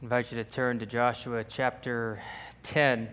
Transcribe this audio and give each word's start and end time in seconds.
invite 0.00 0.30
you 0.30 0.42
to 0.42 0.48
turn 0.48 0.78
to 0.78 0.86
Joshua 0.86 1.42
chapter 1.42 2.22
10. 2.62 3.08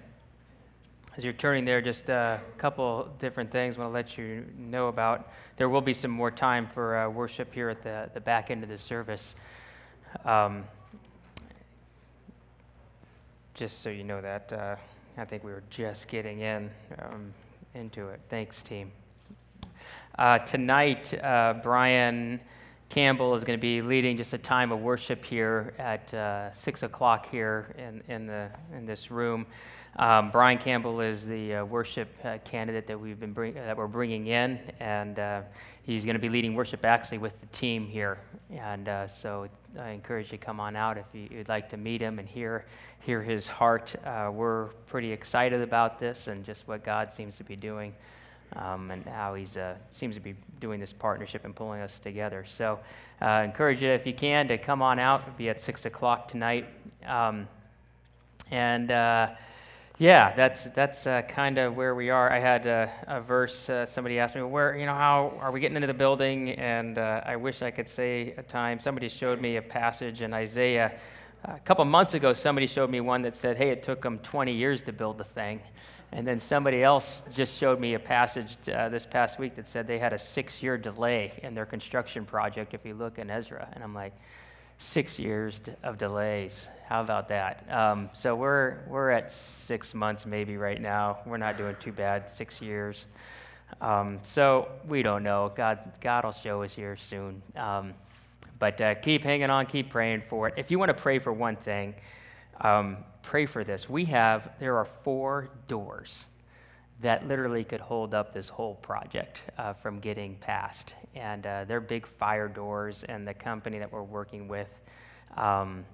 As 1.17 1.23
you're 1.23 1.33
turning 1.33 1.65
there, 1.65 1.81
just 1.81 2.09
a 2.09 2.39
couple 2.59 3.09
different 3.17 3.49
things 3.49 3.75
I 3.75 3.79
want 3.79 3.89
to 3.89 3.93
let 3.93 4.17
you 4.19 4.45
know 4.55 4.87
about. 4.87 5.31
There 5.57 5.67
will 5.67 5.81
be 5.81 5.93
some 5.93 6.11
more 6.11 6.29
time 6.29 6.67
for 6.67 6.97
uh, 6.97 7.09
worship 7.09 7.51
here 7.55 7.69
at 7.69 7.81
the, 7.81 8.11
the 8.13 8.21
back 8.21 8.51
end 8.51 8.61
of 8.61 8.69
the 8.69 8.77
service. 8.77 9.33
Um, 10.25 10.63
just 13.55 13.81
so 13.81 13.89
you 13.89 14.03
know 14.03 14.21
that, 14.21 14.53
uh, 14.53 14.75
I 15.17 15.25
think 15.25 15.43
we 15.43 15.51
were 15.51 15.63
just 15.71 16.07
getting 16.07 16.41
in 16.41 16.69
um, 16.99 17.33
into 17.73 18.09
it. 18.09 18.19
Thanks, 18.29 18.61
team. 18.61 18.91
Uh, 20.19 20.37
tonight, 20.39 21.15
uh, 21.23 21.55
Brian 21.63 22.39
Campbell 22.95 23.35
is 23.35 23.43
going 23.43 23.59
to 23.59 23.61
be 23.61 23.81
leading 23.81 24.15
just 24.15 24.31
a 24.31 24.37
time 24.37 24.71
of 24.71 24.79
worship 24.79 25.25
here 25.25 25.73
at 25.77 26.13
uh, 26.13 26.49
six 26.53 26.81
o'clock 26.81 27.29
here 27.29 27.75
in, 27.77 28.01
in, 28.07 28.25
the, 28.25 28.49
in 28.73 28.85
this 28.85 29.11
room. 29.11 29.45
Um, 29.97 30.31
Brian 30.31 30.57
Campbell 30.57 31.01
is 31.01 31.27
the 31.27 31.55
uh, 31.55 31.65
worship 31.65 32.07
uh, 32.23 32.37
candidate 32.45 32.87
that 32.87 32.97
we've 32.97 33.19
been 33.19 33.33
bring, 33.33 33.55
that 33.55 33.75
we're 33.75 33.87
bringing 33.87 34.27
in, 34.27 34.61
and 34.79 35.19
uh, 35.19 35.41
he's 35.83 36.05
going 36.05 36.15
to 36.15 36.21
be 36.21 36.29
leading 36.29 36.55
worship 36.55 36.85
actually 36.85 37.17
with 37.17 37.37
the 37.41 37.47
team 37.47 37.85
here. 37.85 38.17
And 38.49 38.87
uh, 38.87 39.09
so 39.09 39.49
I 39.77 39.89
encourage 39.89 40.31
you 40.31 40.37
to 40.37 40.45
come 40.45 40.61
on 40.61 40.77
out 40.77 40.97
if 40.97 41.05
you, 41.11 41.27
would 41.35 41.49
like 41.49 41.67
to 41.71 41.77
meet 41.77 41.99
him 41.99 42.17
and 42.17 42.25
hear 42.25 42.65
hear 43.01 43.21
his 43.21 43.45
heart. 43.45 43.93
Uh, 44.05 44.31
we're 44.33 44.67
pretty 44.85 45.11
excited 45.11 45.59
about 45.59 45.99
this 45.99 46.27
and 46.27 46.45
just 46.45 46.65
what 46.65 46.85
God 46.85 47.11
seems 47.11 47.35
to 47.35 47.43
be 47.43 47.57
doing 47.57 47.93
um, 48.55 48.91
and 48.91 49.05
how 49.05 49.33
he 49.33 49.45
uh, 49.59 49.73
seems 49.89 50.15
to 50.15 50.21
be 50.21 50.35
doing 50.59 50.79
this 50.79 50.93
partnership 50.93 51.45
and 51.45 51.55
pulling 51.55 51.81
us 51.81 51.99
together. 51.99 52.45
So, 52.45 52.79
uh, 53.21 53.41
encourage 53.45 53.81
you 53.81 53.89
if 53.89 54.05
you 54.05 54.13
can 54.13 54.47
to 54.47 54.57
come 54.57 54.81
on 54.81 54.99
out. 54.99 55.21
It'll 55.21 55.33
be 55.33 55.49
at 55.49 55.61
six 55.61 55.85
o'clock 55.85 56.27
tonight, 56.27 56.67
um, 57.05 57.47
and 58.51 58.91
uh, 58.91 59.31
yeah, 59.97 60.33
that's 60.35 60.65
that's 60.65 61.07
uh, 61.07 61.21
kind 61.21 61.57
of 61.57 61.77
where 61.77 61.95
we 61.95 62.09
are. 62.09 62.31
I 62.31 62.39
had 62.39 62.65
a, 62.65 62.91
a 63.07 63.21
verse. 63.21 63.69
Uh, 63.69 63.85
somebody 63.85 64.19
asked 64.19 64.35
me, 64.35 64.41
"Where 64.41 64.75
you 64.75 64.85
know 64.85 64.93
how 64.93 65.37
are 65.39 65.51
we 65.51 65.61
getting 65.61 65.77
into 65.77 65.87
the 65.87 65.93
building?" 65.93 66.51
And 66.51 66.97
uh, 66.97 67.21
I 67.25 67.37
wish 67.37 67.61
I 67.61 67.71
could 67.71 67.87
say 67.87 68.33
a 68.37 68.43
time. 68.43 68.81
Somebody 68.81 69.07
showed 69.07 69.39
me 69.39 69.55
a 69.55 69.61
passage 69.61 70.21
in 70.21 70.33
Isaiah. 70.33 70.93
A 71.47 71.59
couple 71.59 71.85
months 71.85 72.15
ago, 72.15 72.33
somebody 72.33 72.65
showed 72.65 72.89
me 72.89 73.01
one 73.01 73.21
that 73.21 73.35
said, 73.35 73.55
"Hey, 73.55 73.69
it 73.69 73.83
took 73.83 74.01
them 74.01 74.19
20 74.19 74.51
years 74.51 74.81
to 74.83 74.91
build 74.91 75.17
the 75.17 75.23
thing." 75.23 75.61
And 76.11 76.25
then 76.25 76.39
somebody 76.39 76.81
else 76.81 77.23
just 77.33 77.57
showed 77.57 77.79
me 77.79 77.93
a 77.93 77.99
passage 77.99 78.57
uh, 78.69 78.89
this 78.89 79.05
past 79.05 79.37
week 79.37 79.55
that 79.55 79.67
said 79.67 79.85
they 79.85 79.99
had 79.99 80.13
a 80.13 80.19
six 80.19 80.63
year 80.63 80.77
delay 80.77 81.33
in 81.43 81.53
their 81.53 81.65
construction 81.65 82.25
project 82.25 82.73
if 82.73 82.85
you 82.85 82.93
look 82.93 83.19
in 83.19 83.29
Ezra. 83.29 83.67
And 83.73 83.83
I'm 83.83 83.93
like, 83.93 84.13
six 84.77 85.19
years 85.19 85.61
of 85.83 85.97
delays. 85.97 86.67
How 86.87 87.01
about 87.01 87.29
that? 87.29 87.65
Um, 87.69 88.09
so 88.13 88.35
we're, 88.35 88.79
we're 88.87 89.11
at 89.11 89.31
six 89.31 89.93
months 89.93 90.25
maybe 90.25 90.57
right 90.57 90.81
now. 90.81 91.19
We're 91.25 91.37
not 91.37 91.57
doing 91.57 91.75
too 91.79 91.91
bad, 91.91 92.29
six 92.29 92.61
years. 92.61 93.05
Um, 93.81 94.19
so 94.23 94.69
we 94.87 95.01
don't 95.01 95.23
know. 95.23 95.51
God, 95.55 95.79
God 96.01 96.25
will 96.25 96.31
show 96.31 96.63
us 96.63 96.73
here 96.73 96.95
soon. 96.97 97.41
Um, 97.55 97.93
but 98.59 98.79
uh, 98.81 98.95
keep 98.95 99.23
hanging 99.23 99.49
on, 99.49 99.65
keep 99.65 99.89
praying 99.89 100.21
for 100.21 100.47
it. 100.47 100.55
If 100.57 100.71
you 100.71 100.79
want 100.79 100.89
to 100.89 101.01
pray 101.01 101.19
for 101.19 101.33
one 101.33 101.55
thing, 101.55 101.95
um, 102.61 102.97
pray 103.21 103.45
for 103.45 103.63
this. 103.63 103.89
We 103.89 104.05
have, 104.05 104.57
there 104.59 104.77
are 104.77 104.85
four 104.85 105.49
doors 105.67 106.25
that 107.01 107.27
literally 107.27 107.63
could 107.63 107.81
hold 107.81 108.13
up 108.13 108.33
this 108.33 108.47
whole 108.47 108.75
project 108.75 109.41
uh, 109.57 109.73
from 109.73 109.99
getting 109.99 110.35
passed. 110.37 110.93
And 111.13 111.45
uh, 111.45 111.65
they're 111.65 111.81
big 111.81 112.07
fire 112.07 112.47
doors, 112.47 113.03
and 113.03 113.27
the 113.27 113.33
company 113.33 113.79
that 113.79 113.91
we're 113.91 114.03
working 114.03 114.47
with, 114.47 114.69
um, 115.35 115.85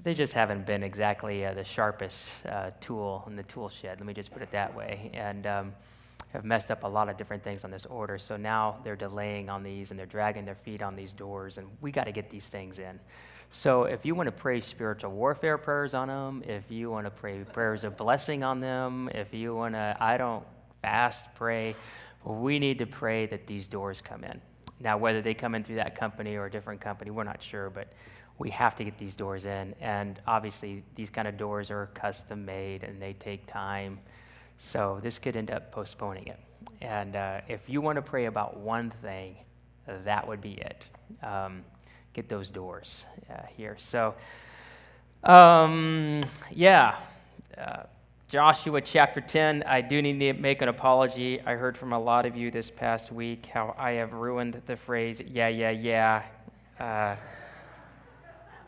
they 0.00 0.14
just 0.14 0.32
haven't 0.32 0.64
been 0.64 0.84
exactly 0.84 1.44
uh, 1.44 1.54
the 1.54 1.64
sharpest 1.64 2.30
uh, 2.48 2.70
tool 2.80 3.24
in 3.26 3.34
the 3.34 3.42
tool 3.44 3.68
shed, 3.68 3.98
let 3.98 4.06
me 4.06 4.14
just 4.14 4.30
put 4.30 4.42
it 4.42 4.50
that 4.52 4.72
way. 4.74 5.10
And 5.12 5.46
um, 5.46 5.74
have 6.32 6.44
messed 6.44 6.70
up 6.70 6.84
a 6.84 6.88
lot 6.88 7.08
of 7.08 7.16
different 7.16 7.42
things 7.42 7.64
on 7.64 7.70
this 7.70 7.86
order. 7.86 8.18
So 8.18 8.36
now 8.36 8.78
they're 8.82 8.96
delaying 8.96 9.48
on 9.48 9.62
these 9.62 9.90
and 9.90 9.98
they're 9.98 10.06
dragging 10.06 10.44
their 10.44 10.54
feet 10.54 10.82
on 10.82 10.96
these 10.96 11.12
doors, 11.12 11.58
and 11.58 11.68
we 11.80 11.90
got 11.90 12.04
to 12.04 12.12
get 12.12 12.30
these 12.30 12.48
things 12.48 12.78
in. 12.78 12.98
So 13.50 13.84
if 13.84 14.04
you 14.04 14.14
want 14.14 14.26
to 14.26 14.32
pray 14.32 14.60
spiritual 14.60 15.12
warfare 15.12 15.56
prayers 15.56 15.94
on 15.94 16.08
them, 16.08 16.42
if 16.46 16.70
you 16.70 16.90
want 16.90 17.06
to 17.06 17.10
pray 17.10 17.44
prayers 17.44 17.84
of 17.84 17.96
blessing 17.96 18.42
on 18.42 18.60
them, 18.60 19.08
if 19.14 19.32
you 19.32 19.54
want 19.54 19.74
to, 19.74 19.96
I 20.00 20.16
don't 20.16 20.44
fast 20.82 21.26
pray, 21.34 21.76
we 22.24 22.58
need 22.58 22.78
to 22.78 22.86
pray 22.86 23.26
that 23.26 23.46
these 23.46 23.68
doors 23.68 24.00
come 24.02 24.24
in. 24.24 24.40
Now, 24.80 24.98
whether 24.98 25.22
they 25.22 25.32
come 25.32 25.54
in 25.54 25.64
through 25.64 25.76
that 25.76 25.94
company 25.94 26.36
or 26.36 26.46
a 26.46 26.50
different 26.50 26.80
company, 26.80 27.10
we're 27.10 27.24
not 27.24 27.40
sure, 27.40 27.70
but 27.70 27.92
we 28.38 28.50
have 28.50 28.76
to 28.76 28.84
get 28.84 28.98
these 28.98 29.14
doors 29.14 29.46
in. 29.46 29.74
And 29.80 30.20
obviously, 30.26 30.82
these 30.96 31.08
kind 31.08 31.26
of 31.26 31.38
doors 31.38 31.70
are 31.70 31.86
custom 31.94 32.44
made 32.44 32.82
and 32.82 33.00
they 33.00 33.14
take 33.14 33.46
time. 33.46 34.00
So 34.58 35.00
this 35.02 35.18
could 35.18 35.36
end 35.36 35.50
up 35.50 35.70
postponing 35.72 36.26
it. 36.26 36.38
And 36.80 37.16
uh, 37.16 37.40
if 37.48 37.68
you 37.68 37.80
want 37.80 37.96
to 37.96 38.02
pray 38.02 38.26
about 38.26 38.56
one 38.56 38.90
thing, 38.90 39.36
that 39.86 40.26
would 40.26 40.40
be 40.40 40.52
it. 40.52 40.84
Um, 41.22 41.64
get 42.12 42.28
those 42.28 42.50
doors 42.50 43.04
uh, 43.30 43.42
here. 43.56 43.76
So, 43.78 44.14
um, 45.22 46.24
yeah, 46.50 46.96
uh, 47.56 47.82
Joshua 48.28 48.80
chapter 48.80 49.20
10. 49.20 49.62
I 49.66 49.80
do 49.82 50.02
need 50.02 50.18
to 50.18 50.32
make 50.32 50.62
an 50.62 50.68
apology. 50.68 51.40
I 51.42 51.52
heard 51.52 51.78
from 51.78 51.92
a 51.92 51.98
lot 51.98 52.26
of 52.26 52.34
you 52.34 52.50
this 52.50 52.70
past 52.70 53.12
week 53.12 53.46
how 53.46 53.74
I 53.78 53.92
have 53.92 54.14
ruined 54.14 54.62
the 54.66 54.76
phrase, 54.76 55.20
yeah, 55.20 55.48
yeah, 55.48 55.70
yeah. 55.70 56.22
Uh, 56.80 57.16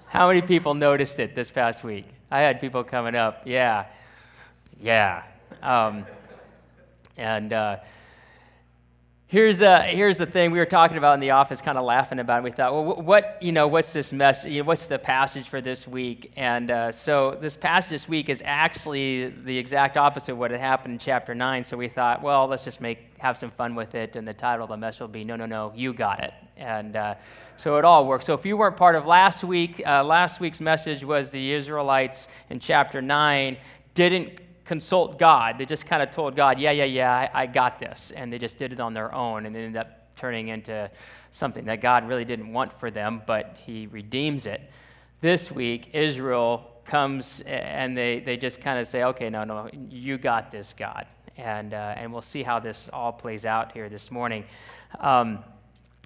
how 0.07 0.29
many 0.29 0.43
people 0.43 0.75
noticed 0.75 1.19
it 1.19 1.35
this 1.35 1.51
past 1.51 1.83
week? 1.83 2.07
I 2.31 2.41
had 2.41 2.61
people 2.61 2.85
coming 2.85 3.15
up, 3.15 3.43
yeah, 3.47 3.87
yeah. 4.81 5.25
Um, 5.63 6.07
and, 7.17 7.53
uh, 7.53 7.79
Here's, 9.31 9.61
uh, 9.61 9.83
here's 9.83 10.17
the 10.17 10.25
thing 10.25 10.53
we 10.53 10.59
were 10.59 10.65
talking 10.65 10.97
about 10.97 11.13
in 11.13 11.21
the 11.21 11.33
office, 11.33 11.61
kind 11.61 11.77
of 11.77 11.85
laughing 11.85 12.19
about 12.19 12.39
it. 12.39 12.45
We 12.45 12.51
thought, 12.51 12.73
well, 12.73 13.03
what, 13.03 13.37
you 13.43 13.53
know, 13.53 13.69
what's 13.69 13.93
this 13.93 14.11
mess? 14.11 14.47
You 14.47 14.63
know, 14.63 14.67
what's 14.67 14.87
the 14.87 14.99
passage 14.99 15.47
for 15.47 15.61
this 15.61 15.87
week? 15.87 16.33
And 16.35 16.71
uh, 16.71 16.93
so 16.93 17.37
this 17.39 17.55
passage 17.55 17.91
this 17.91 18.09
week 18.09 18.31
is 18.31 18.43
actually 18.43 19.27
the 19.27 19.59
exact 19.59 19.99
opposite 19.99 20.33
of 20.33 20.39
what 20.39 20.51
had 20.51 20.61
happened 20.61 20.95
in 20.95 20.99
chapter 20.99 21.35
9. 21.35 21.63
So 21.65 21.77
we 21.77 21.89
thought, 21.89 22.23
well, 22.23 22.47
let's 22.47 22.65
just 22.65 22.81
make, 22.81 23.19
have 23.19 23.37
some 23.37 23.51
fun 23.51 23.75
with 23.75 23.95
it. 23.95 24.17
And 24.17 24.27
the 24.27 24.33
title 24.33 24.65
of 24.65 24.71
the 24.71 24.79
message 24.79 25.01
will 25.03 25.09
be, 25.09 25.25
No, 25.25 25.37
No, 25.37 25.45
No, 25.45 25.75
You 25.77 25.93
Got 25.93 26.25
It. 26.25 26.33
And 26.57 26.97
uh, 26.97 27.17
so 27.59 27.77
it 27.77 27.85
all 27.85 28.07
works. 28.07 28.25
So 28.25 28.33
if 28.33 28.47
you 28.47 28.57
weren't 28.57 28.79
part 28.79 28.97
of 28.97 29.05
last 29.05 29.45
week, 29.45 29.83
uh, 29.87 30.05
last 30.05 30.41
week's 30.41 30.63
message 30.63 31.05
was 31.05 31.29
the 31.29 31.53
Israelites 31.53 32.29
in 32.49 32.61
chapter 32.61 33.03
9 33.03 33.59
didn't 33.93 34.48
consult 34.69 35.19
God. 35.19 35.57
They 35.57 35.65
just 35.65 35.87
kind 35.87 36.03
of 36.03 36.11
told 36.11 36.37
God, 36.37 36.61
yeah, 36.61 36.73
yeah, 36.73 36.85
yeah, 36.85 37.11
I, 37.11 37.43
I, 37.43 37.47
got 37.47 37.81
this. 37.81 38.13
And 38.15 38.31
they 38.31 38.39
just 38.39 38.59
did 38.59 38.71
it 38.71 38.81
on 38.81 38.93
their 38.93 39.13
own 39.15 39.47
and 39.47 39.57
ended 39.57 39.79
up 39.79 40.15
turning 40.15 40.49
into 40.49 40.91
something 41.33 41.65
that 41.65 41.81
God 41.81 42.07
really 42.07 42.27
didn't 42.27 42.53
want 42.53 42.79
for 42.79 42.91
them, 42.91 43.23
but 43.27 43.57
He 43.65 43.87
redeems 43.87 44.45
it. 44.45 44.71
This 45.23 45.51
week, 45.51 45.95
Israel 45.95 46.71
comes 46.85 47.41
and 47.47 47.97
they, 47.97 48.21
they 48.21 48.37
just 48.37 48.61
kind 48.61 48.79
of 48.79 48.87
say, 48.87 49.05
okay, 49.05 49.31
no, 49.31 49.45
no, 49.45 49.71
you 49.89 50.19
got 50.19 50.51
this, 50.51 50.75
God. 50.77 51.07
And, 51.39 51.73
uh, 51.73 51.95
and 51.97 52.13
we'll 52.13 52.21
see 52.21 52.43
how 52.43 52.59
this 52.59 52.91
all 52.93 53.13
plays 53.13 53.47
out 53.47 53.73
here 53.73 53.89
this 53.89 54.11
morning. 54.11 54.45
Um, 55.01 55.43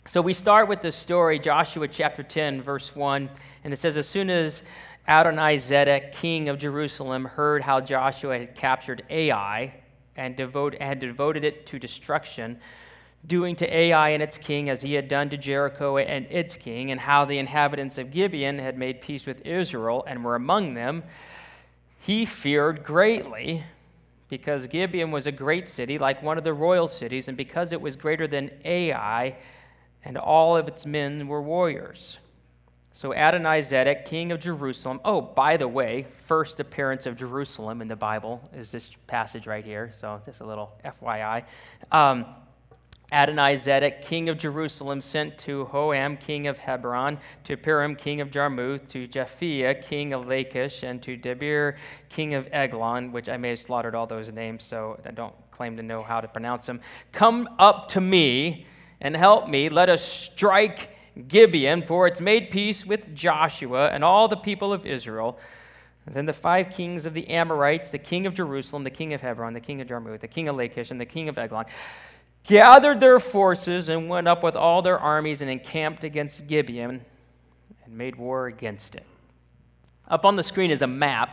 so 0.07 0.21
we 0.23 0.35
start 0.35 0.69
with 0.69 0.83
the 0.83 0.93
story, 0.93 1.41
Joshua 1.41 1.89
chapter 1.89 2.23
10, 2.23 2.63
verse 2.63 2.95
1, 2.95 3.29
and 3.65 3.73
it 3.73 3.79
says, 3.79 3.97
As 3.97 4.09
soon 4.09 4.31
as 4.31 4.63
Adonizedek, 5.09 6.13
king 6.13 6.49
of 6.49 6.59
Jerusalem, 6.59 7.25
heard 7.25 7.63
how 7.63 7.81
Joshua 7.81 8.39
had 8.39 8.55
captured 8.55 9.03
Ai 9.11 9.75
and 10.17 10.37
devote, 10.37 10.81
had 10.81 11.01
devoted 11.01 11.45
it 11.45 11.67
to 11.67 11.79
destruction, 11.79 12.61
doing 13.27 13.57
to 13.57 13.77
Ai 13.77 14.11
and 14.11 14.23
its 14.23 14.39
king 14.39 14.69
as 14.69 14.83
he 14.83 14.95
had 14.95 15.09
done 15.09 15.29
to 15.31 15.37
Jericho 15.37 15.97
and 15.97 16.27
its 16.31 16.57
king, 16.57 16.91
and 16.91 17.01
how 17.01 17.25
the 17.25 17.39
inhabitants 17.39 17.99
of 17.99 18.11
Gibeon 18.11 18.59
had 18.59 18.79
made 18.79 19.01
peace 19.01 19.27
with 19.27 19.45
Israel 19.47 20.05
and 20.07 20.25
were 20.25 20.37
among 20.37 20.75
them, 20.75 21.03
he 21.99 22.25
feared 22.25 22.85
greatly 22.85 23.65
because 24.29 24.67
Gibeon 24.67 25.11
was 25.11 25.27
a 25.27 25.33
great 25.33 25.69
city, 25.69 25.99
like 25.99 26.23
one 26.23 26.39
of 26.39 26.45
the 26.45 26.55
royal 26.55 26.89
cities, 26.89 27.29
and 27.29 27.37
because 27.37 27.73
it 27.73 27.81
was 27.81 27.97
greater 27.97 28.27
than 28.27 28.51
Ai, 28.65 29.37
and 30.05 30.17
all 30.17 30.57
of 30.57 30.69
its 30.69 30.87
men 30.87 31.29
were 31.29 31.43
warriors. 31.43 32.19
So 32.95 33.11
Adonizedek, 33.11 34.05
king 34.05 34.33
of 34.33 34.41
Jerusalem. 34.41 35.01
Oh, 35.05 35.21
by 35.21 35.57
the 35.57 35.69
way, 35.69 36.07
first 36.11 36.61
appearance 36.61 37.07
of 37.07 37.17
Jerusalem 37.17 37.81
in 37.81 37.89
the 37.89 37.97
Bible 37.97 38.49
is 38.55 38.71
this 38.71 38.91
passage 39.07 39.47
right 39.47 39.65
here. 39.65 39.93
So 39.99 40.21
just 40.27 40.41
a 40.41 40.45
little 40.45 40.73
FYI. 40.85 41.45
Um, 41.91 42.27
Adonizedek, 43.11 44.03
king 44.03 44.29
of 44.29 44.39
Jerusalem, 44.39 45.03
sent 45.03 45.37
to 45.39 45.67
Hoham, 45.67 46.19
king 46.19 46.47
of 46.47 46.57
Hebron, 46.59 47.19
to 47.45 47.59
Piram, 47.59 47.97
king 47.97 48.23
of 48.23 48.31
Jarmuth, 48.31 48.89
to 48.89 49.07
Japhia, 49.07 49.83
king 49.83 50.15
of 50.15 50.27
Lachish, 50.27 50.83
and 50.83 51.03
to 51.03 51.19
Debir, 51.19 51.77
king 52.09 52.33
of 52.33 52.49
Eglon, 52.53 53.13
which 53.13 53.29
I 53.29 53.37
may 53.37 53.51
have 53.51 53.61
slaughtered 53.61 53.95
all 53.95 54.07
those 54.07 54.33
names, 54.33 54.65
so 54.65 54.99
I 55.05 55.11
don't 55.11 55.35
claim 55.51 55.77
to 55.77 55.83
know 55.83 56.03
how 56.03 56.23
to 56.23 56.29
pronounce 56.29 56.65
them. 56.65 56.81
Come 57.13 57.49
up 57.59 57.89
to 57.89 58.01
me 58.01 58.67
and 59.03 59.15
help 59.15 59.47
me. 59.47 59.69
Let 59.69 59.91
us 59.91 60.03
strike 60.03 60.92
Gibeon, 61.29 61.83
for 61.83 62.07
it's 62.07 62.21
made 62.21 62.51
peace 62.51 62.87
with 62.87 63.15
Joshua 63.15 63.89
and 63.89 64.03
all 64.03 64.29
the 64.29 64.37
people 64.37 64.73
of 64.73 64.87
Israel. 64.87 65.39
And 66.07 66.15
then 66.15 66.27
the 66.27 66.33
five 66.33 66.71
kings 66.71 67.07
of 67.07 67.15
the 67.15 67.29
Amorites, 67.29 67.91
the 67.91 67.99
king 67.99 68.27
of 68.27 68.35
Jerusalem, 68.35 68.83
the 68.85 68.91
king 68.91 69.13
of 69.13 69.21
Hebron, 69.21 69.53
the 69.53 69.61
king 69.61 69.81
of 69.81 69.89
Jarmuth, 69.89 70.21
the 70.21 70.29
king 70.29 70.49
of 70.49 70.57
Lachish, 70.57 70.91
and 70.91 71.01
the 71.01 71.07
king 71.07 71.29
of 71.29 71.39
Eglon, 71.39 71.67
gathered 72.45 72.99
their 72.99 73.21
forces 73.21 73.89
and 73.89 74.09
went 74.09 74.27
up 74.27 74.43
with 74.43 74.57
all 74.57 74.83
their 74.83 74.99
armies 74.99 75.43
and 75.43 75.51
encamped 75.51 76.03
against 76.03 76.47
Gibeon 76.47 77.05
and 77.85 77.97
made 77.97 78.17
war 78.17 78.47
against 78.47 78.95
it. 78.95 79.05
Up 80.09 80.25
on 80.25 80.35
the 80.37 80.43
screen 80.43 80.71
is 80.71 80.83
a 80.83 80.87
map, 80.87 81.31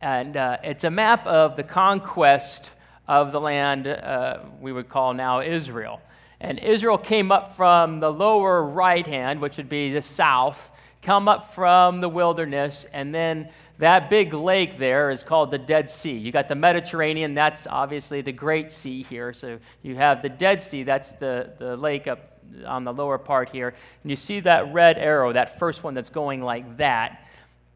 and 0.00 0.36
uh, 0.36 0.58
it's 0.62 0.84
a 0.84 0.90
map 0.90 1.26
of 1.26 1.56
the 1.56 1.62
conquest 1.62 2.70
of 3.08 3.32
the 3.32 3.40
land 3.40 3.86
uh, 3.86 4.40
we 4.60 4.72
would 4.72 4.88
call 4.88 5.14
now 5.14 5.40
Israel. 5.40 6.00
And 6.42 6.58
Israel 6.58 6.98
came 6.98 7.30
up 7.30 7.52
from 7.52 8.00
the 8.00 8.12
lower 8.12 8.64
right 8.64 9.06
hand, 9.06 9.40
which 9.40 9.58
would 9.58 9.68
be 9.68 9.92
the 9.92 10.02
south, 10.02 10.72
come 11.00 11.28
up 11.28 11.54
from 11.54 12.00
the 12.00 12.08
wilderness, 12.08 12.84
and 12.92 13.14
then 13.14 13.48
that 13.78 14.10
big 14.10 14.34
lake 14.34 14.76
there 14.76 15.10
is 15.10 15.22
called 15.22 15.52
the 15.52 15.58
Dead 15.58 15.88
Sea. 15.88 16.18
You 16.18 16.32
got 16.32 16.48
the 16.48 16.56
Mediterranean, 16.56 17.34
that's 17.34 17.68
obviously 17.68 18.22
the 18.22 18.32
Great 18.32 18.72
Sea 18.72 19.04
here. 19.04 19.32
So 19.32 19.60
you 19.82 19.94
have 19.94 20.20
the 20.20 20.28
Dead 20.28 20.60
Sea, 20.60 20.82
that's 20.82 21.12
the, 21.12 21.52
the 21.58 21.76
lake 21.76 22.08
up 22.08 22.40
on 22.66 22.82
the 22.82 22.92
lower 22.92 23.18
part 23.18 23.48
here. 23.50 23.68
And 24.02 24.10
you 24.10 24.16
see 24.16 24.40
that 24.40 24.72
red 24.74 24.98
arrow, 24.98 25.32
that 25.32 25.60
first 25.60 25.84
one 25.84 25.94
that's 25.94 26.10
going 26.10 26.42
like 26.42 26.78
that. 26.78 27.24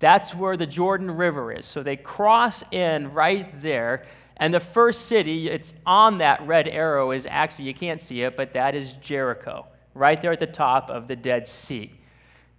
That's 0.01 0.35
where 0.35 0.57
the 0.57 0.67
Jordan 0.67 1.13
River 1.13 1.53
is. 1.53 1.67
So 1.67 1.85
they 1.85 1.97
cross 1.97 2.65
in 2.73 3.13
right 3.13 3.61
there. 3.61 4.05
And 4.37 4.53
the 4.53 4.61
first 4.61 5.07
city, 5.07 5.49
it's 5.49 5.73
on 5.87 6.19
that 6.19 6.47
red 6.47 6.69
arrow, 6.69 7.11
is 7.11 7.27
actually, 7.29 7.67
you 7.67 7.75
can't 7.75 8.01
see 8.01 8.23
it, 8.23 8.37
but 8.37 8.53
that 8.53 8.75
is 8.75 8.93
Jericho, 8.95 9.67
right 9.95 10.21
there 10.21 10.33
at 10.33 10.41
the 10.41 10.47
top 10.47 10.91
of 10.91 11.09
the 11.09 11.17
Dead 11.17 11.49
Sea. 11.49 11.93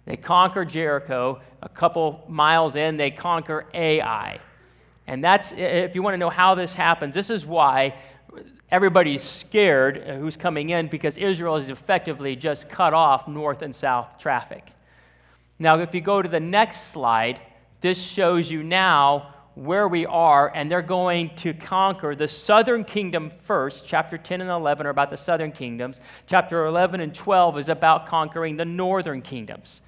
They 0.04 0.16
conquer 0.16 0.64
Jericho. 0.64 1.40
A 1.62 1.68
couple 1.68 2.24
miles 2.28 2.76
in, 2.76 2.96
they 2.96 3.10
conquer 3.10 3.66
Ai. 3.74 4.40
And 5.06 5.22
that's, 5.22 5.52
if 5.52 5.94
you 5.94 6.02
want 6.02 6.14
to 6.14 6.18
know 6.18 6.30
how 6.30 6.54
this 6.54 6.74
happens, 6.74 7.14
this 7.14 7.30
is 7.30 7.44
why 7.44 7.94
everybody's 8.70 9.22
scared 9.22 10.02
who's 10.02 10.36
coming 10.36 10.70
in 10.70 10.88
because 10.88 11.16
Israel 11.16 11.56
is 11.56 11.70
effectively 11.70 12.36
just 12.36 12.68
cut 12.68 12.92
off 12.92 13.28
north 13.28 13.62
and 13.62 13.74
south 13.74 14.18
traffic. 14.18 14.72
Now, 15.58 15.78
if 15.78 15.94
you 15.94 16.00
go 16.00 16.22
to 16.22 16.28
the 16.28 16.40
next 16.40 16.92
slide, 16.92 17.40
this 17.80 18.02
shows 18.02 18.50
you 18.50 18.62
now 18.62 19.34
where 19.58 19.88
we 19.88 20.06
are, 20.06 20.52
and 20.54 20.70
they're 20.70 20.80
going 20.80 21.30
to 21.36 21.52
conquer 21.52 22.14
the 22.14 22.28
southern 22.28 22.84
kingdom 22.84 23.28
first. 23.28 23.84
Chapter 23.84 24.16
10 24.16 24.40
and 24.40 24.50
11 24.50 24.86
are 24.86 24.90
about 24.90 25.10
the 25.10 25.16
southern 25.16 25.50
kingdoms. 25.50 25.98
Chapter 26.26 26.64
11 26.64 27.00
and 27.00 27.12
12 27.12 27.58
is 27.58 27.68
about 27.68 28.06
conquering 28.06 28.56
the 28.56 28.64
northern 28.64 29.20
kingdoms. 29.20 29.82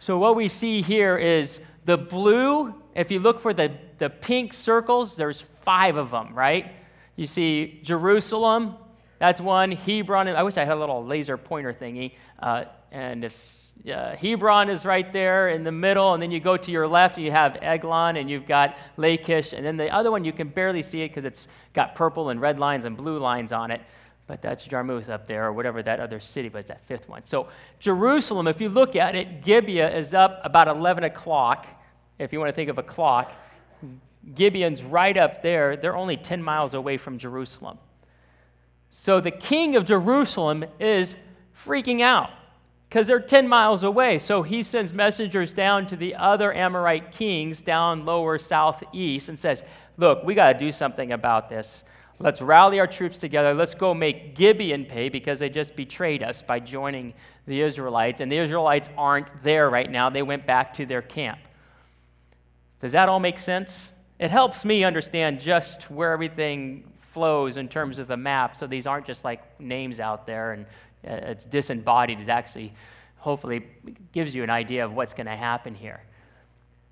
So, 0.00 0.18
what 0.18 0.34
we 0.34 0.48
see 0.48 0.82
here 0.82 1.16
is 1.16 1.60
the 1.84 1.96
blue. 1.96 2.74
If 2.94 3.12
you 3.12 3.20
look 3.20 3.38
for 3.38 3.54
the, 3.54 3.72
the 3.98 4.10
pink 4.10 4.52
circles, 4.52 5.14
there's 5.14 5.40
five 5.40 5.96
of 5.96 6.10
them, 6.10 6.34
right? 6.34 6.72
You 7.14 7.28
see 7.28 7.80
Jerusalem, 7.84 8.76
that's 9.20 9.40
one. 9.40 9.72
Hebron, 9.72 10.26
I 10.28 10.42
wish 10.42 10.56
I 10.56 10.64
had 10.64 10.74
a 10.74 10.80
little 10.80 11.04
laser 11.04 11.36
pointer 11.36 11.72
thingy. 11.72 12.14
Uh, 12.40 12.64
and 12.90 13.24
if 13.24 13.53
uh, 13.92 14.16
Hebron 14.16 14.70
is 14.70 14.86
right 14.86 15.12
there 15.12 15.50
in 15.50 15.62
the 15.62 15.72
middle, 15.72 16.14
and 16.14 16.22
then 16.22 16.30
you 16.30 16.40
go 16.40 16.56
to 16.56 16.70
your 16.70 16.88
left, 16.88 17.16
and 17.16 17.24
you 17.24 17.32
have 17.32 17.58
Eglon, 17.60 18.16
and 18.16 18.30
you've 18.30 18.46
got 18.46 18.78
Lachish, 18.96 19.52
and 19.52 19.64
then 19.64 19.76
the 19.76 19.92
other 19.92 20.10
one 20.10 20.24
you 20.24 20.32
can 20.32 20.48
barely 20.48 20.80
see 20.80 21.02
it 21.02 21.08
because 21.08 21.26
it's 21.26 21.48
got 21.74 21.94
purple 21.94 22.30
and 22.30 22.40
red 22.40 22.58
lines 22.58 22.86
and 22.86 22.96
blue 22.96 23.18
lines 23.18 23.52
on 23.52 23.70
it. 23.70 23.82
But 24.26 24.40
that's 24.40 24.66
Jarmuth 24.66 25.10
up 25.10 25.26
there, 25.26 25.44
or 25.44 25.52
whatever 25.52 25.82
that 25.82 26.00
other 26.00 26.18
city 26.18 26.48
was, 26.48 26.64
that 26.66 26.80
fifth 26.80 27.10
one. 27.10 27.26
So 27.26 27.48
Jerusalem, 27.78 28.46
if 28.46 28.58
you 28.58 28.70
look 28.70 28.96
at 28.96 29.14
it, 29.14 29.42
Gibeah 29.42 29.94
is 29.94 30.14
up 30.14 30.40
about 30.44 30.66
11 30.66 31.04
o'clock, 31.04 31.66
if 32.18 32.32
you 32.32 32.38
want 32.38 32.48
to 32.48 32.54
think 32.54 32.70
of 32.70 32.78
a 32.78 32.82
clock. 32.82 33.32
Gibeon's 34.34 34.82
right 34.82 35.16
up 35.18 35.42
there. 35.42 35.76
They're 35.76 35.96
only 35.96 36.16
10 36.16 36.42
miles 36.42 36.72
away 36.72 36.96
from 36.96 37.18
Jerusalem. 37.18 37.76
So 38.88 39.20
the 39.20 39.30
king 39.30 39.76
of 39.76 39.84
Jerusalem 39.84 40.64
is 40.78 41.16
freaking 41.54 42.00
out 42.00 42.30
because 42.94 43.08
they're 43.08 43.18
10 43.18 43.48
miles 43.48 43.82
away. 43.82 44.20
So 44.20 44.44
he 44.44 44.62
sends 44.62 44.94
messengers 44.94 45.52
down 45.52 45.88
to 45.88 45.96
the 45.96 46.14
other 46.14 46.54
Amorite 46.54 47.10
kings 47.10 47.60
down 47.60 48.04
lower 48.04 48.38
southeast 48.38 49.28
and 49.28 49.36
says, 49.36 49.64
Look, 49.96 50.22
we 50.22 50.36
got 50.36 50.52
to 50.52 50.58
do 50.60 50.70
something 50.70 51.10
about 51.10 51.48
this. 51.48 51.82
Let's 52.20 52.40
rally 52.40 52.78
our 52.78 52.86
troops 52.86 53.18
together. 53.18 53.52
Let's 53.52 53.74
go 53.74 53.94
make 53.94 54.36
Gibeon 54.36 54.84
pay 54.84 55.08
because 55.08 55.40
they 55.40 55.48
just 55.48 55.74
betrayed 55.74 56.22
us 56.22 56.40
by 56.40 56.60
joining 56.60 57.14
the 57.48 57.62
Israelites. 57.62 58.20
And 58.20 58.30
the 58.30 58.38
Israelites 58.38 58.88
aren't 58.96 59.42
there 59.42 59.68
right 59.68 59.90
now. 59.90 60.08
They 60.08 60.22
went 60.22 60.46
back 60.46 60.74
to 60.74 60.86
their 60.86 61.02
camp. 61.02 61.40
Does 62.78 62.92
that 62.92 63.08
all 63.08 63.18
make 63.18 63.40
sense? 63.40 63.92
It 64.20 64.30
helps 64.30 64.64
me 64.64 64.84
understand 64.84 65.40
just 65.40 65.90
where 65.90 66.12
everything 66.12 66.92
flows 67.00 67.56
in 67.56 67.68
terms 67.68 67.98
of 67.98 68.06
the 68.06 68.16
map 68.16 68.54
so 68.54 68.68
these 68.68 68.86
aren't 68.86 69.06
just 69.06 69.24
like 69.24 69.60
names 69.60 69.98
out 69.98 70.26
there 70.26 70.52
and 70.52 70.66
it's 71.04 71.44
disembodied. 71.44 72.20
It 72.20 72.28
actually, 72.28 72.72
hopefully, 73.18 73.66
gives 74.12 74.34
you 74.34 74.42
an 74.42 74.50
idea 74.50 74.84
of 74.84 74.94
what's 74.94 75.14
going 75.14 75.26
to 75.26 75.36
happen 75.36 75.74
here. 75.74 76.02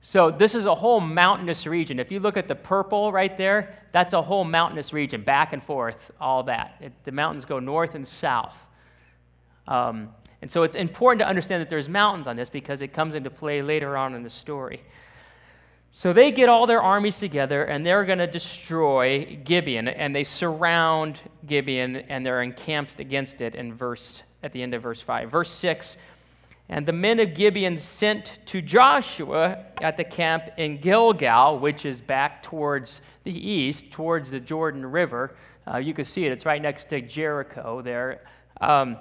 So, 0.04 0.30
this 0.30 0.54
is 0.54 0.66
a 0.66 0.74
whole 0.74 1.00
mountainous 1.00 1.66
region. 1.66 2.00
If 2.00 2.10
you 2.10 2.18
look 2.18 2.36
at 2.36 2.48
the 2.48 2.56
purple 2.56 3.12
right 3.12 3.36
there, 3.36 3.78
that's 3.92 4.12
a 4.12 4.22
whole 4.22 4.42
mountainous 4.42 4.92
region, 4.92 5.22
back 5.22 5.52
and 5.52 5.62
forth, 5.62 6.10
all 6.20 6.42
that. 6.44 6.76
It, 6.80 6.92
the 7.04 7.12
mountains 7.12 7.44
go 7.44 7.60
north 7.60 7.94
and 7.94 8.06
south. 8.06 8.66
Um, 9.68 10.08
and 10.40 10.50
so, 10.50 10.64
it's 10.64 10.74
important 10.74 11.20
to 11.20 11.28
understand 11.28 11.60
that 11.60 11.70
there's 11.70 11.88
mountains 11.88 12.26
on 12.26 12.34
this 12.36 12.48
because 12.48 12.82
it 12.82 12.88
comes 12.88 13.14
into 13.14 13.30
play 13.30 13.62
later 13.62 13.96
on 13.96 14.14
in 14.14 14.24
the 14.24 14.30
story. 14.30 14.82
So 15.94 16.14
they 16.14 16.32
get 16.32 16.48
all 16.48 16.66
their 16.66 16.80
armies 16.80 17.18
together 17.18 17.64
and 17.64 17.84
they're 17.84 18.06
going 18.06 18.18
to 18.18 18.26
destroy 18.26 19.38
Gibeon 19.44 19.88
and 19.88 20.16
they 20.16 20.24
surround 20.24 21.20
Gibeon 21.46 21.96
and 21.96 22.24
they're 22.24 22.40
encamped 22.40 22.98
against 22.98 23.42
it 23.42 23.54
in 23.54 23.74
verse 23.74 24.22
at 24.42 24.52
the 24.52 24.62
end 24.62 24.72
of 24.72 24.82
verse 24.82 25.02
5. 25.02 25.30
Verse 25.30 25.50
6 25.50 25.98
And 26.70 26.86
the 26.86 26.94
men 26.94 27.20
of 27.20 27.34
Gibeon 27.34 27.76
sent 27.76 28.38
to 28.46 28.62
Joshua 28.62 29.66
at 29.82 29.98
the 29.98 30.04
camp 30.04 30.48
in 30.56 30.78
Gilgal, 30.78 31.58
which 31.58 31.84
is 31.84 32.00
back 32.00 32.42
towards 32.42 33.02
the 33.24 33.50
east, 33.50 33.90
towards 33.90 34.30
the 34.30 34.40
Jordan 34.40 34.86
River. 34.86 35.36
Uh, 35.70 35.76
you 35.76 35.92
can 35.92 36.06
see 36.06 36.24
it, 36.24 36.32
it's 36.32 36.46
right 36.46 36.62
next 36.62 36.86
to 36.86 37.02
Jericho 37.02 37.82
there. 37.82 38.24
Um, 38.62 38.96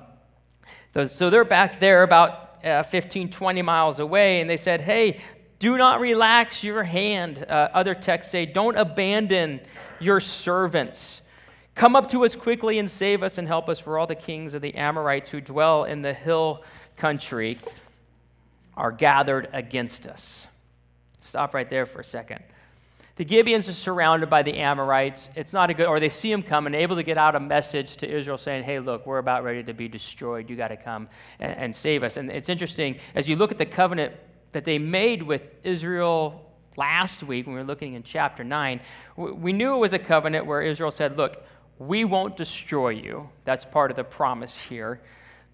so 1.07 1.29
they're 1.29 1.45
back 1.45 1.79
there 1.79 2.03
about 2.03 2.65
uh, 2.65 2.83
15, 2.83 3.29
20 3.29 3.61
miles 3.61 4.01
away, 4.01 4.41
and 4.41 4.49
they 4.49 4.57
said, 4.57 4.81
Hey, 4.81 5.21
do 5.61 5.77
not 5.77 5.99
relax 5.99 6.63
your 6.63 6.81
hand. 6.81 7.45
Uh, 7.47 7.69
other 7.71 7.93
texts 7.93 8.31
say, 8.31 8.47
Don't 8.47 8.75
abandon 8.75 9.61
your 9.99 10.19
servants. 10.19 11.21
Come 11.75 11.95
up 11.95 12.09
to 12.11 12.25
us 12.25 12.35
quickly 12.35 12.79
and 12.79 12.89
save 12.89 13.21
us 13.21 13.37
and 13.37 13.47
help 13.47 13.69
us, 13.69 13.79
for 13.79 13.99
all 13.99 14.07
the 14.07 14.15
kings 14.15 14.55
of 14.55 14.63
the 14.63 14.73
Amorites 14.73 15.29
who 15.29 15.39
dwell 15.39 15.83
in 15.83 16.01
the 16.01 16.13
hill 16.13 16.63
country 16.97 17.59
are 18.75 18.91
gathered 18.91 19.49
against 19.53 20.07
us. 20.07 20.47
Stop 21.21 21.53
right 21.53 21.69
there 21.69 21.85
for 21.85 22.01
a 22.01 22.03
second. 22.03 22.43
The 23.17 23.25
Gibeons 23.25 23.69
are 23.69 23.73
surrounded 23.73 24.31
by 24.31 24.41
the 24.41 24.57
Amorites. 24.57 25.29
It's 25.35 25.53
not 25.53 25.69
a 25.69 25.75
good, 25.75 25.85
or 25.85 25.99
they 25.99 26.09
see 26.09 26.31
them 26.31 26.41
coming, 26.41 26.73
able 26.73 26.95
to 26.95 27.03
get 27.03 27.19
out 27.19 27.35
a 27.35 27.39
message 27.39 27.97
to 27.97 28.09
Israel 28.09 28.39
saying, 28.39 28.63
hey, 28.63 28.79
look, 28.79 29.05
we're 29.05 29.19
about 29.19 29.43
ready 29.43 29.61
to 29.61 29.75
be 29.75 29.87
destroyed. 29.87 30.49
You 30.49 30.55
got 30.55 30.69
to 30.69 30.77
come 30.77 31.07
and, 31.39 31.55
and, 31.55 31.75
save 31.75 32.01
us. 32.01 32.17
And 32.17 32.31
it's 32.31 32.49
interesting, 32.49 32.97
as 33.13 33.29
you 33.29 33.35
look 33.35 33.51
at 33.51 33.59
the 33.59 33.65
covenant 33.67 34.15
that 34.51 34.65
they 34.65 34.77
made 34.77 35.23
with 35.23 35.49
Israel 35.63 36.51
last 36.77 37.23
week 37.23 37.45
when 37.45 37.55
we 37.55 37.61
were 37.61 37.67
looking 37.67 37.93
in 37.93 38.03
chapter 38.03 38.43
9, 38.43 38.79
we 39.15 39.53
knew 39.53 39.75
it 39.75 39.79
was 39.79 39.93
a 39.93 39.99
covenant 39.99 40.45
where 40.45 40.61
Israel 40.61 40.91
said, 40.91 41.17
Look, 41.17 41.43
we 41.79 42.05
won't 42.05 42.37
destroy 42.37 42.89
you. 42.89 43.29
That's 43.43 43.65
part 43.65 43.91
of 43.91 43.97
the 43.97 44.03
promise 44.03 44.57
here. 44.57 45.01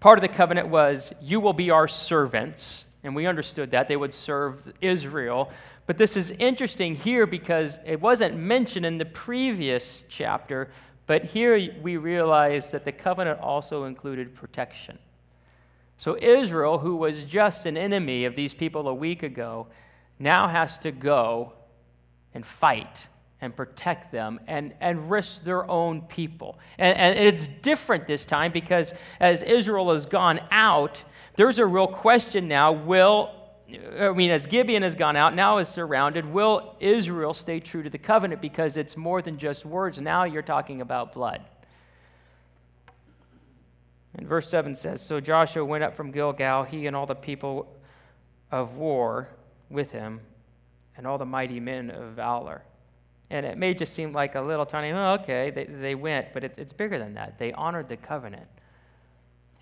Part 0.00 0.18
of 0.18 0.22
the 0.22 0.28
covenant 0.28 0.68
was, 0.68 1.12
You 1.20 1.40
will 1.40 1.52
be 1.52 1.70
our 1.70 1.88
servants. 1.88 2.84
And 3.04 3.14
we 3.14 3.26
understood 3.26 3.70
that. 3.70 3.88
They 3.88 3.96
would 3.96 4.12
serve 4.12 4.72
Israel. 4.80 5.50
But 5.86 5.98
this 5.98 6.16
is 6.16 6.30
interesting 6.32 6.96
here 6.96 7.26
because 7.26 7.78
it 7.86 8.00
wasn't 8.00 8.36
mentioned 8.36 8.84
in 8.84 8.98
the 8.98 9.06
previous 9.06 10.04
chapter, 10.08 10.70
but 11.06 11.24
here 11.24 11.72
we 11.80 11.96
realize 11.96 12.72
that 12.72 12.84
the 12.84 12.92
covenant 12.92 13.40
also 13.40 13.84
included 13.84 14.34
protection. 14.34 14.98
So 15.98 16.16
Israel, 16.16 16.78
who 16.78 16.96
was 16.96 17.24
just 17.24 17.66
an 17.66 17.76
enemy 17.76 18.24
of 18.24 18.36
these 18.36 18.54
people 18.54 18.86
a 18.86 18.94
week 18.94 19.24
ago, 19.24 19.66
now 20.18 20.46
has 20.48 20.78
to 20.80 20.92
go 20.92 21.52
and 22.32 22.46
fight 22.46 23.06
and 23.40 23.54
protect 23.54 24.12
them 24.12 24.40
and, 24.46 24.74
and 24.80 25.10
risk 25.10 25.44
their 25.44 25.68
own 25.70 26.02
people. 26.02 26.58
And, 26.78 26.96
and 26.96 27.18
it's 27.18 27.48
different 27.48 28.06
this 28.06 28.26
time 28.26 28.52
because 28.52 28.94
as 29.20 29.42
Israel 29.42 29.90
has 29.92 30.06
gone 30.06 30.40
out, 30.50 31.02
there's 31.34 31.58
a 31.58 31.66
real 31.66 31.86
question 31.86 32.48
now 32.48 32.72
will, 32.72 33.30
I 33.98 34.10
mean, 34.10 34.30
as 34.30 34.46
Gibeon 34.46 34.82
has 34.82 34.94
gone 34.94 35.16
out, 35.16 35.34
now 35.34 35.58
is 35.58 35.68
surrounded, 35.68 36.24
will 36.26 36.76
Israel 36.80 37.34
stay 37.34 37.60
true 37.60 37.82
to 37.82 37.90
the 37.90 37.98
covenant? 37.98 38.40
Because 38.40 38.76
it's 38.76 38.96
more 38.96 39.22
than 39.22 39.38
just 39.38 39.64
words. 39.64 40.00
Now 40.00 40.24
you're 40.24 40.42
talking 40.42 40.80
about 40.80 41.12
blood. 41.12 41.42
And 44.18 44.26
verse 44.26 44.48
7 44.48 44.74
says 44.74 45.00
So 45.00 45.20
Joshua 45.20 45.64
went 45.64 45.84
up 45.84 45.94
from 45.94 46.10
Gilgal, 46.10 46.64
he 46.64 46.86
and 46.86 46.94
all 46.94 47.06
the 47.06 47.14
people 47.14 47.74
of 48.50 48.74
war 48.74 49.28
with 49.70 49.92
him, 49.92 50.20
and 50.96 51.06
all 51.06 51.18
the 51.18 51.26
mighty 51.26 51.60
men 51.60 51.90
of 51.90 52.12
valor. 52.12 52.62
And 53.30 53.46
it 53.46 53.56
may 53.56 53.74
just 53.74 53.94
seem 53.94 54.12
like 54.12 54.34
a 54.34 54.40
little 54.40 54.66
tiny, 54.66 54.90
oh, 54.90 55.18
okay, 55.20 55.50
they, 55.50 55.64
they 55.64 55.94
went, 55.94 56.32
but 56.32 56.42
it, 56.44 56.54
it's 56.58 56.72
bigger 56.72 56.98
than 56.98 57.14
that. 57.14 57.38
They 57.38 57.52
honored 57.52 57.88
the 57.88 57.96
covenant. 57.96 58.46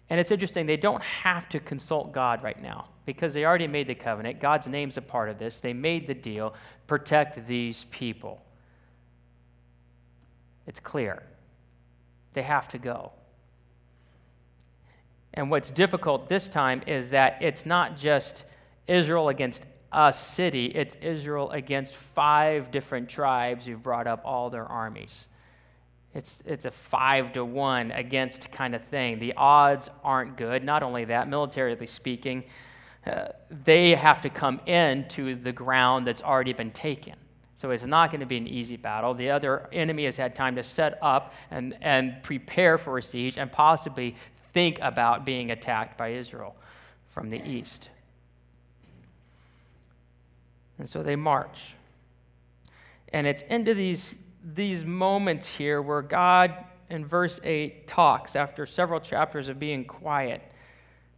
And 0.08 0.20
it's 0.20 0.30
interesting, 0.30 0.66
they 0.66 0.76
don't 0.76 1.02
have 1.02 1.48
to 1.50 1.60
consult 1.60 2.12
God 2.12 2.42
right 2.42 2.60
now 2.62 2.86
because 3.04 3.34
they 3.34 3.44
already 3.44 3.66
made 3.66 3.88
the 3.88 3.94
covenant. 3.94 4.40
God's 4.40 4.68
name's 4.68 4.96
a 4.96 5.02
part 5.02 5.28
of 5.28 5.38
this. 5.38 5.60
They 5.60 5.72
made 5.72 6.06
the 6.06 6.14
deal. 6.14 6.54
Protect 6.86 7.46
these 7.46 7.84
people. 7.90 8.40
It's 10.64 10.78
clear. 10.78 11.24
They 12.34 12.42
have 12.42 12.68
to 12.68 12.78
go. 12.78 13.12
And 15.36 15.50
what's 15.50 15.70
difficult 15.70 16.28
this 16.28 16.48
time 16.48 16.82
is 16.86 17.10
that 17.10 17.38
it's 17.42 17.66
not 17.66 17.96
just 17.96 18.44
Israel 18.88 19.28
against 19.28 19.66
a 19.92 20.12
city, 20.12 20.66
it's 20.66 20.96
Israel 20.96 21.50
against 21.50 21.94
five 21.94 22.70
different 22.70 23.08
tribes 23.08 23.66
who've 23.66 23.82
brought 23.82 24.06
up 24.06 24.22
all 24.24 24.50
their 24.50 24.64
armies. 24.64 25.28
It's, 26.14 26.42
it's 26.46 26.64
a 26.64 26.70
five 26.70 27.34
to 27.34 27.44
one 27.44 27.90
against 27.92 28.50
kind 28.50 28.74
of 28.74 28.82
thing. 28.84 29.18
The 29.18 29.34
odds 29.36 29.90
aren't 30.02 30.38
good. 30.38 30.64
Not 30.64 30.82
only 30.82 31.04
that, 31.04 31.28
militarily 31.28 31.86
speaking, 31.86 32.44
uh, 33.06 33.28
they 33.50 33.94
have 33.94 34.22
to 34.22 34.30
come 34.30 34.60
into 34.64 35.34
the 35.34 35.52
ground 35.52 36.06
that's 36.06 36.22
already 36.22 36.54
been 36.54 36.70
taken. 36.70 37.14
So 37.54 37.70
it's 37.70 37.84
not 37.84 38.10
going 38.10 38.20
to 38.20 38.26
be 38.26 38.38
an 38.38 38.48
easy 38.48 38.76
battle. 38.76 39.14
The 39.14 39.30
other 39.30 39.68
enemy 39.72 40.04
has 40.06 40.16
had 40.16 40.34
time 40.34 40.56
to 40.56 40.62
set 40.62 40.98
up 41.02 41.34
and, 41.50 41.76
and 41.80 42.22
prepare 42.22 42.78
for 42.78 42.98
a 42.98 43.02
siege 43.02 43.38
and 43.38 43.52
possibly 43.52 44.16
think 44.56 44.78
about 44.80 45.26
being 45.26 45.50
attacked 45.50 45.98
by 45.98 46.08
Israel 46.08 46.56
from 47.08 47.28
the 47.28 47.46
east. 47.46 47.90
And 50.78 50.88
so 50.88 51.02
they 51.02 51.14
march. 51.14 51.74
And 53.12 53.26
it's 53.26 53.42
into 53.42 53.74
these 53.74 54.14
these 54.42 54.82
moments 54.82 55.56
here 55.56 55.82
where 55.82 56.00
God, 56.00 56.54
in 56.88 57.04
verse 57.04 57.38
8, 57.44 57.86
talks 57.86 58.34
after 58.34 58.64
several 58.64 58.98
chapters 58.98 59.50
of 59.50 59.58
being 59.58 59.84
quiet. 59.84 60.40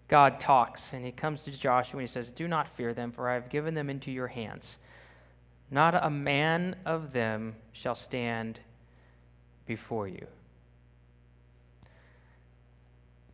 God 0.08 0.40
talks, 0.40 0.92
and 0.92 1.04
he 1.04 1.12
comes 1.12 1.44
to 1.44 1.52
Joshua 1.52 2.00
and 2.00 2.08
he 2.08 2.12
says, 2.12 2.32
Do 2.32 2.48
not 2.48 2.68
fear 2.68 2.92
them, 2.92 3.12
for 3.12 3.28
I 3.28 3.34
have 3.34 3.50
given 3.50 3.74
them 3.74 3.88
into 3.88 4.10
your 4.10 4.26
hands. 4.26 4.78
Not 5.70 5.94
a 5.94 6.10
man 6.10 6.74
of 6.84 7.12
them 7.12 7.54
shall 7.70 7.94
stand 7.94 8.58
before 9.64 10.08
you. 10.08 10.26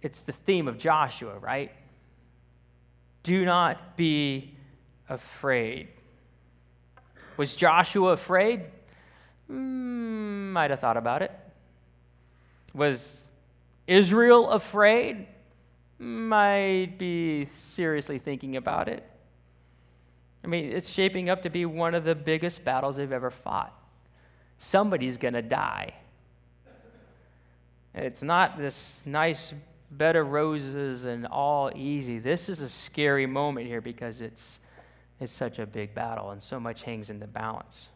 It's 0.05 0.23
the 0.23 0.33
theme 0.33 0.69
of 0.69 0.77
Joshua, 0.77 1.39
right? 1.39 1.73
Do 3.23 3.47
not 3.47 3.97
be 3.97 4.55
afraid. 5.09 5.89
Was 7.39 7.57
Joshua 7.57 8.13
afraid? 8.13 8.67
Hmm, 9.47 10.53
Might 10.53 10.71
have 10.71 10.81
thought 10.81 10.99
about 10.99 11.23
it. 11.23 11.33
Was 12.75 13.19
Israel 13.87 14.51
afraid? 14.51 15.27
Might 15.99 16.99
be 16.99 17.47
seriously 17.55 18.19
thinking 18.19 18.57
about 18.57 18.91
it. 18.91 19.09
I 20.45 20.49
mean, 20.49 20.71
it's 20.71 20.91
shaping 20.91 21.31
up 21.31 21.41
to 21.43 21.51
be 21.51 21.65
one 21.65 21.95
of 21.95 22.05
the 22.05 22.15
biggest 22.15 22.63
battles 22.63 22.97
they've 22.97 23.11
ever 23.11 23.31
fought. 23.31 23.73
Somebody's 24.59 25.17
going 25.17 25.33
to 25.33 25.41
die. 25.41 25.95
It's 27.95 28.23
not 28.23 28.59
this 28.59 29.05
nice 29.07 29.55
bed 29.97 30.17
of 30.17 30.31
roses 30.31 31.05
and 31.05 31.27
all 31.27 31.71
easy. 31.75 32.19
This 32.19 32.49
is 32.49 32.61
a 32.61 32.69
scary 32.69 33.27
moment 33.27 33.67
here 33.67 33.81
because 33.81 34.21
it's, 34.21 34.59
it's 35.21 35.33
such 35.33 35.59
a 35.59 35.67
big 35.67 35.95
battle 35.95 36.31
and 36.31 36.43
so 36.43 36.59
much 36.59 36.83
hangs 36.83 37.11
in 37.11 37.19
the 37.19 37.27
balance. 37.27 37.89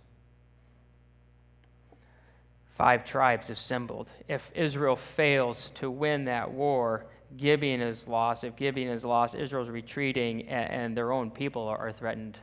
Five 2.75 3.05
tribes 3.05 3.51
assembled. 3.51 4.09
If 4.29 4.53
Israel 4.55 4.95
fails 4.95 5.71
to 5.71 5.91
win 5.91 6.27
that 6.27 6.51
war, 6.51 7.07
Gibeon 7.37 7.81
is 7.81 8.07
lost. 8.07 8.45
If 8.45 8.55
Gibeon 8.57 8.89
is 8.89 9.05
lost, 9.05 9.35
Israel's 9.35 9.69
retreating, 9.69 10.49
and, 10.49 10.97
their 10.97 11.13
own 11.13 11.31
people 11.31 11.67
are 11.67 11.93
threatened 11.93 12.39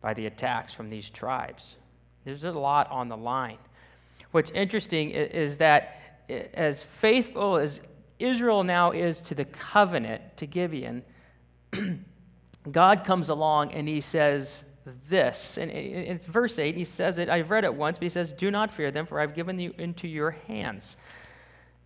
by 0.00 0.12
the 0.14 0.26
attacks 0.26 0.74
from 0.74 0.90
these 0.90 1.08
tribes. 1.08 1.76
There's 2.24 2.44
a 2.44 2.52
lot 2.52 2.90
on 2.90 3.08
the 3.08 3.16
line. 3.16 3.58
What's 4.30 4.50
interesting 4.50 5.10
is 5.10 5.56
that 5.56 5.96
as 6.28 6.82
faithful 6.82 7.56
as 7.56 7.80
Israel 8.18 8.62
now 8.62 8.92
is 8.92 9.18
to 9.20 9.34
the 9.34 9.44
covenant, 9.44 10.36
to 10.36 10.46
Gibeon, 10.46 11.02
God 12.70 13.04
comes 13.04 13.28
along 13.28 13.72
and 13.72 13.88
he 13.88 14.00
says, 14.00 14.64
this. 15.08 15.58
And 15.58 15.70
it's 15.70 16.26
verse 16.26 16.58
8. 16.58 16.76
He 16.76 16.84
says 16.84 17.18
it, 17.18 17.28
I've 17.28 17.50
read 17.50 17.64
it 17.64 17.74
once, 17.74 17.98
but 17.98 18.04
he 18.04 18.08
says, 18.10 18.32
Do 18.32 18.50
not 18.50 18.70
fear 18.70 18.90
them, 18.90 19.06
for 19.06 19.20
I've 19.20 19.34
given 19.34 19.58
you 19.58 19.74
into 19.78 20.06
your 20.06 20.32
hands. 20.32 20.96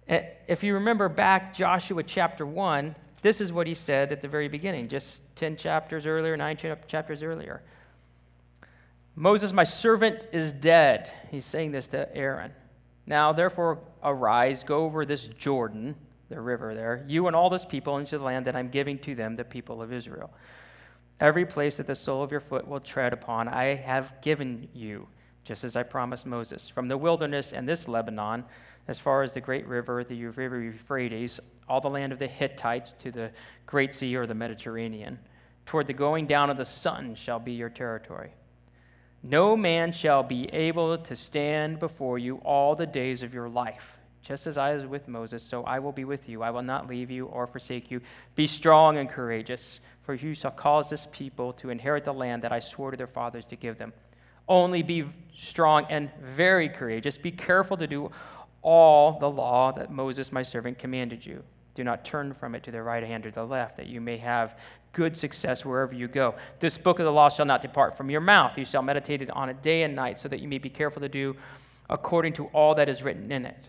If 0.07 0.63
you 0.63 0.75
remember 0.75 1.09
back 1.09 1.55
Joshua 1.55 2.03
chapter 2.03 2.47
1, 2.47 2.97
this 3.21 3.41
is 3.41 3.53
what 3.53 3.67
he 3.67 3.75
said 3.75 4.11
at 4.11 4.21
the 4.21 4.29
very 4.29 4.49
beginning, 4.49 4.89
just 4.89 5.23
10 5.37 5.57
chapters 5.57 6.07
earlier, 6.07 6.37
9 6.37 6.57
chapters 6.87 7.23
earlier. 7.23 7.63
Moses, 9.15 9.53
my 9.53 9.65
servant, 9.65 10.25
is 10.33 10.53
dead. 10.53 11.11
He's 11.31 11.45
saying 11.45 11.73
this 11.73 11.89
to 11.89 12.15
Aaron. 12.17 12.53
Now, 13.07 13.33
therefore, 13.33 13.81
arise, 14.03 14.65
go 14.65 14.85
over 14.85 15.05
this 15.05 15.27
Jordan, 15.27 15.97
the 16.29 16.41
river 16.41 16.75
there, 16.75 17.05
you 17.07 17.27
and 17.27 17.35
all 17.35 17.51
this 17.51 17.65
people 17.65 17.99
into 17.99 18.19
the 18.19 18.25
land 18.25 18.47
that 18.47 18.57
I'm 18.57 18.69
giving 18.69 18.99
to 19.01 19.15
them, 19.15 19.37
the 19.37 19.45
people 19.45 19.81
of 19.81 19.93
Israel. 19.93 20.33
Every 21.21 21.47
place 21.47 21.79
that 21.79 21.87
the 21.87 21.95
sole 21.95 22.23
of 22.23 22.31
your 22.31 22.41
foot 22.41 22.69
will 22.69 22.81
tread 22.81 23.13
upon, 23.13 23.49
I 23.49 23.75
have 23.75 24.21
given 24.23 24.69
you, 24.73 25.09
just 25.43 25.65
as 25.65 25.75
I 25.75 25.83
promised 25.83 26.27
Moses. 26.27 26.69
From 26.69 26.89
the 26.89 26.99
wilderness 26.99 27.53
and 27.53 27.69
this 27.69 27.89
Lebanon, 27.89 28.45
as 28.87 28.99
far 28.99 29.23
as 29.23 29.35
the 29.35 29.41
great 29.41 29.67
river, 29.67 30.05
the 30.05 30.27
river 30.27 30.61
Euphrates, 30.61 31.41
all 31.69 31.81
the 31.81 31.91
land 31.91 32.13
of 32.13 32.19
the 32.19 32.27
Hittites 32.27 32.93
to 33.01 33.11
the 33.11 33.31
great 33.67 33.95
sea 33.95 34.17
or 34.17 34.27
the 34.27 34.35
Mediterranean, 34.35 35.19
toward 35.67 35.87
the 35.87 35.93
going 35.93 36.27
down 36.27 36.51
of 36.51 36.57
the 36.57 36.65
sun 36.65 37.15
shall 37.15 37.39
be 37.39 37.53
your 37.53 37.69
territory. 37.69 38.33
No 39.23 39.57
man 39.57 39.93
shall 39.93 40.23
be 40.23 40.47
able 40.55 40.97
to 40.97 41.17
stand 41.17 41.81
before 41.81 42.19
you 42.19 42.37
all 42.37 42.77
the 42.77 42.87
days 42.87 43.23
of 43.23 43.35
your 43.35 43.49
life. 43.49 43.98
Just 44.23 44.47
as 44.47 44.59
I 44.59 44.75
was 44.75 44.87
with 44.87 45.09
Moses, 45.09 45.43
so 45.43 45.65
I 45.65 45.79
will 45.79 45.93
be 45.93 46.05
with 46.05 46.29
you. 46.29 46.43
I 46.43 46.51
will 46.51 46.63
not 46.63 46.89
leave 46.89 47.11
you 47.11 47.27
or 47.27 47.47
forsake 47.47 47.91
you. 47.91 48.01
Be 48.35 48.47
strong 48.47 48.99
and 48.99 49.09
courageous 49.09 49.81
for 50.09 50.15
you 50.15 50.33
shall 50.33 50.51
cause 50.51 50.89
this 50.89 51.07
people 51.13 51.53
to 51.53 51.69
inherit 51.69 52.03
the 52.03 52.15
land 52.15 52.41
that 52.41 52.51
I 52.51 52.61
swore 52.61 52.93
to 52.93 52.97
their 52.97 53.07
fathers 53.07 53.45
to 53.45 53.57
give 53.57 53.77
them. 53.77 53.93
Only 54.49 54.83
be 54.83 55.05
strong 55.35 55.85
and 55.91 56.11
very 56.23 56.71
courageous. 56.71 57.19
Be 57.19 57.31
careful 57.31 57.77
to 57.77 57.87
do 57.87 58.11
all 58.63 59.19
the 59.19 59.29
law 59.29 59.71
that 59.73 59.93
Moses, 59.93 60.33
my 60.33 60.43
servant, 60.43 60.79
commanded 60.79 61.27
you. 61.27 61.45
Do 61.75 61.85
not 61.85 62.07
turn 62.07 62.33
from 62.33 62.55
it 62.55 62.63
to 62.63 62.71
the 62.71 62.83
right 62.83 63.03
hand 63.03 63.27
or 63.27 63.31
the 63.31 63.45
left, 63.45 63.77
that 63.77 63.87
you 63.87 64.01
may 64.01 64.17
have 64.17 64.59
good 64.95 65.15
success 65.15 65.63
wherever 65.63 65.95
you 65.95 66.09
go. 66.09 66.37
This 66.59 66.79
book 66.79 66.99
of 66.99 67.05
the 67.05 67.13
law 67.13 67.29
shall 67.29 67.45
not 67.45 67.61
depart 67.61 67.95
from 67.95 68.09
your 68.09 68.23
mouth. 68.23 68.57
You 68.57 68.65
shall 68.65 68.81
meditate 68.81 69.21
it 69.21 69.29
on 69.29 69.51
it 69.51 69.61
day 69.61 69.83
and 69.83 69.95
night, 69.95 70.19
so 70.19 70.27
that 70.29 70.41
you 70.41 70.49
may 70.49 70.57
be 70.57 70.71
careful 70.71 71.03
to 71.03 71.11
do 71.11 71.37
according 71.91 72.33
to 72.33 72.47
all 72.47 72.75
that 72.77 72.89
is 72.89 73.03
written 73.03 73.31
in 73.31 73.45
it. 73.45 73.63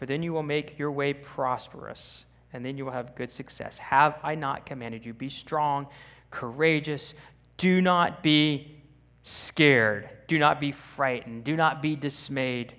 For 0.00 0.06
then 0.06 0.22
you 0.22 0.32
will 0.32 0.42
make 0.42 0.78
your 0.78 0.90
way 0.90 1.12
prosperous 1.12 2.24
and 2.54 2.64
then 2.64 2.78
you 2.78 2.86
will 2.86 2.92
have 2.92 3.14
good 3.14 3.30
success. 3.30 3.76
Have 3.76 4.18
I 4.22 4.34
not 4.34 4.64
commanded 4.64 5.04
you? 5.04 5.12
Be 5.12 5.28
strong, 5.28 5.88
courageous. 6.30 7.12
Do 7.58 7.82
not 7.82 8.22
be 8.22 8.80
scared. 9.24 10.08
Do 10.26 10.38
not 10.38 10.58
be 10.58 10.72
frightened. 10.72 11.44
Do 11.44 11.54
not 11.54 11.82
be 11.82 11.96
dismayed. 11.96 12.72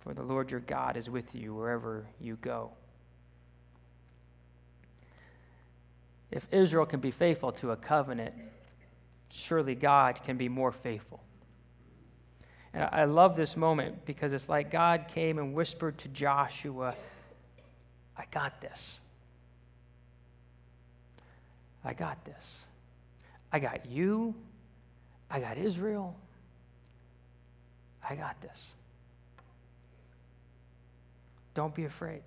For 0.00 0.14
the 0.14 0.24
Lord 0.24 0.50
your 0.50 0.58
God 0.58 0.96
is 0.96 1.08
with 1.08 1.32
you 1.32 1.54
wherever 1.54 2.06
you 2.20 2.34
go. 2.40 2.72
If 6.32 6.48
Israel 6.50 6.86
can 6.86 6.98
be 6.98 7.12
faithful 7.12 7.52
to 7.52 7.70
a 7.70 7.76
covenant, 7.76 8.34
surely 9.30 9.76
God 9.76 10.24
can 10.24 10.36
be 10.36 10.48
more 10.48 10.72
faithful. 10.72 11.22
And 12.76 12.86
I 12.92 13.04
love 13.04 13.36
this 13.36 13.56
moment 13.56 14.04
because 14.04 14.34
it's 14.34 14.50
like 14.50 14.70
God 14.70 15.06
came 15.08 15.38
and 15.38 15.54
whispered 15.54 15.96
to 15.98 16.08
Joshua 16.08 16.94
I 18.18 18.24
got 18.30 18.60
this. 18.62 18.98
I 21.84 21.92
got 21.92 22.24
this. 22.24 22.60
I 23.52 23.58
got 23.58 23.84
you. 23.86 24.34
I 25.30 25.40
got 25.40 25.58
Israel. 25.58 26.16
I 28.08 28.14
got 28.14 28.40
this. 28.40 28.66
Don't 31.52 31.74
be 31.74 31.84
afraid. 31.84 32.22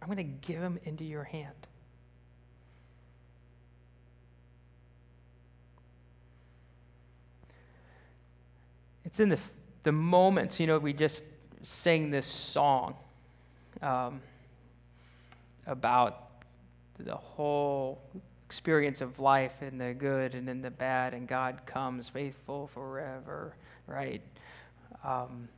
I'm 0.00 0.08
going 0.08 0.18
to 0.18 0.46
give 0.46 0.60
him 0.60 0.78
into 0.84 1.04
your 1.04 1.24
hand. 1.24 1.54
It's 9.04 9.18
in 9.18 9.30
the, 9.30 9.38
the 9.82 9.92
moments, 9.92 10.60
you 10.60 10.66
know, 10.66 10.78
we 10.78 10.92
just 10.92 11.24
sang 11.62 12.10
this 12.10 12.26
song. 12.26 12.94
Um, 13.80 14.20
about 15.66 16.30
the 16.98 17.14
whole 17.14 18.00
experience 18.46 19.00
of 19.00 19.18
life 19.18 19.62
and 19.62 19.80
the 19.80 19.94
good 19.94 20.34
and 20.34 20.48
in 20.48 20.62
the 20.62 20.70
bad, 20.70 21.14
and 21.14 21.26
God 21.26 21.60
comes 21.66 22.08
faithful 22.08 22.66
forever, 22.68 23.54
right? 23.86 24.22
Um, 25.04 25.48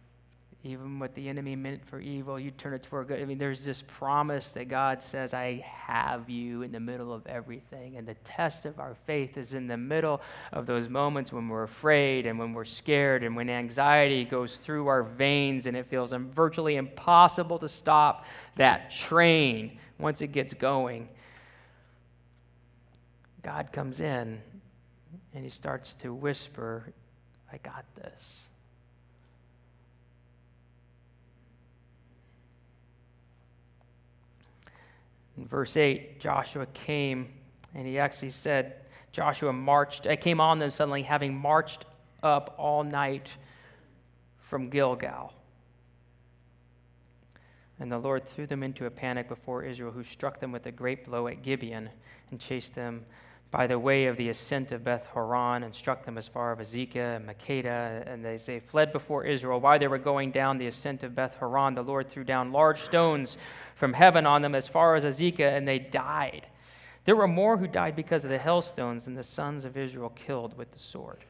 even 0.65 0.99
what 0.99 1.15
the 1.15 1.29
enemy 1.29 1.57
meant 1.57 1.85
for 1.85 2.01
evil, 2.01 2.41
you 2.41 2.51
turn 2.51 2.73
it 2.73 2.87
for 2.87 3.05
good. 3.05 3.21
I 3.21 3.27
mean, 3.27 3.37
there's 3.37 3.67
this 3.67 3.83
promise 3.83 4.53
that 4.53 4.67
God 4.67 5.03
says, 5.03 5.35
I 5.35 5.63
have 5.87 6.31
you 6.31 6.63
in 6.63 6.73
the 6.73 6.81
middle 6.81 7.13
of 7.13 7.27
everything. 7.27 7.97
And 7.99 8.09
the 8.09 8.15
test 8.15 8.65
of 8.65 8.81
our 8.81 8.95
faith 8.95 9.37
is 9.37 9.53
in 9.53 9.67
the 9.67 9.77
middle 9.77 10.23
of 10.53 10.65
those 10.65 10.89
moments 10.89 11.35
when 11.35 11.49
we're 11.49 11.65
afraid 11.65 12.25
and 12.25 12.39
when 12.39 12.55
we're 12.55 12.65
scared 12.65 13.23
and 13.23 13.37
when 13.37 13.51
anxiety 13.51 14.25
goes 14.25 14.57
through 14.57 14.87
our 14.87 15.03
veins 15.03 15.67
and 15.67 15.77
it 15.77 15.85
feels 15.85 16.13
virtually 16.13 16.77
impossible 16.77 17.59
to 17.59 17.69
stop 17.69 18.25
that 18.57 18.91
train 18.91 19.79
once 19.99 20.23
it 20.23 20.29
gets 20.29 20.55
going. 20.55 21.11
God 23.43 23.71
comes 23.71 24.01
in 24.01 24.41
and 25.35 25.45
he 25.45 25.51
starts 25.51 25.93
to 25.97 26.15
whisper, 26.15 26.95
I 27.53 27.59
got 27.59 27.85
this. 27.95 28.47
In 35.37 35.47
verse 35.47 35.77
8, 35.77 36.21
Joshua 36.21 36.67
came 36.67 37.33
and 37.75 37.87
he 37.87 37.99
actually 37.99 38.31
said, 38.31 38.75
Joshua 39.13 39.53
marched, 39.53 40.07
I 40.07 40.17
came 40.17 40.41
on 40.41 40.59
them 40.59 40.71
suddenly, 40.71 41.03
having 41.03 41.37
marched 41.37 41.87
up 42.23 42.55
all 42.59 42.85
night 42.85 43.29
from 44.39 44.71
Gilgal. 44.71 45.33
And 47.79 47.91
the 47.91 47.99
Lord 47.99 48.25
threw 48.25 48.47
them 48.47 48.63
into 48.63 48.87
a 48.87 48.91
panic 48.91 49.29
before 49.29 49.65
Israel, 49.65 49.91
who 49.91 50.05
struck 50.05 50.39
them 50.39 50.53
with 50.53 50.67
a 50.67 50.73
great 50.73 51.05
blow 51.05 51.27
at 51.27 51.43
Gibeon 51.43 51.91
and 52.31 52.41
chased 52.41 52.75
them 52.75 53.05
by 53.55 53.69
the 53.69 53.79
way 53.79 54.07
of 54.07 54.17
the 54.17 54.31
ascent 54.31 54.73
of 54.73 54.83
Beth 54.83 55.07
Horon 55.07 55.63
and 55.63 55.73
struck 55.73 56.05
them 56.05 56.19
as 56.19 56.27
far 56.27 56.59
as 56.59 56.75
Azekah 56.75 57.15
and 57.15 57.29
Makkedah. 57.29 58.03
And 58.05 58.25
they 58.25 58.37
say, 58.37 58.59
fled 58.59 58.93
before 58.93 59.25
Israel. 59.25 59.61
While 59.61 59.79
they 59.79 59.87
were 59.87 59.97
going 59.97 60.33
down 60.33 60.59
the 60.59 60.67
ascent 60.67 61.05
of 61.05 61.15
Beth 61.15 61.37
Horon, 61.37 61.77
the 61.77 61.85
Lord 61.85 62.09
threw 62.09 62.25
down 62.25 62.51
large 62.51 62.81
stones 62.81 63.37
from 63.77 63.93
heaven 63.93 64.27
on 64.27 64.43
them 64.43 64.57
as 64.57 64.67
far 64.67 64.97
as 64.97 65.05
Azekah, 65.05 65.57
and 65.57 65.69
they 65.69 65.79
died. 65.79 66.49
There 67.05 67.15
were 67.15 67.29
more 67.29 67.57
who 67.57 67.69
died 67.69 67.95
because 67.95 68.25
of 68.25 68.31
the 68.31 68.39
hailstones 68.39 69.05
than 69.05 69.15
the 69.15 69.23
sons 69.23 69.65
of 69.65 69.77
Israel 69.77 70.11
killed 70.11 70.59
with 70.59 70.73
the 70.73 70.81
sword. 70.81 71.25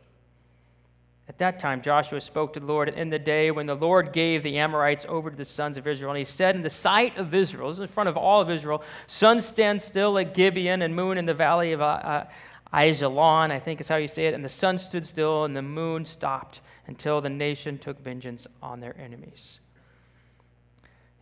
At 1.27 1.39
that 1.39 1.59
time, 1.59 1.81
Joshua 1.81 2.21
spoke 2.21 2.53
to 2.53 2.61
the 2.61 2.67
Lord 2.67 2.89
in 2.91 3.09
the 3.09 3.19
day 3.19 3.51
when 3.51 3.65
the 3.65 3.75
Lord 3.75 4.13
gave 4.13 4.43
the 4.43 4.59
Amorites 4.59 5.07
over 5.09 5.31
to 5.31 5.37
the 5.37 5.45
sons 5.45 5.79
of 5.79 5.87
Israel. 5.87 6.11
And 6.11 6.19
he 6.19 6.25
said, 6.25 6.55
In 6.55 6.63
the 6.63 6.69
sight 6.69 7.17
of 7.17 7.33
Israel, 7.33 7.69
this 7.69 7.79
is 7.79 7.83
in 7.83 7.89
front 7.89 8.11
of 8.11 8.19
all 8.19 8.43
of 8.43 8.51
Israel, 8.51 8.83
sun 9.07 9.41
stands 9.41 9.85
still 9.85 10.19
at 10.19 10.35
Gibeon 10.35 10.83
and 10.83 10.95
moon 10.95 11.17
in 11.17 11.25
the 11.25 11.33
valley 11.33 11.73
of 11.73 11.81
uh, 11.81 11.85
uh, 11.85 12.27
Ajalon, 12.75 13.51
I 13.51 13.59
think 13.59 13.81
is 13.81 13.89
how 13.89 13.97
you 13.97 14.09
say 14.09 14.27
it. 14.27 14.35
And 14.35 14.45
the 14.45 14.51
sun 14.51 14.77
stood 14.77 15.07
still 15.07 15.45
and 15.45 15.57
the 15.57 15.63
moon 15.63 16.05
stopped 16.05 16.61
until 16.87 17.23
the 17.23 17.31
nation 17.31 17.79
took 17.79 17.99
vengeance 18.01 18.47
on 18.63 18.81
their 18.81 18.95
enemies. 19.01 19.61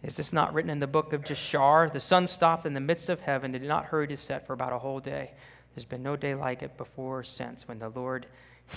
Is 0.02 0.16
this 0.16 0.32
not 0.32 0.52
written 0.52 0.70
in 0.70 0.80
the 0.80 0.88
book 0.88 1.12
of 1.12 1.22
Jashar? 1.22 1.92
The 1.92 2.00
sun 2.00 2.26
stopped 2.26 2.66
in 2.66 2.74
the 2.74 2.80
midst 2.80 3.08
of 3.08 3.20
heaven, 3.20 3.52
did 3.52 3.62
not 3.62 3.86
hurry 3.86 4.08
to 4.08 4.16
set 4.16 4.46
for 4.48 4.52
about 4.52 4.72
a 4.72 4.78
whole 4.78 4.98
day. 4.98 5.30
There's 5.74 5.84
been 5.84 6.02
no 6.02 6.16
day 6.16 6.34
like 6.34 6.62
it 6.62 6.76
before 6.76 7.20
or 7.20 7.22
since 7.22 7.68
when 7.68 7.78
the 7.78 7.88
Lord 7.88 8.26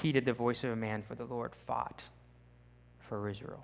heeded 0.01 0.25
the 0.25 0.33
voice 0.33 0.63
of 0.63 0.71
a 0.71 0.75
man, 0.75 1.03
for 1.03 1.15
the 1.15 1.25
Lord 1.25 1.55
fought 1.55 2.01
for 2.99 3.29
Israel. 3.29 3.63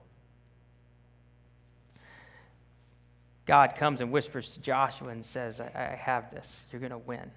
God 3.46 3.76
comes 3.76 4.02
and 4.02 4.12
whispers 4.12 4.54
to 4.54 4.62
Joshua 4.62 5.10
and 5.10 5.26
says, 5.26 5.60
I, 5.60 5.72
I 5.76 5.96
have 5.96 6.32
this. 6.32 6.62
You're 6.72 6.80
going 6.80 6.92
to 6.92 6.98
win. 6.98 7.32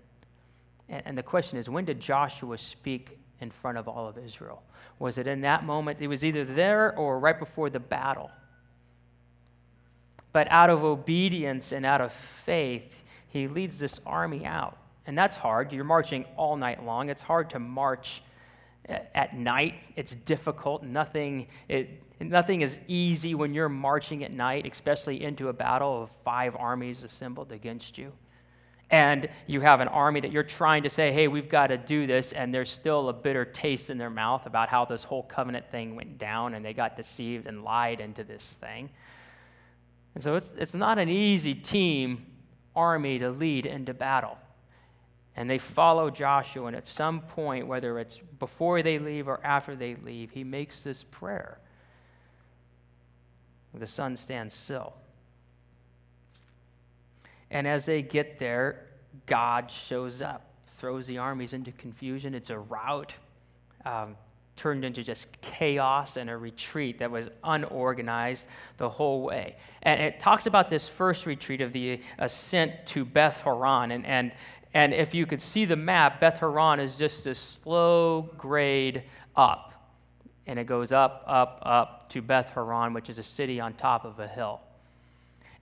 And, 0.88 1.02
and 1.06 1.18
the 1.18 1.22
question 1.22 1.58
is, 1.58 1.68
when 1.68 1.84
did 1.84 1.98
Joshua 1.98 2.58
speak 2.58 3.18
in 3.40 3.50
front 3.50 3.78
of 3.78 3.88
all 3.88 4.06
of 4.06 4.18
Israel? 4.18 4.62
Was 4.98 5.18
it 5.18 5.26
in 5.26 5.40
that 5.40 5.64
moment? 5.64 6.00
It 6.00 6.08
was 6.08 6.24
either 6.24 6.44
there 6.44 6.96
or 6.96 7.18
right 7.18 7.38
before 7.38 7.70
the 7.70 7.80
battle. 7.80 8.30
But 10.32 10.46
out 10.50 10.70
of 10.70 10.84
obedience 10.84 11.72
and 11.72 11.86
out 11.86 12.00
of 12.00 12.12
faith, 12.12 13.02
he 13.28 13.48
leads 13.48 13.78
this 13.78 14.00
army 14.04 14.44
out. 14.44 14.76
And 15.06 15.16
that's 15.16 15.36
hard. 15.36 15.72
You're 15.72 15.84
marching 15.84 16.24
all 16.36 16.56
night 16.56 16.84
long. 16.84 17.08
It's 17.08 17.22
hard 17.22 17.50
to 17.50 17.58
march 17.58 18.22
at 18.88 19.36
night. 19.36 19.74
It's 19.96 20.14
difficult. 20.14 20.82
Nothing, 20.82 21.46
it, 21.68 22.02
nothing 22.20 22.60
is 22.60 22.78
easy 22.86 23.34
when 23.34 23.54
you're 23.54 23.68
marching 23.68 24.24
at 24.24 24.32
night, 24.32 24.66
especially 24.70 25.22
into 25.22 25.48
a 25.48 25.52
battle 25.52 26.02
of 26.02 26.10
five 26.24 26.56
armies 26.56 27.02
assembled 27.02 27.52
against 27.52 27.98
you. 27.98 28.12
And 28.90 29.28
you 29.46 29.60
have 29.60 29.80
an 29.80 29.88
army 29.88 30.20
that 30.20 30.30
you're 30.30 30.42
trying 30.42 30.82
to 30.82 30.90
say, 30.90 31.10
hey, 31.10 31.26
we've 31.26 31.48
got 31.48 31.68
to 31.68 31.78
do 31.78 32.06
this, 32.06 32.32
and 32.32 32.54
there's 32.54 32.70
still 32.70 33.08
a 33.08 33.12
bitter 33.12 33.44
taste 33.44 33.88
in 33.88 33.98
their 33.98 34.10
mouth 34.10 34.46
about 34.46 34.68
how 34.68 34.84
this 34.84 35.04
whole 35.04 35.22
covenant 35.22 35.70
thing 35.70 35.96
went 35.96 36.18
down 36.18 36.54
and 36.54 36.64
they 36.64 36.74
got 36.74 36.94
deceived 36.94 37.46
and 37.46 37.64
lied 37.64 38.00
into 38.00 38.22
this 38.22 38.54
thing. 38.54 38.90
And 40.14 40.22
so 40.22 40.36
it's, 40.36 40.52
it's 40.56 40.74
not 40.74 40.98
an 40.98 41.08
easy 41.08 41.54
team 41.54 42.26
army 42.76 43.18
to 43.18 43.30
lead 43.30 43.66
into 43.66 43.94
battle 43.94 44.36
and 45.36 45.50
they 45.50 45.58
follow 45.58 46.10
Joshua. 46.10 46.66
And 46.66 46.76
at 46.76 46.86
some 46.86 47.20
point, 47.20 47.66
whether 47.66 47.98
it's 47.98 48.18
before 48.38 48.82
they 48.82 48.98
leave 48.98 49.28
or 49.28 49.40
after 49.44 49.74
they 49.74 49.96
leave, 49.96 50.30
he 50.30 50.44
makes 50.44 50.80
this 50.80 51.04
prayer. 51.04 51.58
The 53.74 53.86
sun 53.86 54.16
stands 54.16 54.54
still. 54.54 54.94
And 57.50 57.66
as 57.66 57.86
they 57.86 58.02
get 58.02 58.38
there, 58.38 58.86
God 59.26 59.70
shows 59.70 60.22
up, 60.22 60.54
throws 60.66 61.06
the 61.06 61.18
armies 61.18 61.52
into 61.52 61.72
confusion. 61.72 62.34
It's 62.34 62.50
a 62.50 62.58
rout, 62.58 63.12
um, 63.84 64.16
turned 64.56 64.84
into 64.84 65.02
just 65.02 65.40
chaos 65.40 66.16
and 66.16 66.30
a 66.30 66.36
retreat 66.36 66.98
that 67.00 67.10
was 67.10 67.28
unorganized 67.42 68.46
the 68.76 68.88
whole 68.88 69.22
way. 69.22 69.56
And 69.82 70.00
it 70.00 70.20
talks 70.20 70.46
about 70.46 70.70
this 70.70 70.88
first 70.88 71.26
retreat 71.26 71.60
of 71.60 71.72
the 71.72 72.00
ascent 72.18 72.86
to 72.86 73.04
Beth 73.04 73.40
Horon. 73.40 73.90
And, 73.90 74.06
and, 74.06 74.32
and 74.74 74.92
if 74.92 75.14
you 75.14 75.24
could 75.24 75.40
see 75.40 75.64
the 75.64 75.76
map, 75.76 76.20
Beth 76.20 76.40
Horon 76.40 76.80
is 76.80 76.98
just 76.98 77.24
this 77.24 77.38
slow 77.38 78.28
grade 78.36 79.04
up. 79.36 79.72
And 80.46 80.58
it 80.58 80.66
goes 80.66 80.90
up, 80.90 81.22
up, 81.26 81.60
up 81.62 82.08
to 82.10 82.20
Beth 82.20 82.50
Horon, 82.50 82.92
which 82.92 83.08
is 83.08 83.18
a 83.18 83.22
city 83.22 83.60
on 83.60 83.74
top 83.74 84.04
of 84.04 84.18
a 84.18 84.26
hill. 84.26 84.60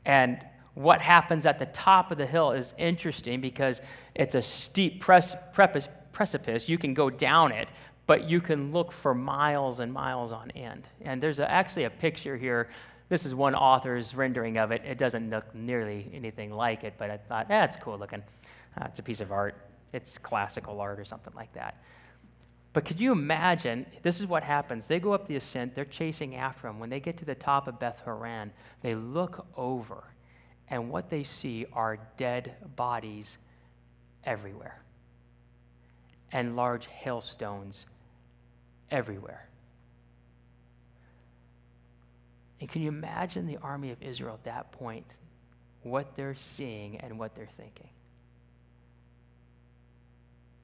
And 0.07 0.45
what 0.75 1.03
happens 1.03 1.45
at 1.45 1.59
the 1.59 1.67
top 1.67 2.11
of 2.11 2.17
the 2.17 2.27
hill 2.27 2.53
is 2.53 2.73
interesting 2.79 3.43
because 3.43 3.83
it's 4.15 4.35
a 4.35 4.41
steep 4.41 5.01
precipice. 5.01 6.69
You 6.69 6.79
can 6.79 6.95
go 6.95 7.11
down 7.11 7.53
it, 7.53 7.69
but 8.07 8.29
you 8.29 8.41
can 8.41 8.73
look 8.73 8.91
for 8.91 9.15
miles 9.15 9.81
and 9.81 9.93
miles 9.93 10.33
on 10.33 10.51
end. 10.53 10.89
And 11.03 11.23
there's 11.23 11.39
actually 11.39 11.85
a 11.85 11.91
picture 11.91 12.39
here. 12.39 12.71
This 13.11 13.27
is 13.27 13.35
one 13.35 13.55
author's 13.55 14.15
rendering 14.15 14.57
of 14.57 14.73
it. 14.73 14.83
It 14.87 14.97
doesn't 14.97 15.29
look 15.29 15.55
nearly 15.55 16.11
anything 16.15 16.51
like 16.51 16.83
it, 16.83 16.95
but 16.97 17.11
I 17.11 17.19
thought, 17.19 17.51
eh, 17.51 17.67
cool 17.83 17.99
looking. 17.99 18.23
Uh, 18.79 18.87
it's 18.87 18.99
a 18.99 19.03
piece 19.03 19.21
of 19.21 19.33
art, 19.33 19.55
it's 19.93 20.19
classical 20.19 20.81
art 20.81 20.99
or 20.99 21.05
something 21.05 21.33
like 21.35 21.53
that. 21.53 21.83
But 22.73 22.87
could 22.87 23.01
you 23.01 23.13
imagine? 23.13 23.85
This 24.03 24.21
is 24.21 24.27
what 24.27 24.43
happens. 24.43 24.87
They 24.87 24.99
go 24.99 25.13
up 25.13 25.27
the 25.27 25.37
ascent, 25.37 25.75
they're 25.75 25.85
chasing 25.85 26.35
after 26.37 26.69
him. 26.69 26.79
When 26.79 26.89
they 26.89 27.01
get 27.01 27.19
to 27.19 27.25
the 27.25 27.35
top 27.35 27.69
of 27.69 27.79
Beth 27.79 28.01
Horon, 28.01 28.51
they 28.81 28.95
look 28.95 29.47
over, 29.57 30.05
and 30.69 30.91
what 30.91 31.11
they 31.11 31.23
see 31.23 31.67
are 31.73 31.99
dead 32.17 32.55
bodies 32.77 33.37
everywhere 34.25 34.83
and 36.33 36.57
large 36.57 36.87
hailstones 36.87 37.87
everywhere. 38.91 39.49
And 42.61 42.71
can 42.71 42.83
you 42.83 42.89
imagine 42.89 43.47
the 43.47 43.59
army 43.59 43.91
of 43.91 44.03
Israel 44.03 44.35
at 44.35 44.45
that 44.45 44.73
point, 44.73 45.05
what 45.83 46.15
they're 46.15 46.35
seeing 46.35 46.97
and 46.99 47.19
what 47.19 47.35
they're 47.35 47.47
thinking? 47.47 47.91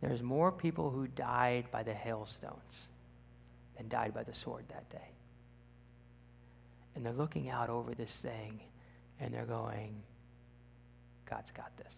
There's 0.00 0.22
more 0.22 0.52
people 0.52 0.90
who 0.90 1.08
died 1.08 1.66
by 1.72 1.82
the 1.82 1.94
hailstones 1.94 2.86
than 3.76 3.88
died 3.88 4.14
by 4.14 4.22
the 4.22 4.34
sword 4.34 4.64
that 4.68 4.88
day. 4.90 5.10
And 6.94 7.04
they're 7.04 7.12
looking 7.12 7.48
out 7.48 7.68
over 7.68 7.94
this 7.94 8.14
thing 8.20 8.60
and 9.20 9.34
they're 9.34 9.44
going, 9.44 10.02
God's 11.28 11.50
got 11.50 11.76
this. 11.76 11.92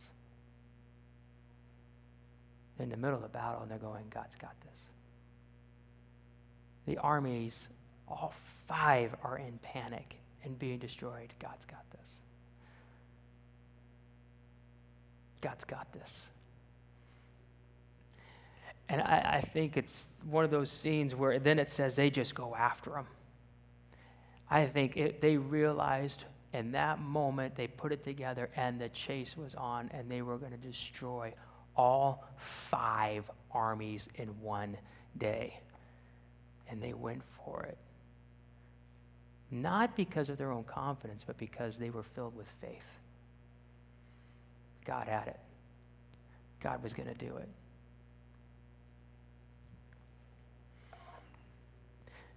in 2.79 2.89
the 2.89 2.97
middle 2.97 3.17
of 3.17 3.23
the 3.23 3.29
battle 3.29 3.61
and 3.61 3.71
they're 3.71 3.79
going, 3.79 4.05
God's 4.09 4.37
got 4.37 4.55
this. 4.63 4.81
The 6.87 6.97
armies, 6.99 7.69
all 8.09 8.33
five, 8.67 9.15
are 9.23 9.37
in 9.37 9.59
panic 9.63 10.17
and 10.45 10.59
being 10.59 10.79
destroyed. 10.79 11.33
God's 11.39 11.67
got 11.67 11.85
this. 11.91 12.01
God's 15.43 15.65
got 15.65 15.93
this. 15.93 16.31
And 18.91 19.01
I, 19.01 19.37
I, 19.37 19.41
think 19.41 19.77
it's 19.77 20.09
one 20.29 20.45
of 20.45 20.51
those 20.51 20.69
scenes 20.69 21.15
where 21.15 21.39
then 21.39 21.61
it 21.61 21.71
says 21.71 21.95
they 21.95 22.11
just 22.11 22.35
go 22.35 22.57
after 22.57 22.97
him. 22.97 23.05
I 24.51 24.67
think 24.67 24.97
it, 24.97 25.21
they 25.21 25.37
realized 25.37 26.25
in 26.53 26.73
that 26.73 26.99
moment, 26.99 27.55
they 27.55 27.69
put 27.69 27.93
it 27.93 28.03
together, 28.03 28.51
and 28.57 28.81
the 28.81 28.89
chase 28.89 29.37
was 29.37 29.55
on, 29.55 29.89
and 29.95 30.11
they 30.11 30.23
were 30.23 30.39
going 30.39 30.51
to 30.51 30.59
destroy 30.59 31.33
all 31.77 32.25
five 32.37 33.31
armies 33.53 34.09
in 34.17 34.29
one 34.41 34.77
day. 35.17 35.61
And 36.69 36.83
they 36.83 36.93
went 36.93 37.23
for 37.23 37.63
it. 37.63 37.79
Not 39.53 39.95
because 39.95 40.29
of 40.29 40.37
their 40.37 40.51
own 40.51 40.65
confidence, 40.65 41.23
but 41.25 41.39
because 41.39 41.79
they 41.79 41.91
were 41.91 42.03
filled 42.03 42.37
with 42.37 42.49
faith. 42.61 42.91
God 44.85 45.07
had 45.07 45.29
it, 45.29 45.39
God 46.61 46.83
was 46.83 46.93
going 46.93 47.09
to 47.09 47.15
do 47.15 47.37
it. 47.37 47.49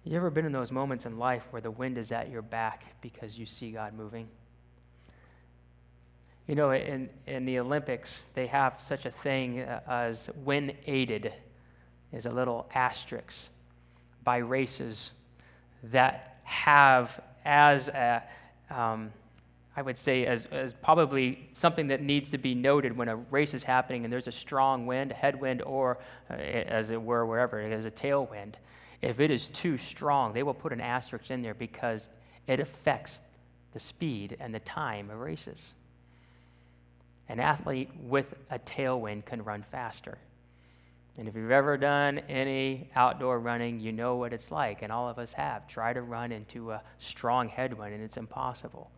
You 0.06 0.18
ever 0.18 0.28
been 0.28 0.44
in 0.44 0.52
those 0.52 0.70
moments 0.70 1.06
in 1.06 1.18
life 1.18 1.46
where 1.50 1.62
the 1.62 1.70
wind 1.70 1.96
is 1.96 2.12
at 2.12 2.28
your 2.28 2.42
back 2.42 2.84
because 3.00 3.38
you 3.38 3.46
see 3.46 3.70
God 3.70 3.94
moving? 3.94 4.28
You 6.46 6.54
know, 6.54 6.72
in, 6.72 7.08
in 7.26 7.46
the 7.46 7.58
Olympics, 7.58 8.26
they 8.34 8.46
have 8.48 8.78
such 8.82 9.06
a 9.06 9.10
thing 9.10 9.60
as 9.60 10.28
when 10.44 10.72
aided, 10.86 11.32
is 12.12 12.26
a 12.26 12.30
little 12.30 12.68
asterisk 12.74 13.48
by 14.22 14.38
races 14.38 15.10
that 15.84 16.38
have 16.42 17.18
as 17.46 17.88
a, 17.88 18.22
um, 18.68 19.10
I 19.74 19.80
would 19.80 19.96
say, 19.96 20.26
as, 20.26 20.44
as 20.52 20.74
probably 20.74 21.48
something 21.54 21.86
that 21.86 22.02
needs 22.02 22.28
to 22.32 22.38
be 22.38 22.54
noted 22.54 22.94
when 22.94 23.08
a 23.08 23.16
race 23.16 23.54
is 23.54 23.62
happening 23.62 24.04
and 24.04 24.12
there's 24.12 24.28
a 24.28 24.32
strong 24.32 24.84
wind, 24.84 25.12
a 25.12 25.14
headwind, 25.14 25.62
or 25.62 25.96
uh, 26.28 26.34
as 26.34 26.90
it 26.90 27.00
were, 27.00 27.24
wherever 27.24 27.58
it 27.58 27.72
is, 27.72 27.86
a 27.86 27.90
tailwind 27.90 28.56
if 29.04 29.20
it 29.20 29.30
is 29.30 29.48
too 29.48 29.76
strong, 29.76 30.32
they 30.32 30.42
will 30.42 30.54
put 30.54 30.72
an 30.72 30.80
asterisk 30.80 31.30
in 31.30 31.42
there 31.42 31.54
because 31.54 32.08
it 32.46 32.60
affects 32.60 33.20
the 33.72 33.80
speed 33.80 34.36
and 34.40 34.54
the 34.54 34.60
time 34.60 35.10
of 35.10 35.18
races. 35.18 35.72
An 37.28 37.40
athlete 37.40 37.90
with 38.02 38.34
a 38.50 38.58
tailwind 38.58 39.24
can 39.24 39.44
run 39.44 39.62
faster. 39.62 40.18
And 41.16 41.28
if 41.28 41.36
you've 41.36 41.50
ever 41.50 41.76
done 41.76 42.18
any 42.28 42.90
outdoor 42.96 43.38
running, 43.38 43.78
you 43.78 43.92
know 43.92 44.16
what 44.16 44.32
it's 44.32 44.50
like, 44.50 44.82
and 44.82 44.90
all 44.90 45.08
of 45.08 45.18
us 45.18 45.32
have. 45.32 45.68
Try 45.68 45.92
to 45.92 46.02
run 46.02 46.32
into 46.32 46.72
a 46.72 46.82
strong 46.98 47.48
headwind, 47.48 47.94
and 47.94 48.02
it's 48.02 48.16
impossible. 48.16 48.90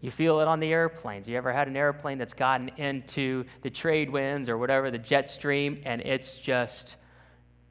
You 0.00 0.10
feel 0.10 0.40
it 0.40 0.48
on 0.48 0.58
the 0.58 0.72
airplanes. 0.72 1.28
You 1.28 1.36
ever 1.36 1.52
had 1.52 1.68
an 1.68 1.76
airplane 1.76 2.18
that's 2.18 2.34
gotten 2.34 2.70
into 2.76 3.44
the 3.62 3.70
trade 3.70 4.10
winds 4.10 4.48
or 4.48 4.58
whatever, 4.58 4.90
the 4.90 4.98
jet 4.98 5.30
stream, 5.30 5.80
and 5.84 6.02
it's 6.02 6.38
just 6.38 6.96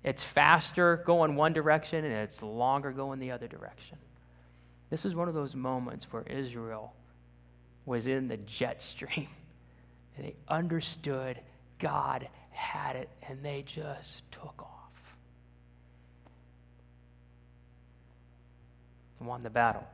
it's 0.03 0.23
faster 0.23 1.03
going 1.05 1.35
one 1.35 1.53
direction 1.53 2.03
and 2.03 2.13
it's 2.13 2.41
longer 2.41 2.91
going 2.91 3.19
the 3.19 3.31
other 3.31 3.47
direction. 3.47 3.97
This 4.89 5.05
is 5.05 5.15
one 5.15 5.27
of 5.27 5.33
those 5.33 5.55
moments 5.55 6.11
where 6.11 6.23
Israel 6.23 6.93
was 7.85 8.07
in 8.07 8.27
the 8.27 8.37
jet 8.37 8.81
stream 8.81 9.27
and 10.15 10.25
they 10.25 10.35
understood 10.47 11.39
God 11.79 12.27
had 12.49 12.95
it 12.95 13.09
and 13.27 13.43
they 13.43 13.63
just 13.63 14.29
took 14.31 14.61
off 14.61 15.15
and 19.19 19.27
won 19.27 19.41
the 19.41 19.49
battle. 19.49 19.87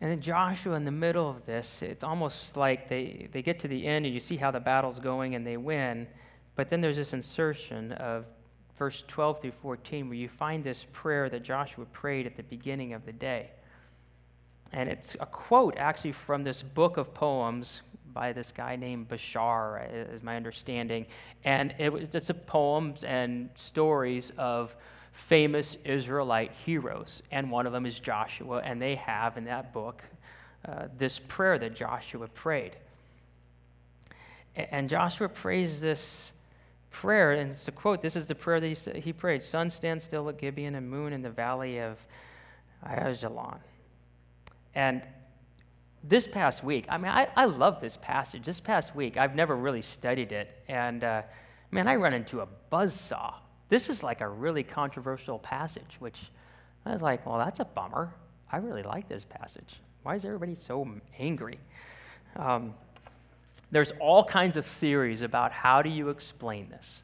And 0.00 0.10
then 0.10 0.20
Joshua, 0.20 0.76
in 0.76 0.84
the 0.84 0.92
middle 0.92 1.28
of 1.28 1.44
this, 1.44 1.82
it's 1.82 2.04
almost 2.04 2.56
like 2.56 2.88
they, 2.88 3.28
they 3.32 3.42
get 3.42 3.58
to 3.60 3.68
the 3.68 3.84
end 3.84 4.06
and 4.06 4.14
you 4.14 4.20
see 4.20 4.36
how 4.36 4.50
the 4.50 4.60
battle's 4.60 5.00
going 5.00 5.34
and 5.34 5.44
they 5.44 5.56
win. 5.56 6.06
But 6.54 6.68
then 6.68 6.80
there's 6.80 6.96
this 6.96 7.12
insertion 7.12 7.92
of 7.92 8.26
verse 8.76 9.02
12 9.08 9.40
through 9.40 9.50
14 9.50 10.08
where 10.08 10.16
you 10.16 10.28
find 10.28 10.62
this 10.62 10.86
prayer 10.92 11.28
that 11.30 11.42
Joshua 11.42 11.84
prayed 11.86 12.26
at 12.26 12.36
the 12.36 12.44
beginning 12.44 12.92
of 12.92 13.04
the 13.04 13.12
day. 13.12 13.50
And 14.72 14.88
it's 14.88 15.16
a 15.18 15.26
quote 15.26 15.76
actually 15.76 16.12
from 16.12 16.44
this 16.44 16.62
book 16.62 16.96
of 16.96 17.12
poems 17.12 17.82
by 18.12 18.32
this 18.32 18.52
guy 18.52 18.76
named 18.76 19.08
Jashar, 19.08 20.12
is 20.12 20.22
my 20.22 20.36
understanding. 20.36 21.06
And 21.44 21.74
it 21.78 21.92
was, 21.92 22.14
it's 22.14 22.30
a 22.30 22.34
poems 22.34 23.04
and 23.04 23.50
stories 23.54 24.32
of 24.38 24.76
famous 25.18 25.76
Israelite 25.84 26.52
heroes, 26.64 27.22
and 27.32 27.50
one 27.50 27.66
of 27.66 27.72
them 27.72 27.84
is 27.84 27.98
Joshua, 27.98 28.62
and 28.64 28.80
they 28.80 28.94
have 28.94 29.36
in 29.36 29.44
that 29.44 29.72
book 29.72 30.02
uh, 30.66 30.86
this 30.96 31.18
prayer 31.18 31.58
that 31.58 31.74
Joshua 31.74 32.28
prayed. 32.28 32.76
And 34.54 34.88
Joshua 34.88 35.28
prays 35.28 35.80
this 35.80 36.32
prayer, 36.90 37.32
and 37.32 37.50
it's 37.50 37.66
a 37.66 37.72
quote 37.72 38.00
this 38.00 38.14
is 38.14 38.28
the 38.28 38.34
prayer 38.34 38.60
that 38.60 38.94
he, 38.94 39.00
he 39.00 39.12
prayed 39.12 39.42
Sun 39.42 39.70
stand 39.70 40.00
still 40.00 40.28
at 40.28 40.38
Gibeon, 40.38 40.76
and 40.76 40.88
moon 40.88 41.12
in 41.12 41.20
the 41.20 41.30
valley 41.30 41.78
of 41.78 41.98
Ajalon. 42.86 43.58
And 44.74 45.02
this 46.02 46.28
past 46.28 46.62
week, 46.62 46.86
I 46.88 46.96
mean, 46.96 47.10
I, 47.10 47.28
I 47.36 47.46
love 47.46 47.80
this 47.80 47.96
passage. 47.96 48.46
This 48.46 48.60
past 48.60 48.94
week, 48.94 49.16
I've 49.16 49.34
never 49.34 49.54
really 49.54 49.82
studied 49.82 50.30
it. 50.30 50.62
And 50.68 51.02
uh, 51.02 51.22
man, 51.72 51.88
I 51.88 51.96
run 51.96 52.14
into 52.14 52.40
a 52.40 52.46
buzz 52.70 52.94
saw 52.94 53.34
this 53.68 53.88
is 53.88 54.02
like 54.02 54.20
a 54.20 54.28
really 54.28 54.62
controversial 54.62 55.38
passage, 55.38 55.96
which 55.98 56.30
I 56.86 56.92
was 56.92 57.02
like, 57.02 57.26
well, 57.26 57.38
that's 57.38 57.60
a 57.60 57.64
bummer. 57.64 58.12
I 58.50 58.58
really 58.58 58.82
like 58.82 59.08
this 59.08 59.24
passage. 59.24 59.80
Why 60.02 60.14
is 60.14 60.24
everybody 60.24 60.54
so 60.54 60.88
angry? 61.18 61.58
Um, 62.36 62.72
there's 63.70 63.92
all 64.00 64.24
kinds 64.24 64.56
of 64.56 64.64
theories 64.64 65.22
about 65.22 65.52
how 65.52 65.82
do 65.82 65.90
you 65.90 66.08
explain 66.08 66.68
this. 66.70 67.02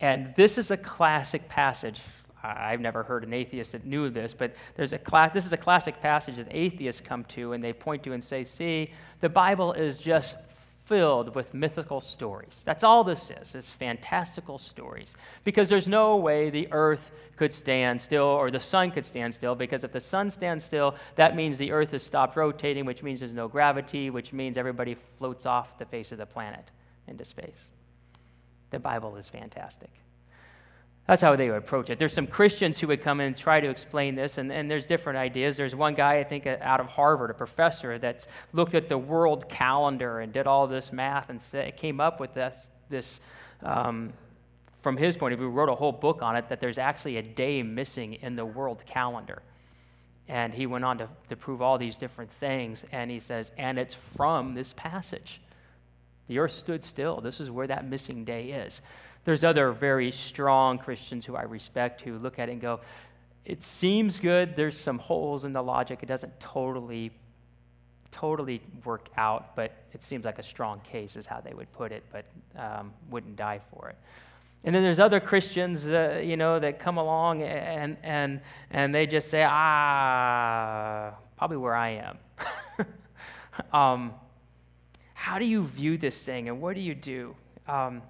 And 0.00 0.34
this 0.36 0.58
is 0.58 0.70
a 0.70 0.76
classic 0.76 1.48
passage. 1.48 2.00
I've 2.42 2.80
never 2.80 3.02
heard 3.02 3.24
an 3.24 3.32
atheist 3.32 3.72
that 3.72 3.84
knew 3.84 4.10
this, 4.10 4.34
but 4.34 4.54
there's 4.76 4.92
a 4.92 4.98
cla- 4.98 5.30
this 5.32 5.46
is 5.46 5.52
a 5.52 5.56
classic 5.56 6.00
passage 6.00 6.36
that 6.36 6.48
atheists 6.50 7.00
come 7.00 7.24
to 7.24 7.52
and 7.52 7.62
they 7.62 7.72
point 7.72 8.02
to 8.04 8.12
and 8.12 8.22
say, 8.22 8.44
see, 8.44 8.90
the 9.20 9.28
Bible 9.28 9.72
is 9.72 9.98
just 9.98 10.36
filled 10.84 11.34
with 11.34 11.54
mythical 11.54 12.00
stories. 12.00 12.62
That's 12.64 12.84
all 12.84 13.04
this 13.04 13.30
is. 13.30 13.54
It's 13.54 13.70
fantastical 13.70 14.58
stories. 14.58 15.14
Because 15.42 15.68
there's 15.68 15.88
no 15.88 16.16
way 16.16 16.50
the 16.50 16.68
earth 16.70 17.10
could 17.36 17.52
stand 17.52 18.02
still 18.02 18.24
or 18.24 18.50
the 18.50 18.60
sun 18.60 18.90
could 18.90 19.04
stand 19.04 19.34
still, 19.34 19.54
because 19.54 19.82
if 19.82 19.92
the 19.92 20.00
sun 20.00 20.30
stands 20.30 20.64
still, 20.64 20.94
that 21.14 21.34
means 21.34 21.56
the 21.56 21.72
earth 21.72 21.92
has 21.92 22.02
stopped 22.02 22.36
rotating, 22.36 22.84
which 22.84 23.02
means 23.02 23.20
there's 23.20 23.34
no 23.34 23.48
gravity, 23.48 24.10
which 24.10 24.32
means 24.32 24.56
everybody 24.56 24.94
floats 24.94 25.46
off 25.46 25.78
the 25.78 25.86
face 25.86 26.12
of 26.12 26.18
the 26.18 26.26
planet 26.26 26.70
into 27.08 27.24
space. 27.24 27.70
The 28.70 28.78
Bible 28.78 29.16
is 29.16 29.28
fantastic. 29.28 29.90
That's 31.06 31.20
how 31.20 31.36
they 31.36 31.50
would 31.50 31.58
approach 31.58 31.90
it. 31.90 31.98
There's 31.98 32.14
some 32.14 32.26
Christians 32.26 32.80
who 32.80 32.86
would 32.86 33.02
come 33.02 33.20
in 33.20 33.26
and 33.26 33.36
try 33.36 33.60
to 33.60 33.68
explain 33.68 34.14
this, 34.14 34.38
and, 34.38 34.50
and 34.50 34.70
there's 34.70 34.86
different 34.86 35.18
ideas. 35.18 35.56
There's 35.56 35.74
one 35.74 35.92
guy, 35.94 36.18
I 36.18 36.24
think, 36.24 36.46
out 36.46 36.80
of 36.80 36.86
Harvard, 36.86 37.30
a 37.30 37.34
professor, 37.34 37.98
that 37.98 38.26
looked 38.54 38.74
at 38.74 38.88
the 38.88 38.96
world 38.96 39.48
calendar 39.48 40.20
and 40.20 40.32
did 40.32 40.46
all 40.46 40.66
this 40.66 40.92
math 40.92 41.28
and 41.28 41.76
came 41.76 42.00
up 42.00 42.20
with 42.20 42.32
this, 42.32 42.70
this 42.88 43.20
um, 43.62 44.14
from 44.80 44.96
his 44.96 45.14
point 45.14 45.34
of 45.34 45.40
view, 45.40 45.50
wrote 45.50 45.68
a 45.68 45.74
whole 45.74 45.92
book 45.92 46.22
on 46.22 46.36
it, 46.36 46.48
that 46.48 46.60
there's 46.60 46.78
actually 46.78 47.18
a 47.18 47.22
day 47.22 47.62
missing 47.62 48.14
in 48.14 48.34
the 48.36 48.46
world 48.46 48.82
calendar. 48.86 49.42
And 50.26 50.54
he 50.54 50.64
went 50.66 50.86
on 50.86 50.96
to, 50.98 51.08
to 51.28 51.36
prove 51.36 51.60
all 51.60 51.76
these 51.76 51.98
different 51.98 52.30
things, 52.30 52.82
and 52.92 53.10
he 53.10 53.20
says, 53.20 53.52
and 53.58 53.78
it's 53.78 53.94
from 53.94 54.54
this 54.54 54.72
passage. 54.72 55.42
The 56.28 56.38
earth 56.38 56.52
stood 56.52 56.82
still. 56.82 57.20
This 57.20 57.40
is 57.40 57.50
where 57.50 57.66
that 57.66 57.86
missing 57.86 58.24
day 58.24 58.52
is. 58.52 58.80
There's 59.24 59.44
other 59.44 59.72
very 59.72 60.10
strong 60.10 60.78
Christians 60.78 61.24
who 61.24 61.34
I 61.34 61.42
respect 61.42 62.02
who 62.02 62.18
look 62.18 62.38
at 62.38 62.48
it 62.48 62.52
and 62.52 62.60
go, 62.60 62.80
it 63.44 63.62
seems 63.62 64.20
good. 64.20 64.56
There's 64.56 64.78
some 64.78 64.98
holes 64.98 65.44
in 65.44 65.52
the 65.52 65.62
logic. 65.62 66.02
It 66.02 66.06
doesn't 66.06 66.40
totally, 66.40 67.10
totally 68.10 68.62
work 68.84 69.08
out, 69.16 69.54
but 69.56 69.72
it 69.92 70.02
seems 70.02 70.24
like 70.24 70.38
a 70.38 70.42
strong 70.42 70.80
case, 70.80 71.16
is 71.16 71.26
how 71.26 71.40
they 71.40 71.52
would 71.52 71.70
put 71.72 71.92
it, 71.92 72.04
but 72.10 72.24
um, 72.56 72.92
wouldn't 73.10 73.36
die 73.36 73.60
for 73.70 73.90
it. 73.90 73.96
And 74.64 74.74
then 74.74 74.82
there's 74.82 75.00
other 75.00 75.20
Christians, 75.20 75.86
uh, 75.86 76.22
you 76.24 76.38
know, 76.38 76.58
that 76.58 76.78
come 76.78 76.96
along 76.96 77.42
and, 77.42 77.98
and, 78.02 78.40
and 78.70 78.94
they 78.94 79.06
just 79.06 79.28
say, 79.28 79.44
ah, 79.46 81.12
probably 81.36 81.58
where 81.58 81.74
I 81.74 81.90
am. 81.90 82.18
um, 83.74 84.14
how 85.12 85.38
do 85.38 85.44
you 85.44 85.64
view 85.64 85.98
this 85.98 86.22
thing 86.24 86.48
and 86.48 86.62
what 86.62 86.74
do 86.76 86.80
you 86.80 86.94
do? 86.94 87.36
Um, 87.68 88.00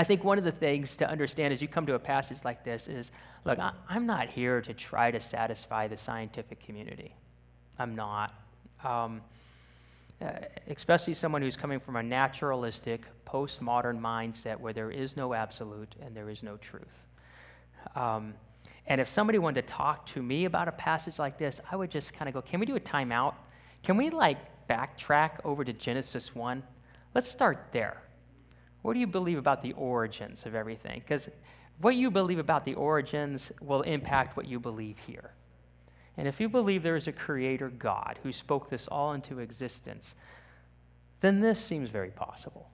I 0.00 0.04
think 0.04 0.24
one 0.24 0.38
of 0.38 0.44
the 0.44 0.50
things 0.50 0.96
to 0.96 1.10
understand 1.10 1.52
as 1.52 1.60
you 1.60 1.68
come 1.68 1.84
to 1.84 1.94
a 1.94 1.98
passage 1.98 2.38
like 2.42 2.64
this 2.64 2.88
is 2.88 3.12
look, 3.44 3.58
I'm 3.86 4.06
not 4.06 4.30
here 4.30 4.62
to 4.62 4.72
try 4.72 5.10
to 5.10 5.20
satisfy 5.20 5.88
the 5.88 5.98
scientific 5.98 6.64
community. 6.64 7.14
I'm 7.78 7.94
not. 7.94 8.32
Um, 8.82 9.20
uh, 10.22 10.30
especially 10.68 11.12
someone 11.12 11.42
who's 11.42 11.54
coming 11.54 11.78
from 11.78 11.96
a 11.96 12.02
naturalistic, 12.02 13.02
postmodern 13.26 14.00
mindset 14.00 14.58
where 14.58 14.72
there 14.72 14.90
is 14.90 15.18
no 15.18 15.34
absolute 15.34 15.94
and 16.00 16.16
there 16.16 16.30
is 16.30 16.42
no 16.42 16.56
truth. 16.56 17.06
Um, 17.94 18.32
and 18.86 19.02
if 19.02 19.08
somebody 19.08 19.38
wanted 19.38 19.66
to 19.66 19.68
talk 19.68 20.06
to 20.06 20.22
me 20.22 20.46
about 20.46 20.66
a 20.66 20.72
passage 20.72 21.18
like 21.18 21.36
this, 21.36 21.60
I 21.70 21.76
would 21.76 21.90
just 21.90 22.14
kind 22.14 22.26
of 22.26 22.32
go, 22.32 22.40
can 22.40 22.58
we 22.58 22.64
do 22.64 22.74
a 22.74 22.80
timeout? 22.80 23.34
Can 23.82 23.98
we 23.98 24.08
like 24.08 24.66
backtrack 24.66 25.44
over 25.44 25.62
to 25.62 25.74
Genesis 25.74 26.34
1? 26.34 26.62
Let's 27.14 27.28
start 27.28 27.66
there. 27.72 28.02
What 28.82 28.94
do 28.94 29.00
you 29.00 29.06
believe 29.06 29.38
about 29.38 29.62
the 29.62 29.72
origins 29.74 30.46
of 30.46 30.54
everything? 30.54 31.00
Because 31.00 31.28
what 31.80 31.96
you 31.96 32.10
believe 32.10 32.38
about 32.38 32.64
the 32.64 32.74
origins 32.74 33.52
will 33.60 33.82
impact 33.82 34.36
what 34.36 34.46
you 34.46 34.60
believe 34.60 34.98
here. 35.06 35.32
and 36.16 36.28
if 36.28 36.40
you 36.40 36.48
believe 36.48 36.82
there 36.82 36.96
is 36.96 37.06
a 37.06 37.12
creator 37.12 37.70
God 37.70 38.18
who 38.22 38.32
spoke 38.32 38.68
this 38.68 38.86
all 38.88 39.12
into 39.12 39.38
existence, 39.38 40.14
then 41.20 41.40
this 41.40 41.64
seems 41.64 41.90
very 41.90 42.10
possible. 42.10 42.68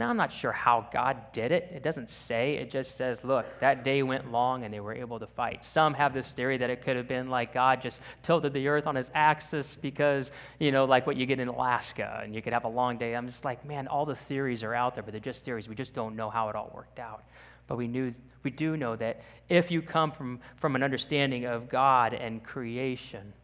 Now, 0.00 0.08
I'm 0.08 0.16
not 0.16 0.32
sure 0.32 0.50
how 0.50 0.88
God 0.90 1.30
did 1.30 1.52
it. 1.52 1.70
It 1.74 1.82
doesn't 1.82 2.08
say. 2.08 2.54
It 2.54 2.70
just 2.70 2.96
says, 2.96 3.22
look, 3.22 3.60
that 3.60 3.84
day 3.84 4.02
went 4.02 4.32
long 4.32 4.64
and 4.64 4.72
they 4.72 4.80
were 4.80 4.94
able 4.94 5.18
to 5.18 5.26
fight. 5.26 5.62
Some 5.62 5.92
have 5.92 6.14
this 6.14 6.32
theory 6.32 6.56
that 6.56 6.70
it 6.70 6.80
could 6.80 6.96
have 6.96 7.06
been 7.06 7.28
like 7.28 7.52
God 7.52 7.82
just 7.82 8.00
tilted 8.22 8.54
the 8.54 8.66
earth 8.68 8.86
on 8.86 8.94
his 8.94 9.10
axis 9.14 9.76
because, 9.76 10.30
you 10.58 10.72
know, 10.72 10.86
like 10.86 11.06
what 11.06 11.18
you 11.18 11.26
get 11.26 11.38
in 11.38 11.48
Alaska 11.48 12.22
and 12.24 12.34
you 12.34 12.40
could 12.40 12.54
have 12.54 12.64
a 12.64 12.68
long 12.68 12.96
day. 12.96 13.14
I'm 13.14 13.26
just 13.26 13.44
like, 13.44 13.62
man, 13.66 13.88
all 13.88 14.06
the 14.06 14.14
theories 14.14 14.62
are 14.62 14.72
out 14.72 14.94
there, 14.94 15.02
but 15.02 15.12
they're 15.12 15.20
just 15.20 15.44
theories. 15.44 15.68
We 15.68 15.74
just 15.74 15.92
don't 15.92 16.16
know 16.16 16.30
how 16.30 16.48
it 16.48 16.56
all 16.56 16.72
worked 16.74 16.98
out. 16.98 17.22
But 17.66 17.76
we, 17.76 17.86
knew, 17.86 18.10
we 18.42 18.50
do 18.50 18.78
know 18.78 18.96
that 18.96 19.20
if 19.50 19.70
you 19.70 19.82
come 19.82 20.12
from, 20.12 20.40
from 20.56 20.76
an 20.76 20.82
understanding 20.82 21.44
of 21.44 21.68
God 21.68 22.14
and 22.14 22.42
creation, 22.42 23.34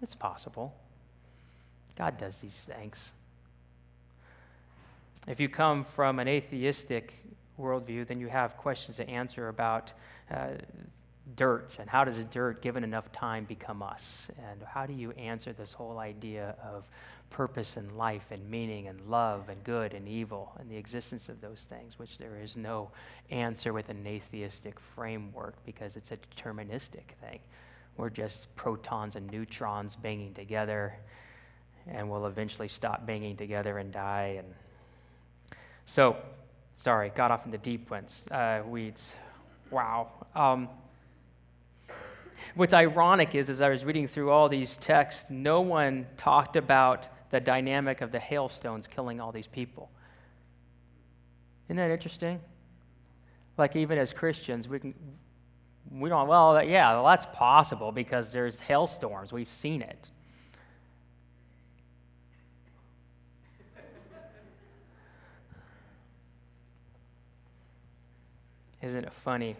it's 0.00 0.14
possible. 0.14 0.74
God 1.94 2.16
does 2.16 2.40
these 2.40 2.64
things. 2.64 3.10
If 5.26 5.38
you 5.40 5.48
come 5.48 5.84
from 5.84 6.18
an 6.18 6.28
atheistic 6.28 7.14
worldview, 7.58 8.06
then 8.06 8.20
you 8.20 8.28
have 8.28 8.56
questions 8.56 8.96
to 8.96 9.08
answer 9.08 9.48
about 9.48 9.92
uh, 10.30 10.52
dirt 11.36 11.72
and 11.78 11.88
how 11.88 12.04
does 12.04 12.16
dirt, 12.24 12.62
given 12.62 12.84
enough 12.84 13.12
time, 13.12 13.44
become 13.44 13.82
us? 13.82 14.28
And 14.50 14.62
how 14.62 14.86
do 14.86 14.92
you 14.92 15.12
answer 15.12 15.52
this 15.52 15.72
whole 15.72 15.98
idea 15.98 16.56
of 16.62 16.88
purpose 17.28 17.76
and 17.76 17.96
life 17.96 18.30
and 18.30 18.48
meaning 18.50 18.88
and 18.88 19.00
love 19.08 19.48
and 19.48 19.62
good 19.62 19.94
and 19.94 20.08
evil 20.08 20.52
and 20.58 20.70
the 20.70 20.76
existence 20.76 21.28
of 21.28 21.40
those 21.40 21.66
things, 21.68 21.98
which 21.98 22.18
there 22.18 22.36
is 22.42 22.56
no 22.56 22.90
answer 23.30 23.72
with 23.72 23.88
an 23.88 24.06
atheistic 24.06 24.80
framework 24.80 25.54
because 25.64 25.96
it's 25.96 26.10
a 26.10 26.16
deterministic 26.16 27.14
thing. 27.20 27.40
We're 27.96 28.10
just 28.10 28.54
protons 28.56 29.16
and 29.16 29.30
neutrons 29.30 29.94
banging 29.96 30.34
together, 30.34 30.94
and 31.86 32.10
we'll 32.10 32.26
eventually 32.26 32.68
stop 32.68 33.06
banging 33.06 33.36
together 33.36 33.78
and 33.78 33.92
die 33.92 34.36
and 34.38 34.54
so, 35.90 36.14
sorry, 36.74 37.10
got 37.16 37.32
off 37.32 37.46
in 37.46 37.50
the 37.50 37.58
deep 37.58 37.90
ones, 37.90 38.24
uh, 38.30 38.62
weeds. 38.64 39.12
Wow. 39.72 40.12
Um, 40.36 40.68
what's 42.54 42.72
ironic 42.72 43.34
is, 43.34 43.50
as 43.50 43.60
I 43.60 43.70
was 43.70 43.84
reading 43.84 44.06
through 44.06 44.30
all 44.30 44.48
these 44.48 44.76
texts, 44.76 45.30
no 45.30 45.60
one 45.62 46.06
talked 46.16 46.54
about 46.54 47.08
the 47.30 47.40
dynamic 47.40 48.02
of 48.02 48.12
the 48.12 48.20
hailstones 48.20 48.86
killing 48.86 49.20
all 49.20 49.32
these 49.32 49.48
people. 49.48 49.90
Isn't 51.66 51.78
that 51.78 51.90
interesting? 51.90 52.40
Like, 53.58 53.74
even 53.74 53.98
as 53.98 54.12
Christians, 54.12 54.68
we 54.68 54.78
can, 54.78 54.94
we 55.90 56.08
don't, 56.08 56.28
well, 56.28 56.62
yeah, 56.62 56.94
well, 56.94 57.06
that's 57.06 57.26
possible 57.32 57.90
because 57.90 58.32
there's 58.32 58.54
hailstorms. 58.60 59.32
We've 59.32 59.50
seen 59.50 59.82
it. 59.82 60.08
Isn't 68.82 69.04
it 69.04 69.12
funny? 69.12 69.56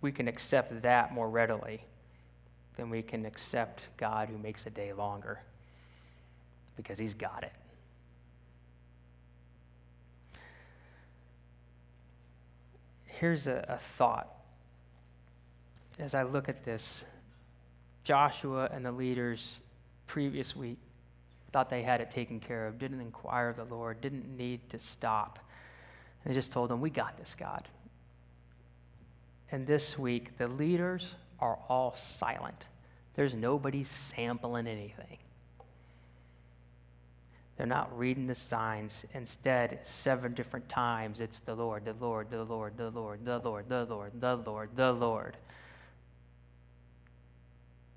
We 0.00 0.12
can 0.12 0.28
accept 0.28 0.82
that 0.82 1.12
more 1.12 1.28
readily 1.28 1.80
than 2.76 2.90
we 2.90 3.02
can 3.02 3.26
accept 3.26 3.84
God 3.96 4.28
who 4.28 4.38
makes 4.38 4.66
a 4.66 4.70
day 4.70 4.92
longer 4.92 5.40
because 6.76 6.98
he's 6.98 7.14
got 7.14 7.44
it. 7.44 7.52
Here's 13.06 13.46
a, 13.46 13.64
a 13.68 13.78
thought 13.78 14.28
as 15.98 16.14
I 16.14 16.24
look 16.24 16.48
at 16.48 16.64
this. 16.64 17.04
Joshua 18.02 18.68
and 18.72 18.84
the 18.84 18.92
leaders 18.92 19.58
previous 20.06 20.54
week 20.54 20.78
thought 21.52 21.70
they 21.70 21.82
had 21.82 22.00
it 22.00 22.10
taken 22.10 22.40
care 22.40 22.66
of, 22.66 22.78
didn't 22.78 23.00
inquire 23.00 23.48
of 23.48 23.56
the 23.56 23.64
Lord, 23.64 24.00
didn't 24.00 24.36
need 24.36 24.68
to 24.70 24.78
stop 24.78 25.38
they 26.24 26.34
just 26.34 26.52
told 26.52 26.70
them, 26.70 26.80
We 26.80 26.90
got 26.90 27.16
this, 27.16 27.34
God. 27.38 27.68
And 29.50 29.66
this 29.66 29.98
week, 29.98 30.38
the 30.38 30.48
leaders 30.48 31.14
are 31.38 31.58
all 31.68 31.94
silent. 31.96 32.66
There's 33.14 33.34
nobody 33.34 33.84
sampling 33.84 34.66
anything. 34.66 35.18
They're 37.56 37.66
not 37.66 37.96
reading 37.96 38.26
the 38.26 38.34
signs. 38.34 39.04
Instead, 39.14 39.80
seven 39.84 40.34
different 40.34 40.68
times, 40.68 41.20
it's 41.20 41.38
the 41.40 41.54
Lord, 41.54 41.84
the 41.84 41.92
Lord, 41.92 42.30
the 42.30 42.42
Lord, 42.42 42.76
the 42.76 42.90
Lord, 42.90 43.24
the 43.24 43.38
Lord, 43.38 43.68
the 43.68 43.84
Lord, 43.84 44.12
the 44.20 44.36
Lord, 44.36 44.70
the 44.74 44.92
Lord. 44.92 45.36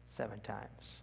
Seven 0.09 0.39
times 0.41 0.96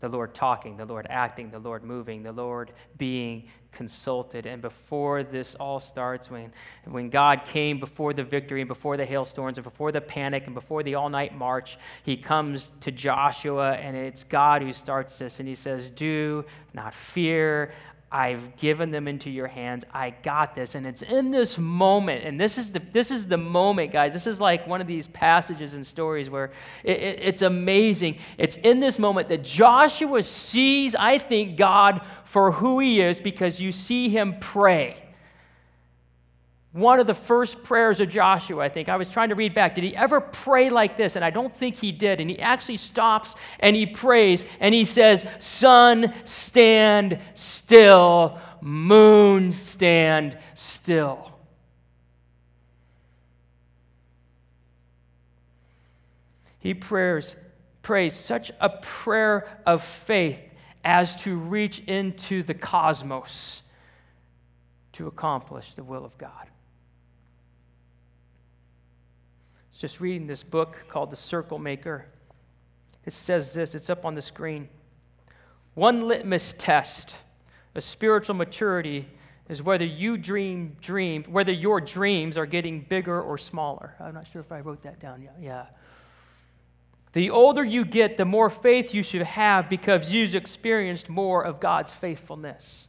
the 0.00 0.08
Lord 0.08 0.32
talking, 0.32 0.76
the 0.76 0.84
Lord 0.84 1.06
acting, 1.10 1.50
the 1.50 1.58
Lord 1.58 1.82
moving, 1.82 2.22
the 2.22 2.32
Lord 2.32 2.72
being 2.96 3.48
consulted. 3.72 4.46
And 4.46 4.62
before 4.62 5.22
this 5.22 5.54
all 5.56 5.80
starts, 5.80 6.30
when, 6.30 6.52
when 6.84 7.10
God 7.10 7.44
came 7.44 7.80
before 7.80 8.12
the 8.12 8.22
victory 8.22 8.60
and 8.60 8.68
before 8.68 8.96
the 8.96 9.04
hailstorms 9.04 9.58
and 9.58 9.64
before 9.64 9.90
the 9.90 10.00
panic 10.00 10.46
and 10.46 10.54
before 10.54 10.82
the 10.82 10.94
all 10.94 11.08
night 11.08 11.36
march, 11.36 11.78
he 12.04 12.16
comes 12.16 12.72
to 12.80 12.92
Joshua, 12.92 13.72
and 13.72 13.96
it's 13.96 14.24
God 14.24 14.62
who 14.62 14.72
starts 14.72 15.18
this. 15.18 15.40
And 15.40 15.48
he 15.48 15.54
says, 15.54 15.90
Do 15.90 16.44
not 16.72 16.94
fear. 16.94 17.72
I've 18.10 18.56
given 18.56 18.90
them 18.90 19.06
into 19.06 19.28
your 19.28 19.48
hands. 19.48 19.84
I 19.92 20.10
got 20.10 20.54
this. 20.54 20.74
And 20.74 20.86
it's 20.86 21.02
in 21.02 21.30
this 21.30 21.58
moment, 21.58 22.24
and 22.24 22.40
this 22.40 22.56
is 22.56 22.72
the, 22.72 22.78
this 22.78 23.10
is 23.10 23.26
the 23.26 23.36
moment, 23.36 23.92
guys. 23.92 24.12
This 24.12 24.26
is 24.26 24.40
like 24.40 24.66
one 24.66 24.80
of 24.80 24.86
these 24.86 25.06
passages 25.08 25.74
and 25.74 25.86
stories 25.86 26.30
where 26.30 26.52
it, 26.84 26.98
it, 26.98 27.18
it's 27.22 27.42
amazing. 27.42 28.18
It's 28.38 28.56
in 28.56 28.80
this 28.80 28.98
moment 28.98 29.28
that 29.28 29.44
Joshua 29.44 30.22
sees, 30.22 30.94
I 30.94 31.18
think, 31.18 31.56
God 31.56 32.00
for 32.24 32.52
who 32.52 32.78
he 32.78 33.00
is 33.00 33.20
because 33.20 33.60
you 33.60 33.72
see 33.72 34.08
him 34.08 34.36
pray 34.40 34.96
one 36.72 37.00
of 37.00 37.06
the 37.06 37.14
first 37.14 37.62
prayers 37.62 37.98
of 37.98 38.10
Joshua, 38.10 38.62
I 38.62 38.68
think. 38.68 38.88
I 38.88 38.96
was 38.96 39.08
trying 39.08 39.30
to 39.30 39.34
read 39.34 39.54
back. 39.54 39.74
Did 39.74 39.84
he 39.84 39.96
ever 39.96 40.20
pray 40.20 40.68
like 40.68 40.96
this? 40.96 41.16
And 41.16 41.24
I 41.24 41.30
don't 41.30 41.54
think 41.54 41.76
he 41.76 41.92
did. 41.92 42.20
And 42.20 42.28
he 42.28 42.38
actually 42.38 42.76
stops 42.76 43.34
and 43.58 43.74
he 43.74 43.86
prays 43.86 44.44
and 44.60 44.74
he 44.74 44.84
says, 44.84 45.26
Sun, 45.40 46.12
stand 46.24 47.20
still. 47.34 48.38
Moon, 48.60 49.52
stand 49.52 50.36
still. 50.54 51.32
He 56.58 56.74
prayers, 56.74 57.34
prays 57.80 58.14
such 58.14 58.50
a 58.60 58.68
prayer 58.68 59.48
of 59.64 59.82
faith 59.82 60.52
as 60.84 61.16
to 61.22 61.36
reach 61.36 61.78
into 61.80 62.42
the 62.42 62.52
cosmos 62.52 63.62
to 64.92 65.06
accomplish 65.06 65.74
the 65.74 65.84
will 65.84 66.04
of 66.04 66.18
God. 66.18 66.48
Just 69.78 70.00
reading 70.00 70.26
this 70.26 70.42
book 70.42 70.76
called 70.88 71.10
The 71.10 71.16
Circle 71.16 71.58
Maker. 71.58 72.06
It 73.04 73.12
says 73.12 73.54
this, 73.54 73.76
it's 73.76 73.88
up 73.88 74.04
on 74.04 74.16
the 74.16 74.22
screen. 74.22 74.68
One 75.74 76.08
litmus 76.08 76.52
test 76.58 77.14
of 77.76 77.84
spiritual 77.84 78.34
maturity 78.34 79.08
is 79.48 79.62
whether 79.62 79.84
you 79.84 80.18
dream 80.18 80.76
dream, 80.80 81.22
whether 81.28 81.52
your 81.52 81.80
dreams 81.80 82.36
are 82.36 82.44
getting 82.44 82.80
bigger 82.80 83.22
or 83.22 83.38
smaller. 83.38 83.94
I'm 84.00 84.14
not 84.14 84.26
sure 84.26 84.40
if 84.40 84.50
I 84.50 84.60
wrote 84.60 84.82
that 84.82 84.98
down 84.98 85.22
yet. 85.22 85.36
Yeah. 85.40 85.66
The 87.12 87.30
older 87.30 87.64
you 87.64 87.84
get, 87.84 88.16
the 88.16 88.24
more 88.24 88.50
faith 88.50 88.92
you 88.92 89.04
should 89.04 89.22
have 89.22 89.70
because 89.70 90.12
you've 90.12 90.34
experienced 90.34 91.08
more 91.08 91.44
of 91.44 91.60
God's 91.60 91.92
faithfulness. 91.92 92.87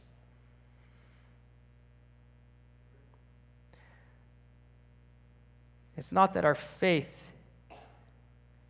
It's 6.00 6.12
not 6.12 6.32
that 6.32 6.46
our 6.46 6.54
faith, 6.54 7.30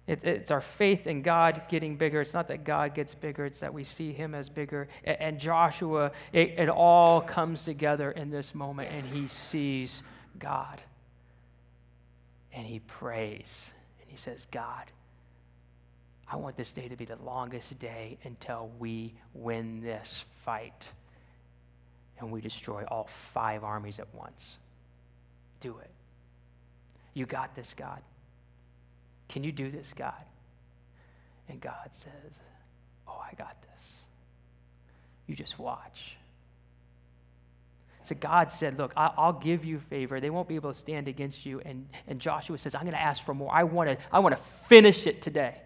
it, 0.08 0.24
it's 0.24 0.50
our 0.50 0.60
faith 0.60 1.06
in 1.06 1.22
God 1.22 1.62
getting 1.68 1.94
bigger. 1.96 2.20
It's 2.20 2.34
not 2.34 2.48
that 2.48 2.64
God 2.64 2.92
gets 2.92 3.14
bigger, 3.14 3.46
it's 3.46 3.60
that 3.60 3.72
we 3.72 3.84
see 3.84 4.12
Him 4.12 4.34
as 4.34 4.48
bigger. 4.48 4.88
And, 5.04 5.20
and 5.20 5.38
Joshua, 5.38 6.10
it, 6.32 6.58
it 6.58 6.68
all 6.68 7.20
comes 7.20 7.62
together 7.62 8.10
in 8.10 8.30
this 8.30 8.52
moment, 8.52 8.90
and 8.90 9.06
he 9.06 9.28
sees 9.28 10.02
God. 10.40 10.82
And 12.52 12.66
he 12.66 12.80
prays, 12.80 13.70
and 14.00 14.10
he 14.10 14.16
says, 14.16 14.48
God, 14.50 14.90
I 16.26 16.34
want 16.34 16.56
this 16.56 16.72
day 16.72 16.88
to 16.88 16.96
be 16.96 17.04
the 17.04 17.22
longest 17.24 17.78
day 17.78 18.18
until 18.24 18.72
we 18.80 19.14
win 19.34 19.82
this 19.82 20.24
fight 20.42 20.88
and 22.18 22.32
we 22.32 22.40
destroy 22.40 22.84
all 22.88 23.04
five 23.08 23.62
armies 23.62 24.00
at 24.00 24.12
once. 24.14 24.56
Do 25.60 25.78
it. 25.78 25.90
You 27.14 27.26
got 27.26 27.54
this, 27.54 27.74
God. 27.74 28.00
Can 29.28 29.44
you 29.44 29.52
do 29.52 29.70
this, 29.70 29.92
God? 29.96 30.24
And 31.48 31.60
God 31.60 31.90
says, 31.92 32.12
Oh, 33.06 33.20
I 33.20 33.34
got 33.34 33.60
this. 33.62 33.96
You 35.26 35.34
just 35.34 35.58
watch. 35.58 36.16
So 38.02 38.14
God 38.18 38.50
said, 38.50 38.78
Look, 38.78 38.92
I'll 38.96 39.32
give 39.32 39.64
you 39.64 39.78
favor. 39.78 40.20
They 40.20 40.30
won't 40.30 40.48
be 40.48 40.54
able 40.54 40.72
to 40.72 40.78
stand 40.78 41.08
against 41.08 41.44
you. 41.44 41.60
And, 41.60 41.88
and 42.06 42.20
Joshua 42.20 42.58
says, 42.58 42.74
I'm 42.74 42.82
going 42.82 42.92
to 42.92 43.00
ask 43.00 43.24
for 43.24 43.34
more. 43.34 43.52
I 43.52 43.64
want 43.64 43.90
to 43.90 43.98
I 44.12 44.20
want 44.20 44.36
to 44.36 44.42
finish 44.42 45.06
it 45.06 45.22
today. 45.22 45.60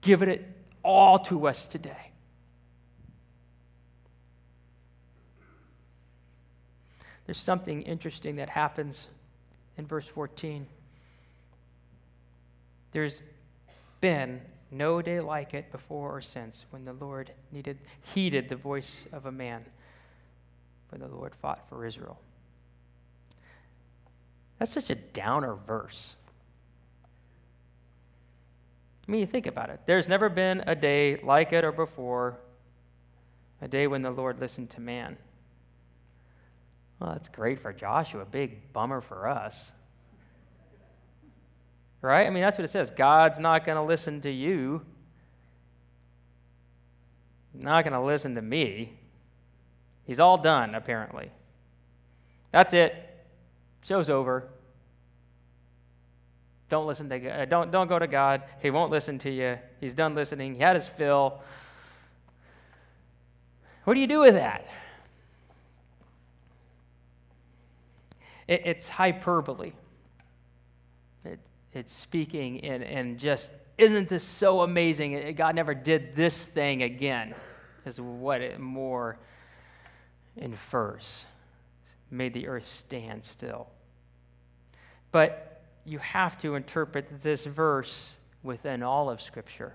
Give 0.00 0.22
it 0.22 0.46
all 0.82 1.18
to 1.20 1.48
us 1.48 1.66
today. 1.66 2.12
There's 7.26 7.36
something 7.36 7.82
interesting 7.82 8.36
that 8.36 8.48
happens 8.48 9.06
in 9.78 9.86
verse 9.86 10.06
14. 10.06 10.66
There's 12.90 13.22
been 14.00 14.42
no 14.70 15.00
day 15.00 15.20
like 15.20 15.54
it 15.54 15.72
before 15.72 16.16
or 16.16 16.20
since 16.20 16.66
when 16.70 16.84
the 16.84 16.92
Lord 16.92 17.30
needed, 17.52 17.78
heeded 18.14 18.48
the 18.48 18.56
voice 18.56 19.06
of 19.12 19.24
a 19.24 19.32
man, 19.32 19.64
when 20.90 21.00
the 21.00 21.08
Lord 21.08 21.34
fought 21.34 21.68
for 21.68 21.86
Israel. 21.86 22.18
That's 24.58 24.72
such 24.72 24.90
a 24.90 24.94
downer 24.94 25.54
verse. 25.54 26.16
I 29.06 29.10
mean, 29.10 29.20
you 29.20 29.26
think 29.26 29.46
about 29.46 29.70
it. 29.70 29.80
There's 29.86 30.08
never 30.08 30.28
been 30.28 30.62
a 30.66 30.74
day 30.74 31.16
like 31.22 31.52
it 31.52 31.64
or 31.64 31.72
before, 31.72 32.38
a 33.62 33.68
day 33.68 33.86
when 33.86 34.02
the 34.02 34.10
Lord 34.10 34.38
listened 34.38 34.70
to 34.70 34.80
man. 34.80 35.16
Well, 37.00 37.12
that's 37.12 37.28
great 37.28 37.60
for 37.60 37.72
Joshua, 37.72 38.24
big 38.24 38.72
bummer 38.72 39.00
for 39.00 39.28
us. 39.28 39.72
Right? 42.00 42.26
I 42.26 42.30
mean, 42.30 42.42
that's 42.42 42.58
what 42.58 42.64
it 42.64 42.70
says. 42.70 42.90
God's 42.90 43.38
not 43.38 43.64
going 43.64 43.76
to 43.76 43.82
listen 43.82 44.20
to 44.22 44.30
you, 44.30 44.82
not 47.54 47.84
going 47.84 47.92
to 47.92 48.00
listen 48.00 48.34
to 48.36 48.42
me. 48.42 48.98
He's 50.04 50.20
all 50.20 50.36
done, 50.36 50.74
apparently. 50.74 51.30
That's 52.52 52.72
it. 52.72 52.94
Show's 53.84 54.08
over. 54.08 54.48
Don't 56.68 56.86
listen 56.86 57.08
to 57.08 57.18
God. 57.18 57.40
Uh, 57.40 57.44
don't, 57.46 57.70
don't 57.70 57.88
go 57.88 57.98
to 57.98 58.06
God. 58.06 58.42
He 58.60 58.70
won't 58.70 58.90
listen 58.90 59.18
to 59.20 59.30
you. 59.30 59.58
He's 59.80 59.94
done 59.94 60.14
listening. 60.14 60.54
He 60.54 60.60
had 60.60 60.76
his 60.76 60.86
fill. 60.86 61.40
What 63.84 63.94
do 63.94 64.00
you 64.00 64.06
do 64.06 64.20
with 64.20 64.34
that? 64.34 64.66
It, 68.48 68.62
it's 68.64 68.88
hyperbole. 68.88 69.72
It, 71.24 71.38
it's 71.72 71.94
speaking 71.94 72.64
and, 72.64 72.82
and 72.82 73.18
just, 73.18 73.52
isn't 73.76 74.08
this 74.08 74.24
so 74.24 74.62
amazing? 74.62 75.34
God 75.36 75.54
never 75.54 75.74
did 75.74 76.16
this 76.16 76.46
thing 76.46 76.82
again, 76.82 77.34
is 77.86 78.00
what 78.00 78.40
it 78.40 78.58
more 78.58 79.18
infers. 80.36 81.24
Made 82.10 82.32
the 82.32 82.48
earth 82.48 82.64
stand 82.64 83.24
still. 83.24 83.68
But 85.12 85.62
you 85.84 85.98
have 85.98 86.36
to 86.38 86.54
interpret 86.54 87.22
this 87.22 87.44
verse 87.44 88.14
within 88.42 88.82
all 88.82 89.10
of 89.10 89.20
Scripture. 89.20 89.74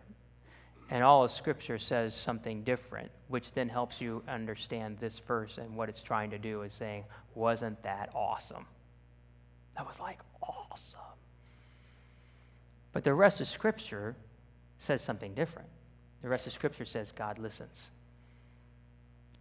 And 0.90 1.04
all 1.04 1.24
of 1.24 1.32
Scripture 1.32 1.80
says 1.80 2.16
something 2.16 2.64
different, 2.64 3.10
which 3.28 3.54
then 3.54 3.70
helps 3.70 4.00
you 4.00 4.22
understand 4.28 4.98
this 5.00 5.20
verse 5.20 5.58
and 5.58 5.76
what 5.76 5.90
it's 5.90 6.04
trying 6.04 6.30
to 6.32 6.38
do 6.38 6.62
is 6.62 6.74
saying, 6.74 7.06
wasn't 7.36 7.82
that 7.84 8.10
awesome? 8.14 8.66
That 9.76 9.88
was 9.88 10.00
like 10.00 10.20
awesome. 10.42 11.00
But 12.92 13.04
the 13.04 13.14
rest 13.14 13.42
of 13.42 13.48
Scripture 13.48 14.16
says 14.78 15.02
something 15.02 15.34
different. 15.34 15.68
The 16.22 16.30
rest 16.30 16.46
of 16.46 16.54
Scripture 16.54 16.86
says 16.86 17.12
God 17.12 17.40
listens 17.40 17.90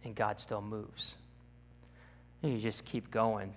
and 0.03 0.15
God 0.15 0.39
still 0.39 0.61
moves. 0.61 1.15
And 2.41 2.53
you 2.53 2.59
just 2.59 2.83
keep 2.85 3.09
going. 3.11 3.53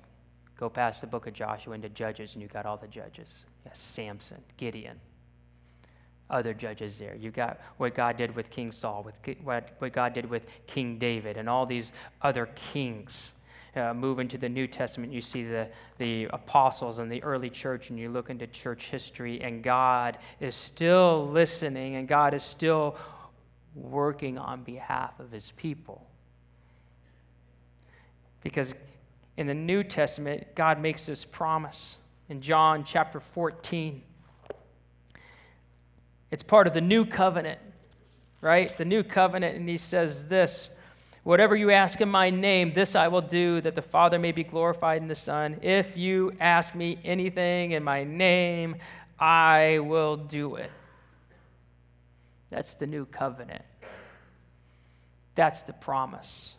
Go 0.59 0.69
past 0.69 1.01
the 1.01 1.07
book 1.07 1.27
of 1.27 1.35
Joshua 1.35 1.75
into 1.75 1.89
Judges, 1.89 2.35
and 2.35 2.43
you 2.43 2.49
got 2.49 2.67
all 2.67 2.77
the 2.77 2.87
judges. 2.87 3.29
Yes, 3.65 3.79
Samson, 3.79 4.39
Gideon, 4.57 4.99
other 6.31 6.55
judges 6.55 6.99
there. 6.99 7.15
You 7.15 7.31
got 7.31 7.61
what 7.77 7.95
God 7.95 8.17
did 8.17 8.35
with 8.35 8.51
King 8.51 8.73
Saul, 8.73 9.03
with 9.03 9.17
what, 9.43 9.71
what 9.79 9.93
God 9.93 10.13
did 10.13 10.29
with 10.29 10.67
King 10.67 10.99
David, 10.99 11.37
and 11.37 11.49
all 11.49 11.67
these 11.67 11.93
other 12.23 12.47
kings 12.55 13.33
uh, 13.77 13.93
move 13.93 14.19
into 14.19 14.39
the 14.39 14.49
New 14.49 14.67
Testament, 14.67 15.13
you 15.13 15.21
see 15.21 15.45
the, 15.45 15.69
the 15.99 16.25
apostles 16.33 16.99
and 16.99 17.13
the 17.13 17.23
early 17.23 17.51
church, 17.51 17.91
and 17.91 17.99
you 17.99 18.09
look 18.09 18.31
into 18.31 18.47
church 18.47 18.89
history, 18.89 19.41
and 19.43 19.63
God 19.63 20.19
is 20.41 20.55
still 20.55 21.27
listening, 21.27 21.97
and 21.97 22.09
God 22.09 22.33
is 22.33 22.43
still 22.43 22.97
working 23.75 24.39
on 24.39 24.63
behalf 24.63 25.21
of 25.21 25.31
his 25.31 25.53
people. 25.57 26.07
Because 28.43 28.75
in 29.37 29.47
the 29.47 29.55
New 29.55 29.85
Testament, 29.85 30.55
God 30.55 30.81
makes 30.81 31.05
this 31.05 31.25
promise 31.25 31.99
in 32.29 32.41
John 32.41 32.85
chapter 32.85 33.21
14. 33.21 34.03
It's 36.31 36.43
part 36.43 36.67
of 36.67 36.75
the 36.75 36.81
new 36.81 37.05
covenant, 37.05 37.61
right? 38.41 38.77
The 38.77 38.85
new 38.85 39.03
covenant, 39.03 39.57
and 39.57 39.69
he 39.69 39.77
says 39.77 40.29
this 40.29 40.71
Whatever 41.23 41.57
you 41.57 41.73
ask 41.73 42.01
in 42.01 42.09
my 42.09 42.31
name, 42.31 42.73
this 42.73 42.95
I 42.95 43.09
will 43.09 43.21
do, 43.21 43.61
that 43.63 43.75
the 43.75 43.83
Father 43.83 44.17
may 44.17 44.31
be 44.31 44.45
glorified 44.45 45.03
in 45.03 45.09
the 45.09 45.17
Son. 45.17 45.59
If 45.61 45.97
you 45.97 46.33
ask 46.39 46.73
me 46.73 46.99
anything 47.05 47.73
in 47.73 47.83
my 47.83 48.05
name, 48.05 48.77
I 49.19 49.81
will 49.81 50.17
do 50.17 50.55
it. 50.55 50.71
That's 52.51 52.77
the 52.77 52.87
new 52.87 53.07
covenant. 53.07 53.65
That's 55.35 55.65
the 55.65 55.73
promise. 55.73 56.55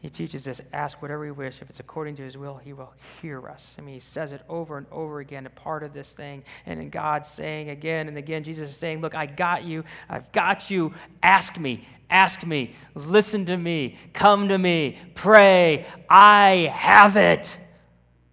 He 0.00 0.08
teaches 0.08 0.48
us 0.48 0.62
ask 0.72 1.02
whatever 1.02 1.20
we 1.20 1.30
wish. 1.30 1.60
If 1.60 1.68
it's 1.68 1.80
according 1.80 2.16
to 2.16 2.22
his 2.22 2.38
will, 2.38 2.56
he 2.56 2.72
will 2.72 2.94
hear 3.20 3.46
us. 3.46 3.76
I 3.78 3.82
mean, 3.82 3.94
he 3.94 4.00
says 4.00 4.32
it 4.32 4.40
over 4.48 4.78
and 4.78 4.86
over 4.90 5.20
again, 5.20 5.44
a 5.44 5.50
part 5.50 5.82
of 5.82 5.92
this 5.92 6.08
thing. 6.10 6.42
And 6.64 6.80
then 6.80 6.88
God's 6.88 7.28
saying 7.28 7.68
again 7.68 8.08
and 8.08 8.16
again, 8.16 8.42
Jesus 8.42 8.70
is 8.70 8.76
saying, 8.76 9.02
Look, 9.02 9.14
I 9.14 9.26
got 9.26 9.64
you. 9.64 9.84
I've 10.08 10.32
got 10.32 10.70
you. 10.70 10.94
Ask 11.22 11.58
me. 11.58 11.86
Ask 12.08 12.46
me. 12.46 12.72
Listen 12.94 13.44
to 13.44 13.56
me. 13.58 13.98
Come 14.14 14.48
to 14.48 14.56
me. 14.56 14.96
Pray. 15.14 15.84
I 16.08 16.72
have 16.72 17.16
it. 17.16 17.58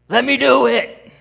Let 0.07 0.23
me 0.23 0.37
do 0.37 0.67
it. 0.67 1.11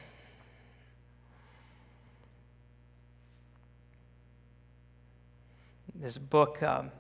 This 5.97 6.19
book, 6.19 6.63
um, 6.63 6.93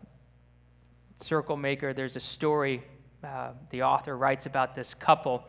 Circle 1.20 1.56
Maker, 1.56 1.94
there's 1.94 2.16
a 2.16 2.20
story 2.20 2.82
uh, 3.26 3.52
the 3.70 3.82
author 3.82 4.16
writes 4.16 4.46
about 4.46 4.74
this 4.74 4.94
couple, 4.94 5.44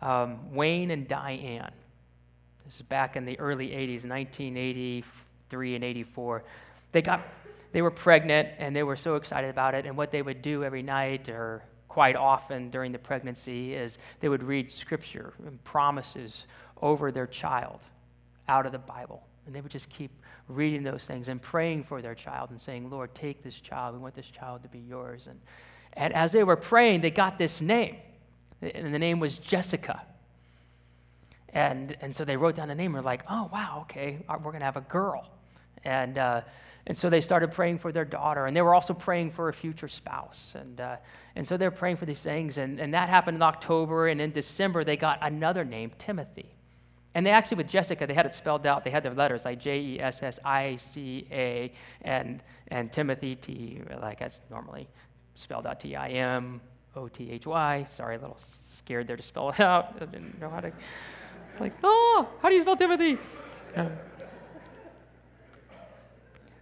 um, 0.00 0.54
Wayne 0.54 0.90
and 0.90 1.08
Diane. 1.08 1.72
This 2.64 2.76
is 2.76 2.82
back 2.82 3.16
in 3.16 3.24
the 3.24 3.38
early 3.40 3.68
80s, 3.68 4.08
1983 4.08 5.74
and 5.74 5.84
84. 5.84 6.44
They 6.92 7.02
got, 7.02 7.22
they 7.72 7.82
were 7.82 7.90
pregnant 7.90 8.50
and 8.58 8.74
they 8.74 8.82
were 8.82 8.96
so 8.96 9.16
excited 9.16 9.50
about 9.50 9.74
it. 9.74 9.84
And 9.84 9.96
what 9.96 10.10
they 10.12 10.22
would 10.22 10.42
do 10.42 10.62
every 10.62 10.82
night 10.82 11.28
or 11.28 11.62
quite 11.88 12.14
often 12.14 12.70
during 12.70 12.92
the 12.92 12.98
pregnancy 12.98 13.74
is 13.74 13.98
they 14.20 14.28
would 14.28 14.42
read 14.42 14.70
scripture 14.70 15.32
and 15.44 15.62
promises 15.64 16.46
over 16.82 17.10
their 17.10 17.26
child 17.26 17.80
out 18.48 18.64
of 18.64 18.72
the 18.72 18.78
Bible. 18.78 19.26
And 19.46 19.54
they 19.54 19.60
would 19.60 19.72
just 19.72 19.88
keep 19.90 20.10
reading 20.48 20.82
those 20.84 21.04
things 21.04 21.28
and 21.28 21.42
praying 21.42 21.84
for 21.84 22.00
their 22.00 22.14
child 22.14 22.50
and 22.50 22.60
saying, 22.60 22.90
Lord, 22.90 23.14
take 23.14 23.42
this 23.42 23.60
child. 23.60 23.94
We 23.94 24.00
want 24.00 24.14
this 24.14 24.28
child 24.28 24.62
to 24.62 24.68
be 24.68 24.78
yours. 24.78 25.26
And 25.26 25.40
and 25.96 26.12
as 26.14 26.32
they 26.32 26.44
were 26.44 26.56
praying, 26.56 27.00
they 27.00 27.10
got 27.10 27.38
this 27.38 27.60
name. 27.60 27.96
And 28.60 28.94
the 28.94 28.98
name 28.98 29.18
was 29.18 29.38
Jessica. 29.38 30.02
And, 31.48 31.96
and 32.02 32.14
so 32.14 32.24
they 32.24 32.36
wrote 32.36 32.54
down 32.56 32.68
the 32.68 32.74
name 32.74 32.94
and 32.94 32.96
were 32.96 33.02
like, 33.02 33.24
oh, 33.30 33.48
wow, 33.52 33.78
okay, 33.82 34.18
uh, 34.28 34.36
we're 34.36 34.50
going 34.50 34.60
to 34.60 34.66
have 34.66 34.76
a 34.76 34.82
girl. 34.82 35.30
And, 35.84 36.18
uh, 36.18 36.42
and 36.86 36.96
so 36.96 37.08
they 37.08 37.22
started 37.22 37.50
praying 37.52 37.78
for 37.78 37.92
their 37.92 38.04
daughter. 38.04 38.44
And 38.44 38.54
they 38.54 38.60
were 38.60 38.74
also 38.74 38.92
praying 38.92 39.30
for 39.30 39.48
a 39.48 39.52
future 39.52 39.88
spouse. 39.88 40.52
And, 40.54 40.80
uh, 40.80 40.96
and 41.34 41.48
so 41.48 41.56
they're 41.56 41.70
praying 41.70 41.96
for 41.96 42.04
these 42.04 42.20
things. 42.20 42.58
And, 42.58 42.78
and 42.78 42.92
that 42.92 43.08
happened 43.08 43.36
in 43.36 43.42
October. 43.42 44.06
And 44.06 44.20
in 44.20 44.32
December, 44.32 44.84
they 44.84 44.98
got 44.98 45.18
another 45.22 45.64
name, 45.64 45.92
Timothy. 45.96 46.52
And 47.14 47.24
they 47.24 47.30
actually, 47.30 47.56
with 47.56 47.68
Jessica, 47.68 48.06
they 48.06 48.12
had 48.12 48.26
it 48.26 48.34
spelled 48.34 48.66
out. 48.66 48.84
They 48.84 48.90
had 48.90 49.02
their 49.02 49.14
letters 49.14 49.46
like 49.46 49.58
J 49.58 49.80
E 49.80 50.00
S 50.00 50.22
S 50.22 50.38
I 50.44 50.76
C 50.76 51.26
A 51.32 51.72
and, 52.02 52.42
and 52.68 52.92
Timothy, 52.92 53.36
T, 53.36 53.80
like 54.02 54.18
that's 54.18 54.42
normally 54.50 54.86
spelled 55.36 55.66
out 55.66 55.80
T 55.80 55.94
I 55.94 56.08
M 56.08 56.60
O 56.94 57.08
T 57.08 57.30
H 57.30 57.46
Y. 57.46 57.86
Sorry, 57.94 58.16
a 58.16 58.18
little 58.18 58.38
scared 58.38 59.06
there 59.06 59.16
to 59.16 59.22
spell 59.22 59.50
it 59.50 59.60
out. 59.60 59.96
I 60.00 60.06
didn't 60.06 60.40
know 60.40 60.50
how 60.50 60.60
to. 60.60 60.68
It's 60.68 61.60
Like, 61.60 61.74
oh, 61.82 62.28
how 62.40 62.48
do 62.48 62.54
you 62.54 62.62
spell 62.62 62.76
Timothy? 62.76 63.18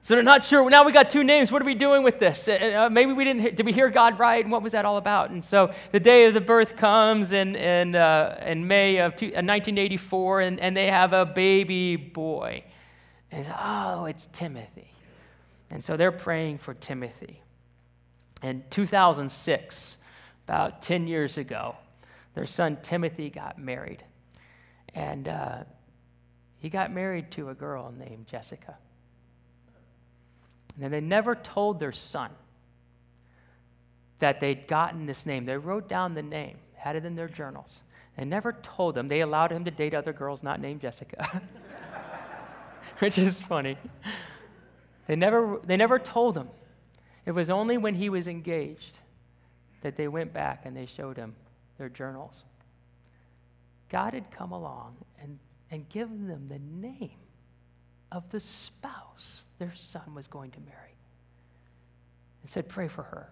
so 0.02 0.14
they're 0.14 0.22
not 0.22 0.42
sure. 0.42 0.68
Now 0.68 0.84
we 0.84 0.92
got 0.92 1.10
two 1.10 1.22
names. 1.22 1.52
What 1.52 1.62
are 1.62 1.64
we 1.64 1.74
doing 1.74 2.02
with 2.02 2.18
this? 2.18 2.48
Uh, 2.48 2.86
uh 2.86 2.88
maybe 2.90 3.12
we 3.12 3.24
didn't. 3.24 3.56
Did 3.56 3.64
we 3.64 3.72
hear 3.72 3.88
God 3.88 4.18
right? 4.18 4.44
And 4.44 4.50
what 4.50 4.62
was 4.62 4.72
that 4.72 4.84
all 4.84 4.96
about? 4.96 5.30
And 5.30 5.44
so 5.44 5.72
the 5.92 6.00
day 6.00 6.26
of 6.26 6.34
the 6.34 6.40
birth 6.40 6.76
comes 6.76 7.32
in 7.32 7.54
in, 7.56 7.94
uh, 7.94 8.42
in 8.44 8.66
May 8.66 8.98
of 8.98 9.16
two, 9.16 9.26
uh, 9.26 9.40
1984, 9.40 10.40
and, 10.40 10.60
and 10.60 10.76
they 10.76 10.88
have 10.88 11.12
a 11.12 11.24
baby 11.24 11.96
boy. 11.96 12.64
And 13.30 13.46
oh, 13.58 14.04
it's 14.06 14.28
Timothy. 14.32 14.90
And 15.70 15.82
so 15.82 15.96
they're 15.96 16.12
praying 16.12 16.58
for 16.58 16.74
Timothy. 16.74 17.40
In 18.44 18.62
2006, 18.68 19.96
about 20.46 20.82
10 20.82 21.06
years 21.08 21.38
ago, 21.38 21.76
their 22.34 22.44
son 22.44 22.76
Timothy 22.82 23.30
got 23.30 23.58
married. 23.58 24.04
And 24.92 25.26
uh, 25.26 25.64
he 26.58 26.68
got 26.68 26.92
married 26.92 27.30
to 27.32 27.48
a 27.48 27.54
girl 27.54 27.90
named 27.98 28.26
Jessica. 28.26 28.76
And 30.78 30.92
they 30.92 31.00
never 31.00 31.34
told 31.34 31.80
their 31.80 31.92
son 31.92 32.32
that 34.18 34.40
they'd 34.40 34.68
gotten 34.68 35.06
this 35.06 35.24
name. 35.24 35.46
They 35.46 35.56
wrote 35.56 35.88
down 35.88 36.12
the 36.12 36.22
name, 36.22 36.58
had 36.74 36.96
it 36.96 37.06
in 37.06 37.14
their 37.14 37.28
journals. 37.28 37.80
They 38.18 38.26
never 38.26 38.52
told 38.52 38.94
them. 38.94 39.08
They 39.08 39.22
allowed 39.22 39.52
him 39.52 39.64
to 39.64 39.70
date 39.70 39.94
other 39.94 40.12
girls 40.12 40.42
not 40.42 40.60
named 40.60 40.82
Jessica, 40.82 41.40
which 42.98 43.16
is 43.16 43.40
funny. 43.40 43.78
They 45.06 45.16
never, 45.16 45.60
they 45.64 45.78
never 45.78 45.98
told 45.98 46.36
him. 46.36 46.48
It 47.26 47.32
was 47.32 47.50
only 47.50 47.78
when 47.78 47.94
he 47.94 48.08
was 48.08 48.28
engaged 48.28 48.98
that 49.80 49.96
they 49.96 50.08
went 50.08 50.32
back 50.32 50.66
and 50.66 50.76
they 50.76 50.86
showed 50.86 51.16
him 51.16 51.34
their 51.78 51.88
journals. 51.88 52.44
God 53.88 54.14
had 54.14 54.30
come 54.30 54.52
along 54.52 54.96
and, 55.22 55.38
and 55.70 55.88
given 55.88 56.26
them 56.26 56.48
the 56.48 56.58
name 56.58 57.18
of 58.10 58.30
the 58.30 58.40
spouse 58.40 59.44
their 59.58 59.74
son 59.74 60.14
was 60.14 60.26
going 60.26 60.50
to 60.52 60.60
marry 60.60 60.96
and 62.42 62.50
said, 62.50 62.68
Pray 62.68 62.88
for 62.88 63.02
her. 63.02 63.30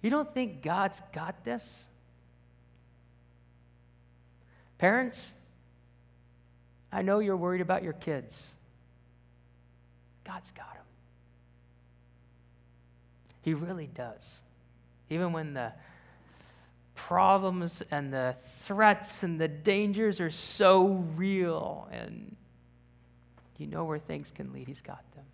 You 0.00 0.10
don't 0.10 0.32
think 0.32 0.62
God's 0.62 1.02
got 1.12 1.44
this? 1.44 1.84
Parents, 4.78 5.32
I 6.92 7.02
know 7.02 7.18
you're 7.18 7.36
worried 7.36 7.60
about 7.60 7.82
your 7.82 7.94
kids. 7.94 8.40
God's 10.24 10.52
got 10.52 10.72
them. 10.74 10.84
He 13.42 13.54
really 13.54 13.86
does. 13.86 14.42
Even 15.10 15.32
when 15.32 15.54
the 15.54 15.72
problems 16.94 17.82
and 17.90 18.12
the 18.12 18.36
threats 18.42 19.22
and 19.22 19.40
the 19.40 19.48
dangers 19.48 20.20
are 20.20 20.30
so 20.30 21.04
real 21.16 21.88
and 21.92 22.36
you 23.56 23.66
know 23.66 23.84
where 23.84 23.98
things 23.98 24.30
can 24.34 24.52
lead, 24.52 24.68
He's 24.68 24.80
got 24.80 25.02
them. 25.14 25.24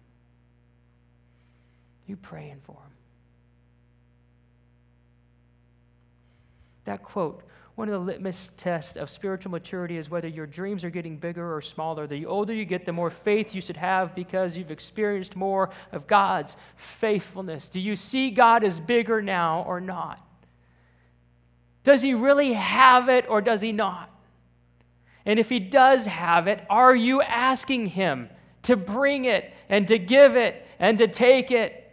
You 2.06 2.16
praying 2.16 2.60
for 2.62 2.72
Him. 2.72 2.92
That 6.84 7.02
quote, 7.02 7.42
one 7.74 7.88
of 7.88 7.92
the 7.92 7.98
litmus 7.98 8.52
tests 8.56 8.96
of 8.96 9.10
spiritual 9.10 9.50
maturity 9.50 9.96
is 9.96 10.08
whether 10.08 10.28
your 10.28 10.46
dreams 10.46 10.84
are 10.84 10.90
getting 10.90 11.16
bigger 11.16 11.54
or 11.54 11.60
smaller. 11.60 12.06
The 12.06 12.26
older 12.26 12.54
you 12.54 12.64
get, 12.64 12.84
the 12.84 12.92
more 12.92 13.10
faith 13.10 13.52
you 13.52 13.60
should 13.60 13.76
have 13.76 14.14
because 14.14 14.56
you've 14.56 14.70
experienced 14.70 15.34
more 15.34 15.70
of 15.90 16.06
God's 16.06 16.56
faithfulness. 16.76 17.68
Do 17.68 17.80
you 17.80 17.96
see 17.96 18.30
God 18.30 18.62
as 18.62 18.78
bigger 18.78 19.20
now 19.20 19.64
or 19.66 19.80
not? 19.80 20.24
Does 21.82 22.00
he 22.00 22.14
really 22.14 22.52
have 22.52 23.08
it 23.08 23.28
or 23.28 23.40
does 23.40 23.60
he 23.60 23.72
not? 23.72 24.10
And 25.26 25.40
if 25.40 25.48
he 25.48 25.58
does 25.58 26.06
have 26.06 26.46
it, 26.46 26.64
are 26.70 26.94
you 26.94 27.22
asking 27.22 27.86
him 27.86 28.30
to 28.62 28.76
bring 28.76 29.24
it 29.24 29.52
and 29.68 29.88
to 29.88 29.98
give 29.98 30.36
it 30.36 30.64
and 30.78 30.96
to 30.98 31.08
take 31.08 31.50
it? 31.50 31.83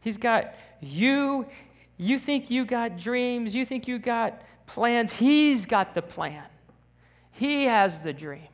He's 0.00 0.18
got 0.18 0.54
you. 0.80 1.46
You 1.96 2.18
think 2.18 2.50
you 2.50 2.64
got 2.64 2.98
dreams. 2.98 3.54
You 3.54 3.64
think 3.64 3.86
you 3.86 3.98
got 3.98 4.42
plans. 4.66 5.12
He's 5.12 5.66
got 5.66 5.94
the 5.94 6.02
plan. 6.02 6.44
He 7.32 7.64
has 7.64 8.02
the 8.02 8.12
dream. 8.12 8.48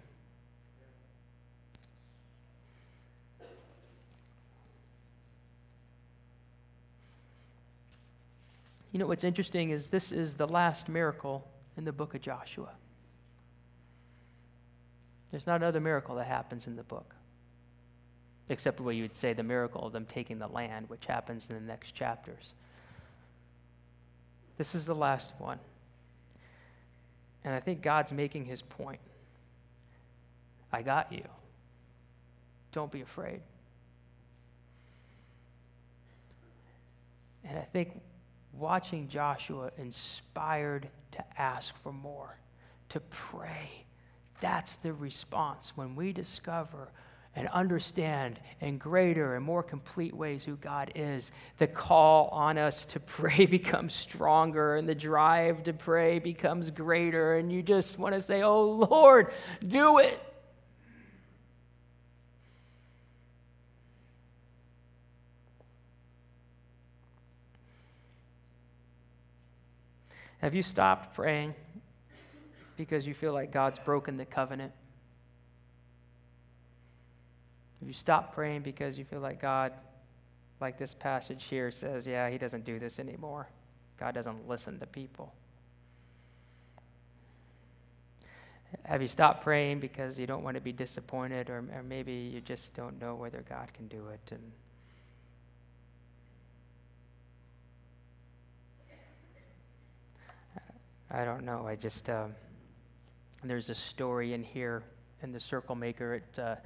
You 8.93 9.01
know 9.01 9.07
what's 9.09 9.25
interesting 9.25 9.71
is 9.71 9.89
this 9.89 10.11
is 10.11 10.37
the 10.37 10.49
last 10.49 10.89
miracle 10.89 11.47
in 11.77 11.85
the 11.85 11.93
book 11.93 12.15
of 12.15 12.23
Joshua. 12.23 12.71
There's 15.31 15.47
not 15.47 15.57
another 15.57 15.81
miracle 15.81 16.15
that 16.15 16.27
happens 16.27 16.67
in 16.67 16.77
the 16.77 16.83
book 16.83 17.16
except 18.49 18.81
where 18.81 18.95
you 18.95 19.03
would 19.03 19.15
say 19.15 19.33
the 19.33 19.43
miracle 19.43 19.87
of 19.87 19.93
them 19.93 20.07
taking 20.07 20.39
the 20.39 20.47
land, 20.47 20.89
which 20.89 21.07
happens 21.07 21.49
in 21.49 21.55
the 21.55 21.61
next 21.61 21.93
chapters. 21.93 22.53
This 24.57 24.75
is 24.75 24.87
the 24.87 24.95
last 24.95 25.33
one. 25.39 25.59
And 27.45 27.55
I 27.55 27.61
think 27.61 27.83
God's 27.83 28.13
making 28.13 28.45
his 28.45 28.63
point. 28.63 29.01
I 30.73 30.83
got 30.83 31.13
you. 31.13 31.25
Don't 32.73 32.91
be 32.91 33.03
afraid. 33.03 33.41
And 37.45 37.59
I 37.59 37.63
think 37.63 38.01
watching 38.53 39.09
Joshua 39.09 39.71
inspired 39.79 40.89
to 41.13 41.25
ask 41.41 41.77
for 41.83 41.93
more, 41.93 42.37
to 42.89 43.01
pray, 43.01 43.85
that's 44.41 44.77
the 44.77 44.93
response 44.93 45.73
when 45.77 45.95
we 45.95 46.13
discover 46.13 46.89
and 47.37 47.49
understand 47.49 48.41
in 48.61 48.79
greater 48.79 49.35
and 49.35 49.45
more 49.45 49.63
complete 49.63 50.15
ways 50.15 50.43
who 50.43 50.57
God 50.57 50.91
is, 50.95 51.31
the 51.59 51.67
call 51.67 52.29
on 52.29 52.57
us 52.57 52.87
to 52.87 53.01
pray 53.01 53.45
becomes 53.51 53.95
stronger 53.95 54.77
and 54.77 54.89
the 54.89 54.95
drive 54.95 55.63
to 55.65 55.75
pray 55.75 56.19
becomes 56.19 56.71
greater. 56.71 57.37
And 57.37 57.53
you 57.53 57.63
just 57.63 57.99
want 57.99 58.15
to 58.15 58.23
say, 58.23 58.43
Oh 58.43 58.63
Lord, 58.63 59.31
do 59.63 59.99
it. 59.99 60.19
Have 70.39 70.55
you 70.55 70.63
stopped 70.63 71.15
praying 71.15 71.55
because 72.77 73.07
you 73.07 73.15
feel 73.15 73.33
like 73.33 73.51
God's 73.51 73.79
broken 73.79 74.17
the 74.17 74.25
covenant? 74.25 74.73
If 77.76 77.76
you 77.87 77.93
stop 77.93 78.35
praying 78.35 78.63
because 78.63 78.99
you 78.99 79.05
feel 79.05 79.21
like 79.21 79.41
God, 79.41 79.73
like 80.61 80.77
this 80.77 80.93
passage 80.93 81.45
here 81.45 81.71
says, 81.71 82.07
yeah, 82.07 82.29
he 82.29 82.37
doesn't 82.37 82.65
do 82.65 82.81
this 82.81 82.99
anymore. 82.99 83.47
God 83.99 84.13
doesn't 84.15 84.49
listen 84.49 84.81
to 84.81 84.87
people. 84.87 85.33
Have 88.85 89.01
you 89.01 89.09
stopped 89.09 89.45
praying 89.45 89.79
because 89.79 90.19
you 90.19 90.27
don't 90.27 90.43
want 90.43 90.57
to 90.57 90.61
be 90.61 90.73
disappointed, 90.73 91.49
or, 91.49 91.59
or 91.73 91.83
maybe 91.83 92.13
you 92.13 92.41
just 92.41 92.75
don't 92.75 93.01
know 93.01 93.15
whether 93.15 93.45
God 93.49 93.73
can 93.73 93.87
do 93.87 94.09
it? 94.09 94.33
And 94.33 94.53
I 101.11 101.25
don't 101.25 101.45
know. 101.45 101.67
I 101.67 101.77
just 101.77 102.11
uh, 102.11 102.27
there's 103.45 103.71
a 103.71 103.75
story 103.75 104.35
in 104.35 104.43
here 104.43 104.83
in 105.23 105.33
the 105.33 105.41
Circle 105.41 105.77
Maker. 105.77 106.15
It 106.15 106.39
uh, 106.39 106.57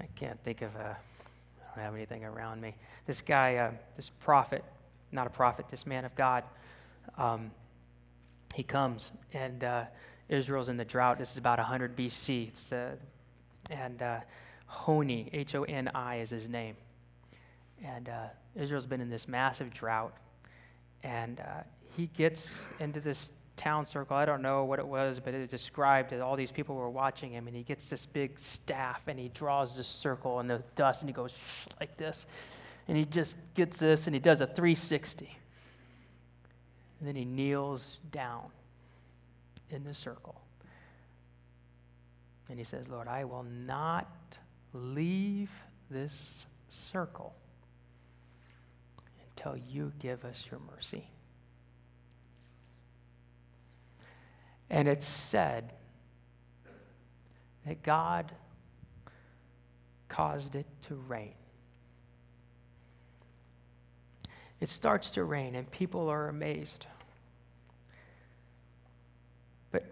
I 0.00 0.06
can't 0.16 0.42
think 0.42 0.62
of 0.62 0.74
a, 0.76 0.96
I 0.96 1.76
don't 1.76 1.84
have 1.84 1.94
anything 1.94 2.24
around 2.24 2.60
me. 2.60 2.74
This 3.06 3.20
guy, 3.20 3.56
uh, 3.56 3.72
this 3.96 4.10
prophet, 4.20 4.64
not 5.12 5.26
a 5.26 5.30
prophet, 5.30 5.66
this 5.68 5.84
man 5.86 6.04
of 6.04 6.14
God, 6.14 6.44
um, 7.18 7.50
he 8.54 8.62
comes 8.62 9.12
and 9.32 9.62
uh, 9.62 9.84
Israel's 10.28 10.68
in 10.68 10.76
the 10.76 10.84
drought. 10.84 11.18
This 11.18 11.32
is 11.32 11.36
about 11.36 11.58
100 11.58 11.96
BC. 11.96 12.48
It's, 12.48 12.72
uh, 12.72 12.96
and 13.70 14.00
uh, 14.00 14.20
Honi, 14.66 15.28
H 15.32 15.54
O 15.54 15.64
N 15.64 15.90
I, 15.94 16.16
is 16.16 16.30
his 16.30 16.48
name. 16.48 16.76
And 17.84 18.08
uh, 18.08 18.26
Israel's 18.54 18.86
been 18.86 19.00
in 19.00 19.10
this 19.10 19.28
massive 19.28 19.72
drought. 19.72 20.14
And 21.02 21.40
uh, 21.40 21.62
he 21.96 22.06
gets 22.08 22.54
into 22.78 23.00
this 23.00 23.32
town 23.60 23.84
circle. 23.84 24.16
I 24.16 24.24
don't 24.24 24.40
know 24.40 24.64
what 24.64 24.78
it 24.78 24.86
was, 24.86 25.20
but 25.20 25.34
it 25.34 25.50
described 25.50 26.10
that 26.10 26.22
all 26.22 26.34
these 26.34 26.50
people 26.50 26.76
were 26.76 26.88
watching 26.88 27.30
him, 27.30 27.46
and 27.46 27.54
he 27.54 27.62
gets 27.62 27.90
this 27.90 28.06
big 28.06 28.38
staff 28.38 29.06
and 29.06 29.18
he 29.18 29.28
draws 29.28 29.76
this 29.76 29.86
circle 29.86 30.40
in 30.40 30.46
the 30.46 30.62
dust, 30.76 31.02
and 31.02 31.10
he 31.10 31.12
goes 31.12 31.38
like 31.78 31.96
this, 31.98 32.26
and 32.88 32.96
he 32.96 33.04
just 33.04 33.36
gets 33.54 33.76
this 33.76 34.06
and 34.06 34.14
he 34.14 34.20
does 34.20 34.40
a 34.40 34.46
360. 34.46 35.36
And 36.98 37.08
then 37.08 37.14
he 37.14 37.24
kneels 37.24 37.98
down 38.10 38.50
in 39.70 39.84
the 39.84 39.94
circle. 39.94 40.40
And 42.48 42.58
he 42.58 42.64
says, 42.64 42.88
Lord, 42.88 43.08
I 43.08 43.24
will 43.24 43.44
not 43.44 44.08
leave 44.72 45.50
this 45.90 46.46
circle 46.68 47.34
until 49.28 49.56
you 49.56 49.92
give 49.98 50.24
us 50.24 50.46
your 50.50 50.60
mercy. 50.74 51.08
And 54.70 54.86
it's 54.86 55.06
said 55.06 55.72
that 57.66 57.82
God 57.82 58.32
caused 60.08 60.54
it 60.54 60.66
to 60.82 60.94
rain. 60.94 61.34
It 64.60 64.68
starts 64.68 65.10
to 65.12 65.24
rain, 65.24 65.54
and 65.54 65.68
people 65.70 66.08
are 66.08 66.28
amazed. 66.28 66.86
But 69.72 69.84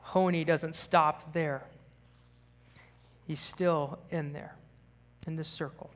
Honi 0.00 0.44
doesn't 0.44 0.74
stop 0.74 1.32
there. 1.32 1.64
He's 3.26 3.40
still 3.40 3.98
in 4.10 4.32
there, 4.32 4.54
in 5.26 5.36
the 5.36 5.44
circle. 5.44 5.90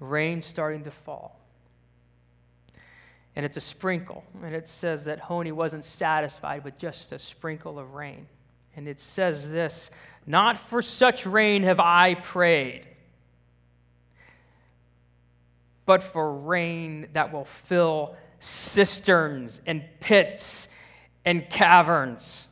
Rain 0.00 0.42
starting 0.42 0.82
to 0.84 0.90
fall. 0.90 1.40
And 3.36 3.44
it's 3.44 3.56
a 3.56 3.60
sprinkle. 3.60 4.24
And 4.42 4.54
it 4.54 4.68
says 4.68 5.06
that 5.06 5.18
Honi 5.20 5.52
wasn't 5.52 5.84
satisfied 5.84 6.64
with 6.64 6.78
just 6.78 7.12
a 7.12 7.18
sprinkle 7.18 7.78
of 7.78 7.94
rain. 7.94 8.26
And 8.76 8.88
it 8.88 9.00
says 9.00 9.50
this 9.50 9.90
Not 10.26 10.58
for 10.58 10.82
such 10.82 11.26
rain 11.26 11.62
have 11.64 11.80
I 11.80 12.14
prayed, 12.14 12.86
but 15.86 16.02
for 16.02 16.32
rain 16.32 17.08
that 17.12 17.32
will 17.32 17.44
fill 17.44 18.16
cisterns 18.38 19.60
and 19.66 19.82
pits 20.00 20.68
and 21.24 21.48
caverns. 21.48 22.46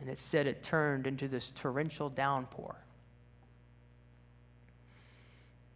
And 0.00 0.10
it 0.10 0.18
said 0.18 0.46
it 0.46 0.62
turned 0.62 1.06
into 1.06 1.28
this 1.28 1.50
torrential 1.50 2.10
downpour. 2.10 2.76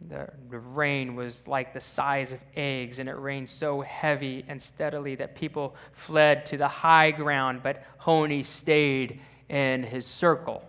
The, 0.07 0.29
the, 0.49 0.61
rain 0.61 1.17
was 1.17 1.49
like 1.49 1.75
the 1.75 1.81
size 1.81 2.33
of 2.33 2.41
eggs, 2.55 3.01
and 3.01 3.09
it 3.09 3.19
rained 3.19 3.49
so 3.49 3.81
heavy 3.81 4.45
and 4.47 4.63
steadily 4.63 5.17
that 5.17 5.35
people 5.35 5.75
fled 5.91 6.47
to 6.47 6.57
the 6.57 6.69
high 6.69 7.11
ground, 7.11 7.63
but 7.65 7.85
Honi 7.99 8.45
stayed 8.45 9.21
in 9.49 9.83
his 9.83 10.07
circle. 10.07 10.63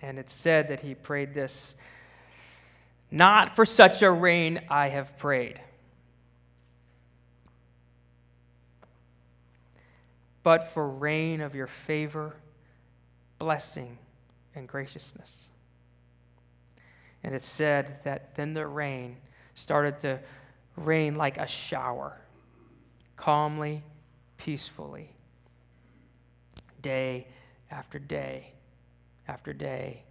And 0.00 0.18
it 0.18 0.30
said 0.30 0.68
that 0.68 0.80
he 0.80 0.94
prayed 0.94 1.34
this 1.34 1.74
Not 3.10 3.56
for 3.56 3.64
such 3.64 4.00
a 4.00 4.10
rain 4.12 4.60
I 4.68 4.88
have 4.88 5.18
prayed, 5.18 5.60
but 10.44 10.72
for 10.72 10.88
rain 10.88 11.40
of 11.40 11.56
your 11.56 11.66
favor, 11.66 12.36
blessing, 13.38 13.98
and 14.54 14.68
graciousness. 14.68 15.46
And 17.22 17.34
it 17.34 17.42
said 17.42 18.02
that 18.04 18.34
then 18.34 18.54
the 18.54 18.66
rain 18.66 19.16
started 19.54 20.00
to 20.00 20.20
rain 20.76 21.14
like 21.14 21.38
a 21.38 21.46
shower, 21.46 22.16
calmly, 23.16 23.82
peacefully, 24.38 25.14
day 26.80 27.28
after 27.70 27.98
day 27.98 28.52
after 29.28 29.52
day, 29.52 30.02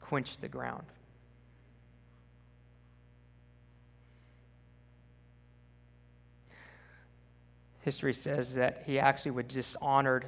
quenched 0.00 0.40
the 0.40 0.48
ground. 0.48 0.84
History 7.80 8.14
says 8.14 8.54
that 8.54 8.84
he 8.86 8.98
actually 8.98 9.32
was 9.32 9.44
dishonored 9.44 10.24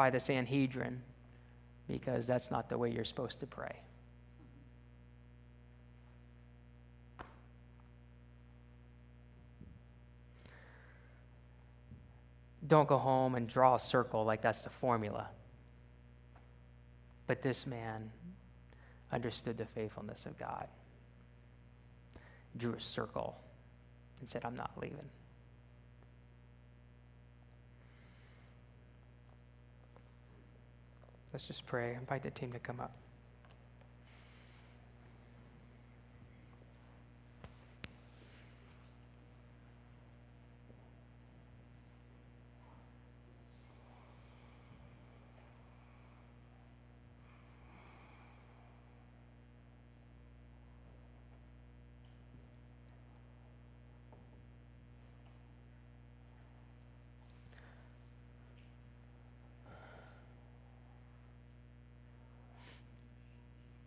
by 0.00 0.08
the 0.08 0.18
Sanhedrin 0.18 1.02
because 1.86 2.26
that's 2.26 2.50
not 2.50 2.70
the 2.70 2.78
way 2.78 2.90
you're 2.90 3.04
supposed 3.04 3.38
to 3.38 3.46
pray. 3.46 3.82
Don't 12.66 12.88
go 12.88 12.96
home 12.96 13.34
and 13.34 13.46
draw 13.46 13.74
a 13.74 13.78
circle 13.78 14.24
like 14.24 14.40
that's 14.40 14.62
the 14.62 14.70
formula. 14.70 15.28
But 17.26 17.42
this 17.42 17.66
man 17.66 18.10
understood 19.12 19.58
the 19.58 19.66
faithfulness 19.66 20.24
of 20.24 20.38
God, 20.38 20.66
drew 22.56 22.72
a 22.72 22.80
circle, 22.80 23.38
and 24.20 24.30
said, 24.30 24.46
I'm 24.46 24.56
not 24.56 24.70
leaving. 24.80 25.10
Let's 31.32 31.46
just 31.46 31.66
pray. 31.66 31.94
Invite 31.94 32.22
the 32.22 32.30
team 32.30 32.52
to 32.52 32.58
come 32.58 32.80
up. 32.80 32.92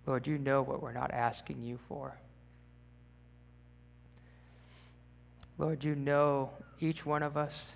Lord, 0.05 0.27
you 0.27 0.37
know 0.37 0.61
what 0.61 0.81
we're 0.81 0.91
not 0.91 1.11
asking 1.11 1.63
you 1.63 1.79
for. 1.87 2.17
Lord, 5.57 5.83
you 5.83 5.95
know 5.95 6.49
each 6.79 7.05
one 7.05 7.23
of 7.23 7.37
us 7.37 7.75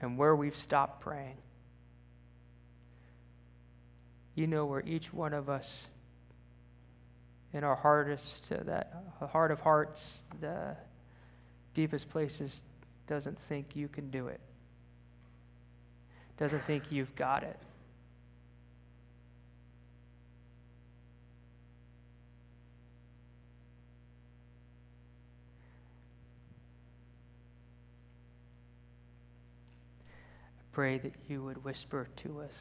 and 0.00 0.18
where 0.18 0.34
we've 0.34 0.56
stopped 0.56 1.00
praying. 1.00 1.36
You 4.34 4.46
know 4.46 4.66
where 4.66 4.82
each 4.84 5.12
one 5.12 5.32
of 5.32 5.48
us, 5.48 5.86
in 7.52 7.64
our 7.64 7.76
hardest, 7.76 8.50
uh, 8.50 8.64
that 8.64 8.92
heart 9.30 9.50
of 9.50 9.60
hearts, 9.60 10.24
the 10.40 10.76
deepest 11.74 12.08
places, 12.10 12.62
doesn't 13.06 13.38
think 13.38 13.76
you 13.76 13.88
can 13.88 14.10
do 14.10 14.28
it, 14.28 14.40
doesn't 16.38 16.62
think 16.64 16.84
you've 16.90 17.14
got 17.14 17.42
it. 17.42 17.58
Pray 30.72 30.98
that 30.98 31.12
you 31.28 31.42
would 31.44 31.62
whisper 31.64 32.08
to 32.16 32.40
us 32.40 32.54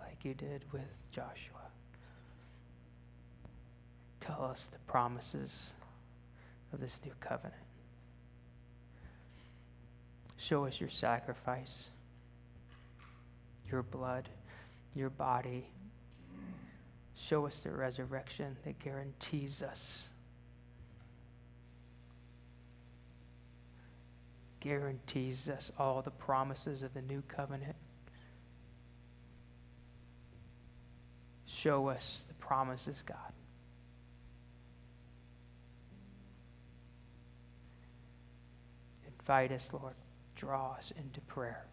like 0.00 0.24
you 0.24 0.34
did 0.34 0.64
with 0.72 0.82
Joshua. 1.10 1.56
Tell 4.20 4.44
us 4.44 4.68
the 4.70 4.78
promises 4.80 5.72
of 6.72 6.80
this 6.80 7.00
new 7.04 7.12
covenant. 7.20 7.54
Show 10.36 10.64
us 10.66 10.80
your 10.80 10.90
sacrifice, 10.90 11.88
your 13.70 13.82
blood, 13.82 14.28
your 14.94 15.10
body. 15.10 15.66
Show 17.16 17.46
us 17.46 17.58
the 17.60 17.70
resurrection 17.70 18.56
that 18.64 18.78
guarantees 18.78 19.62
us 19.62 20.08
guarantees 24.60 25.48
us 25.48 25.72
all 25.78 26.02
the 26.02 26.10
promises 26.10 26.82
of 26.82 26.94
the 26.94 27.02
new 27.02 27.22
covenant. 27.28 27.76
Show 31.46 31.88
us 31.88 32.24
the 32.28 32.34
promises, 32.34 33.02
God. 33.04 33.16
Invite 39.06 39.52
us, 39.52 39.68
Lord. 39.72 39.94
Draw 40.36 40.72
us 40.72 40.92
into 40.96 41.20
prayer. 41.22 41.66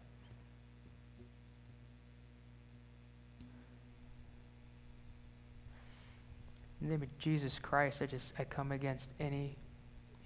In 6.80 6.86
the 6.86 6.92
name 6.92 7.02
of 7.02 7.18
Jesus 7.18 7.58
Christ, 7.58 8.02
I 8.02 8.06
just 8.06 8.32
I 8.38 8.44
come 8.44 8.72
against 8.72 9.12
any 9.18 9.56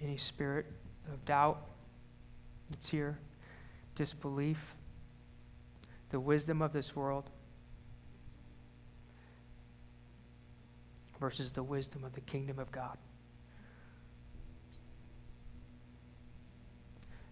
any 0.01 0.17
spirit 0.17 0.65
of 1.11 1.23
doubt 1.25 1.72
that's 2.73 2.89
here, 2.89 3.19
disbelief, 3.95 4.75
the 6.09 6.19
wisdom 6.19 6.61
of 6.61 6.73
this 6.73 6.95
world 6.95 7.29
versus 11.19 11.51
the 11.51 11.63
wisdom 11.63 12.03
of 12.03 12.13
the 12.13 12.21
kingdom 12.21 12.59
of 12.59 12.71
God. 12.71 12.97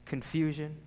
Confusion. 0.06 0.78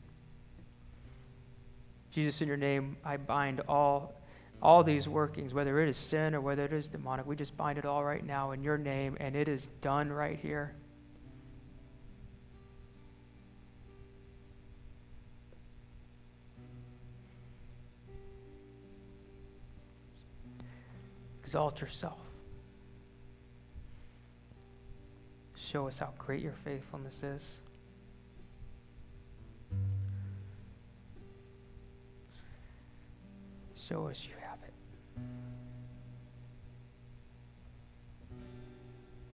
Jesus, 2.11 2.41
in 2.41 2.47
your 2.47 2.57
name, 2.57 2.97
I 3.05 3.17
bind 3.17 3.61
all 3.69 4.15
all 4.63 4.83
these 4.83 5.07
workings, 5.07 5.53
whether 5.53 5.79
it 5.81 5.91
is 5.91 5.97
sin 5.97 6.35
or 6.35 6.41
whether 6.41 6.65
it 6.65 6.73
is 6.73 6.89
demonic, 6.89 7.27
we 7.27 7.37
just 7.37 7.55
bind 7.55 7.77
it 7.77 7.85
all 7.85 8.03
right 8.03 8.25
now 8.25 8.53
in 8.53 8.63
your 8.63 8.79
name, 8.79 9.15
and 9.21 9.37
it 9.37 9.47
is 9.47 9.69
done 9.83 10.11
right 10.11 10.39
here. 10.39 10.75
Exalt 21.55 21.81
yourself. 21.81 22.19
Show 25.55 25.87
us 25.87 26.01
how 26.01 26.13
great 26.19 26.43
your 26.43 26.57
faithfulness 26.65 27.23
is. 27.23 27.61
Show 33.77 34.09
us 34.09 34.27
you 34.27 34.35
have 34.41 34.59
it. 34.67 34.75